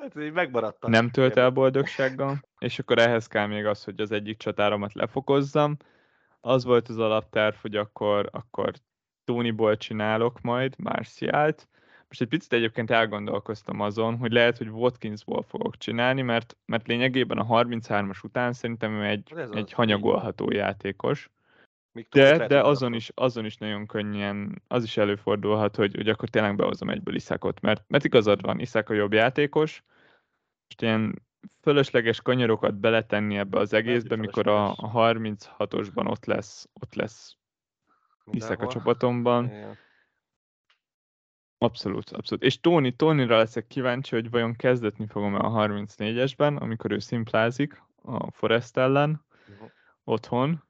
hát, 0.02 0.14
nem 0.88 1.10
tölt 1.10 1.38
el 1.38 1.50
boldogsággal, 1.50 2.40
és 2.60 2.80
akkor 2.80 2.98
ehhez 2.98 3.28
kell 3.28 3.48
még 3.48 3.66
az, 3.66 3.84
hogy 3.84 4.00
az 4.00 4.12
egyik 4.12 4.38
csatáromat 4.38 4.94
lefokozzam, 4.94 5.78
az 6.42 6.64
volt 6.64 6.88
az 6.88 6.98
alapterv, 6.98 7.56
hogy 7.56 7.76
akkor, 7.76 8.30
akkor 8.32 8.74
Tonyból 9.24 9.78
csinálok 9.78 10.42
majd 10.42 10.74
Marcialt. 10.78 11.68
Most 12.08 12.22
egy 12.22 12.28
picit 12.28 12.54
egyébként 12.54 12.92
elgondolkoztam 12.92 13.80
azon, 13.80 14.18
hogy 14.18 14.32
lehet, 14.32 14.58
hogy 14.58 14.68
Watkinsból 14.70 15.44
fogok 15.44 15.78
csinálni, 15.78 16.22
mert, 16.22 16.58
mert 16.66 16.88
lényegében 16.88 17.38
a 17.38 17.46
33-as 17.46 18.24
után 18.24 18.54
szerintem 18.54 18.92
ő 18.92 19.06
egy, 19.06 19.34
egy 19.52 19.72
hanyagolható 19.72 20.52
játékos. 20.52 21.30
De, 22.10 22.48
de 22.48 22.62
azon 22.62 22.94
is, 22.94 23.12
azon 23.16 23.46
is 23.46 23.58
nagyon 23.58 23.86
könnyen, 23.86 24.62
az 24.68 24.84
is 24.84 24.98
előfordulhat, 24.98 25.76
hogy, 25.76 25.96
hogy 25.96 26.10
akkor 26.10 26.30
tényleg 26.30 26.56
behozom 26.56 26.90
egyből 26.90 27.16
Iszakot, 27.16 27.62
mert, 27.62 27.84
mert 27.88 28.04
igazad 28.04 28.42
van, 28.42 28.60
Iszak 28.60 28.90
a 28.90 28.94
jobb 28.94 29.14
játékos, 29.14 29.84
most 30.68 30.82
ilyen 30.82 31.27
fölösleges 31.62 32.22
kanyarokat 32.22 32.76
beletenni 32.76 33.38
ebbe 33.38 33.60
az 33.60 33.74
egészbe, 33.74 34.16
mikor 34.16 34.48
a, 34.48 34.70
a 34.70 34.92
36-osban 34.94 36.10
ott 36.10 36.26
lesz, 36.26 36.70
ott 36.74 36.96
lesz 36.96 37.38
hiszek 38.32 38.62
a 38.62 38.68
csapatomban. 38.68 39.52
Abszolút, 41.58 42.10
abszolút. 42.10 42.44
És 42.44 42.60
Tony, 42.60 42.96
Tonyra 42.96 43.38
leszek 43.38 43.68
kíváncsi, 43.68 44.16
hogy 44.16 44.30
vajon 44.30 44.56
kezdetni 44.56 45.08
fogom-e 45.08 45.40
a 45.40 45.68
34-esben, 45.68 46.60
amikor 46.60 46.92
ő 46.92 47.00
szimplázik 47.00 47.84
a 47.96 48.32
Forest 48.32 48.78
ellen 48.78 49.26
uh-huh. 49.50 49.70
otthon. 50.04 50.64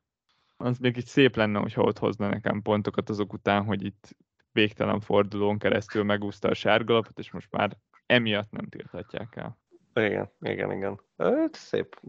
Az 0.57 0.78
még 0.78 0.97
így 0.97 1.05
szép 1.05 1.36
lenne, 1.36 1.59
hogyha 1.59 1.82
ott 1.82 1.97
hozna 1.97 2.30
nekem 2.30 2.61
pontokat 2.61 3.09
azok 3.09 3.34
után, 3.34 3.65
hogy 3.65 3.86
itt 3.86 4.15
végtelen 4.51 4.99
fordulón 4.99 5.57
keresztül 5.57 6.03
megúszta 6.03 6.47
a 6.49 6.53
sárgalapot, 6.53 7.19
és 7.19 7.32
most 7.32 7.51
már 7.51 7.78
emiatt 8.05 8.51
nem 8.51 8.65
tilthatják 8.65 9.36
el. 9.36 9.57
Igen, 9.97 10.31
igen, 10.39 10.71
igen. 10.71 11.01
Hát, 11.17 11.55
szép. 11.55 11.99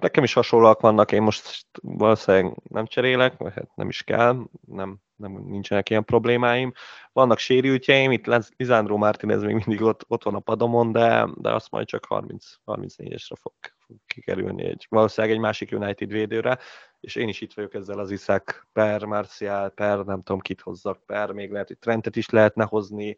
Nekem 0.00 0.22
is 0.22 0.32
hasonlóak 0.32 0.80
vannak, 0.80 1.12
én 1.12 1.22
most 1.22 1.66
valószínűleg 1.82 2.56
nem 2.68 2.86
cserélek, 2.86 3.36
vagy 3.36 3.52
hát 3.54 3.76
nem 3.76 3.88
is 3.88 4.02
kell, 4.02 4.42
nem, 4.66 4.98
nem 5.16 5.32
nincsenek 5.32 5.90
ilyen 5.90 6.04
problémáim. 6.04 6.72
Vannak 7.12 7.38
sérültjeim, 7.38 8.12
itt 8.12 8.26
Lizandro 8.56 8.96
Martinez 8.96 9.42
még 9.42 9.54
mindig 9.54 9.82
ott, 9.82 10.04
ott 10.08 10.22
van 10.22 10.34
a 10.34 10.40
padomon, 10.40 10.92
de, 10.92 11.28
de 11.34 11.52
azt 11.52 11.70
majd 11.70 11.86
csak 11.86 12.04
30, 12.04 12.44
34-esre 12.66 13.36
fog, 13.40 13.52
fog 13.78 13.96
kikerülni 14.06 14.64
egy, 14.64 14.86
valószínűleg 14.88 15.36
egy 15.36 15.42
másik 15.42 15.72
United 15.72 16.10
védőre, 16.10 16.58
és 17.00 17.14
én 17.14 17.28
is 17.28 17.40
itt 17.40 17.52
vagyok 17.52 17.74
ezzel 17.74 17.98
az 17.98 18.10
Iszák 18.10 18.66
per, 18.72 19.04
Marcial 19.04 19.68
per, 19.70 19.98
nem 19.98 20.22
tudom 20.22 20.40
kit 20.40 20.60
hozzak 20.60 21.06
per, 21.06 21.30
még 21.30 21.50
lehet, 21.50 21.68
hogy 21.68 21.78
Trentet 21.78 22.16
is 22.16 22.30
lehetne 22.30 22.64
hozni, 22.64 23.16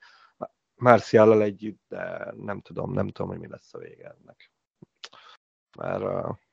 Marcial 0.79 1.43
együtt, 1.43 1.83
de 1.89 2.33
nem 2.37 2.61
tudom, 2.61 2.93
nem 2.93 3.09
tudom, 3.09 3.31
hogy 3.31 3.41
mi 3.41 3.49
lesz 3.49 3.75
a 3.75 3.79
vége 3.79 4.17
ennek. 4.21 4.53
Mert, 5.77 6.03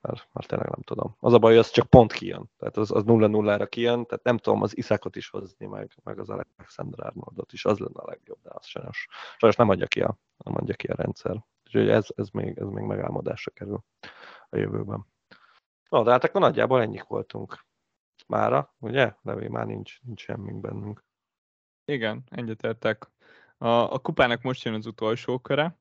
mert, 0.01 0.29
mert 0.33 0.47
tényleg 0.47 0.69
nem 0.69 0.81
tudom. 0.81 1.15
Az 1.19 1.33
a 1.33 1.39
baj, 1.39 1.51
hogy 1.51 1.59
az 1.59 1.69
csak 1.69 1.89
pont 1.89 2.11
kijön. 2.11 2.51
Tehát 2.57 2.77
az, 2.77 2.91
az 2.91 3.03
0-0-ra 3.05 3.67
kijön, 3.69 4.05
tehát 4.05 4.23
nem 4.23 4.37
tudom 4.37 4.61
az 4.61 4.77
Iszákot 4.77 5.15
is 5.15 5.29
hozni, 5.29 5.65
meg, 5.65 5.91
meg 6.03 6.19
az 6.19 6.29
Alexander 6.29 7.05
Arnoldot 7.05 7.53
is, 7.53 7.65
az 7.65 7.77
lenne 7.77 7.99
a 7.99 8.09
legjobb, 8.09 8.41
de 8.41 8.49
az 8.53 8.65
sajnos, 8.65 9.07
sajnos 9.37 9.57
nem 9.57 9.69
adja 9.69 9.87
ki 9.87 10.01
a, 10.01 10.17
nem 10.37 10.55
adja 10.55 10.75
ki 10.75 10.87
a 10.87 10.95
rendszer. 10.95 11.43
Úgyhogy 11.65 11.89
ez, 11.89 12.07
ez, 12.15 12.29
még, 12.29 12.57
ez 12.57 12.67
még 12.67 12.83
megálmodásra 12.83 13.51
kerül 13.51 13.83
a 14.49 14.57
jövőben. 14.57 15.05
No, 15.89 16.03
de 16.03 16.11
hát 16.11 16.23
akkor 16.23 16.41
nagyjából 16.41 16.81
ennyik 16.81 17.03
voltunk 17.03 17.65
mára, 18.27 18.75
ugye? 18.79 19.15
Levé 19.21 19.47
már 19.47 19.65
nincs, 19.65 20.01
nincs 20.01 20.21
semmink 20.21 20.61
bennünk. 20.61 21.03
Igen, 21.85 22.23
egyetértek. 22.29 23.11
A, 23.57 23.67
a 23.67 23.99
kupának 23.99 24.41
most 24.41 24.63
jön 24.63 24.73
az 24.73 24.85
utolsó 24.85 25.39
köre. 25.39 25.79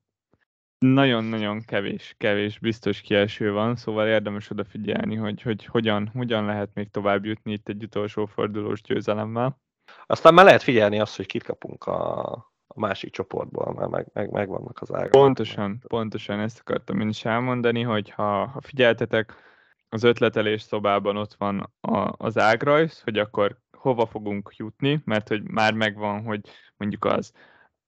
Nagyon-nagyon 0.79 1.65
kevés, 1.65 2.15
kevés 2.19 2.59
biztos 2.59 3.01
kieső 3.01 3.53
van, 3.53 3.77
szóval 3.77 4.07
érdemes 4.07 4.51
odafigyelni, 4.51 5.15
hogy, 5.15 5.43
hogy 5.43 5.65
hogyan, 5.65 6.11
hogyan 6.15 6.45
lehet 6.45 6.75
még 6.75 6.91
tovább 6.91 7.25
jutni 7.25 7.53
itt 7.53 7.69
egy 7.69 7.83
utolsó 7.83 8.27
fordulós 8.27 8.83
győzelemmel. 8.83 9.61
Aztán 10.07 10.35
már 10.35 10.45
lehet 10.45 10.63
figyelni 10.63 11.01
azt, 11.01 11.17
hogy 11.17 11.27
kit 11.27 11.43
kapunk 11.43 11.85
a, 11.85 12.33
a 12.67 12.81
másik 12.81 13.13
csoportból, 13.13 13.73
mert 13.73 13.91
meg, 13.91 14.07
meg, 14.13 14.31
megvannak 14.31 14.81
az 14.81 14.95
ágak. 14.95 15.11
Pontosan, 15.11 15.79
pontosan 15.89 16.41
ezt 16.41 16.61
akartam 16.61 17.01
én 17.01 17.09
is 17.09 17.25
elmondani, 17.25 17.83
hogy 17.83 18.11
ha, 18.11 18.47
ha 18.47 18.61
figyeltetek, 18.61 19.43
az 19.89 20.03
ötletelés 20.03 20.63
szobában 20.63 21.17
ott 21.17 21.35
van 21.35 21.73
a, 21.81 22.13
az 22.17 22.39
ágrajz, 22.39 23.01
hogy 23.01 23.19
akkor 23.19 23.59
hova 23.77 24.07
fogunk 24.07 24.53
jutni, 24.57 25.03
mert 25.05 25.29
hogy 25.29 25.43
már 25.43 25.75
megvan, 25.75 26.23
hogy 26.23 26.41
mondjuk 26.77 27.05
az 27.05 27.33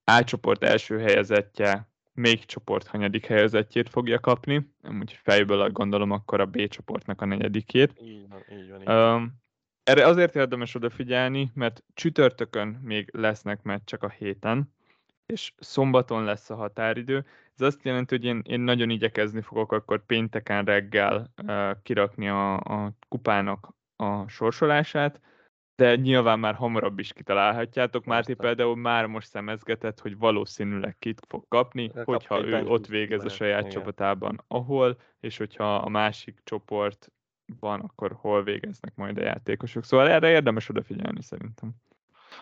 a 0.07 0.25
csoport 0.25 0.65
első 0.65 0.99
helyezettje 0.99 1.89
még 2.13 2.45
csoport 2.45 2.87
hanyadik 2.87 3.27
helyezettjét 3.27 3.89
fogja 3.89 4.21
kapni, 4.21 4.73
úgyhogy 4.83 5.21
fejből 5.23 5.71
gondolom 5.71 6.11
akkor 6.11 6.41
a 6.41 6.47
B 6.47 6.69
csoportnak 6.69 7.21
a 7.21 7.25
negyedikét. 7.25 8.01
Így 8.03 8.29
van, 8.29 8.59
így 8.59 8.71
van. 8.71 8.81
Így 8.81 8.87
van. 8.87 9.15
Um, 9.15 9.41
erre 9.83 10.07
azért 10.07 10.37
érdemes 10.37 10.75
odafigyelni, 10.75 11.51
mert 11.55 11.83
csütörtökön 11.95 12.69
még 12.69 13.11
lesznek 13.13 13.63
meccsek 13.63 14.03
a 14.03 14.09
héten, 14.09 14.73
és 15.27 15.53
szombaton 15.59 16.25
lesz 16.25 16.51
a 16.51 16.55
határidő. 16.55 17.27
Ez 17.59 17.67
azt 17.67 17.83
jelenti, 17.83 18.15
hogy 18.15 18.25
én, 18.25 18.43
én 18.47 18.61
nagyon 18.61 18.91
igyekezni 18.91 19.41
fogok 19.41 19.73
akkor 19.73 20.07
pénteken 20.07 20.65
reggel 20.65 21.33
uh, 21.43 21.71
kirakni 21.83 22.29
a, 22.29 22.55
a 22.55 22.93
kupának 23.09 23.69
a 23.97 24.29
sorsolását, 24.29 25.21
de 25.77 25.97
nyilván 25.97 26.39
már 26.39 26.55
hamarabb 26.55 26.99
is 26.99 27.13
kitalálhatjátok. 27.13 28.05
Máté 28.05 28.35
például 28.35 28.77
már 28.77 29.07
most 29.07 29.29
szemezgetett, 29.29 30.01
hogy 30.01 30.19
valószínűleg 30.19 30.97
kit 30.99 31.23
fog 31.29 31.45
kapni, 31.49 31.91
hogyha 32.05 32.45
ő 32.45 32.67
ott 32.67 32.87
végez 32.87 33.25
a 33.25 33.29
saját 33.29 33.61
igen. 33.61 33.71
csapatában, 33.71 34.45
ahol, 34.49 35.01
és 35.21 35.37
hogyha 35.37 35.75
a 35.75 35.89
másik 35.89 36.41
csoport 36.45 37.11
van, 37.61 37.81
akkor 37.81 38.17
hol 38.21 38.43
végeznek 38.43 38.95
majd 38.95 39.19
a 39.19 39.23
játékosok. 39.23 39.85
Szóval 39.85 40.09
erre 40.09 40.31
érdemes 40.31 40.69
odafigyelni 40.69 41.23
szerintem. 41.23 41.71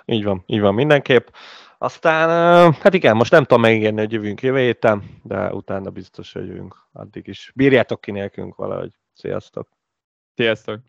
Így 0.04 0.24
van, 0.24 0.42
így 0.46 0.60
van 0.60 0.74
mindenképp. 0.74 1.26
Aztán, 1.78 2.72
hát 2.72 2.94
igen, 2.94 3.16
most 3.16 3.30
nem 3.30 3.42
tudom 3.42 3.60
megígérni, 3.60 3.98
hogy 3.98 4.12
jövünk 4.12 4.42
jövő 4.42 4.58
héten, 4.58 5.20
de 5.22 5.52
utána 5.52 5.90
biztos, 5.90 6.32
hogy 6.32 6.46
jövünk 6.46 6.88
addig 6.92 7.26
is. 7.26 7.52
Bírjátok 7.54 8.00
ki 8.00 8.10
nélkünk 8.10 8.54
valahogy. 8.54 8.92
Sziasztok! 9.12 9.68
Sziasztok! 10.34 10.80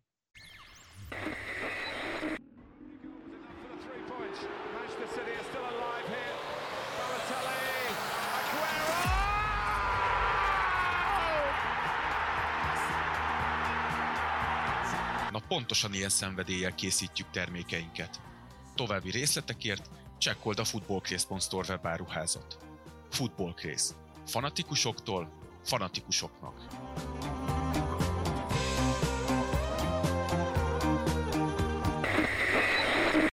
Pontosan 15.66 15.94
ilyen 15.94 16.10
szenvedéllyel 16.10 16.76
készítjük 16.76 17.30
termékeinket. 17.32 18.22
További 18.76 19.12
részletekért 19.12 19.90
csekkold 20.18 20.60
a 20.60 20.64
footballcraze.store 20.64 21.68
webáruházat. 21.68 22.58
Footballcraze. 23.10 23.94
Fanatikusoktól 24.26 25.32
fanatikusoknak. 25.64 26.66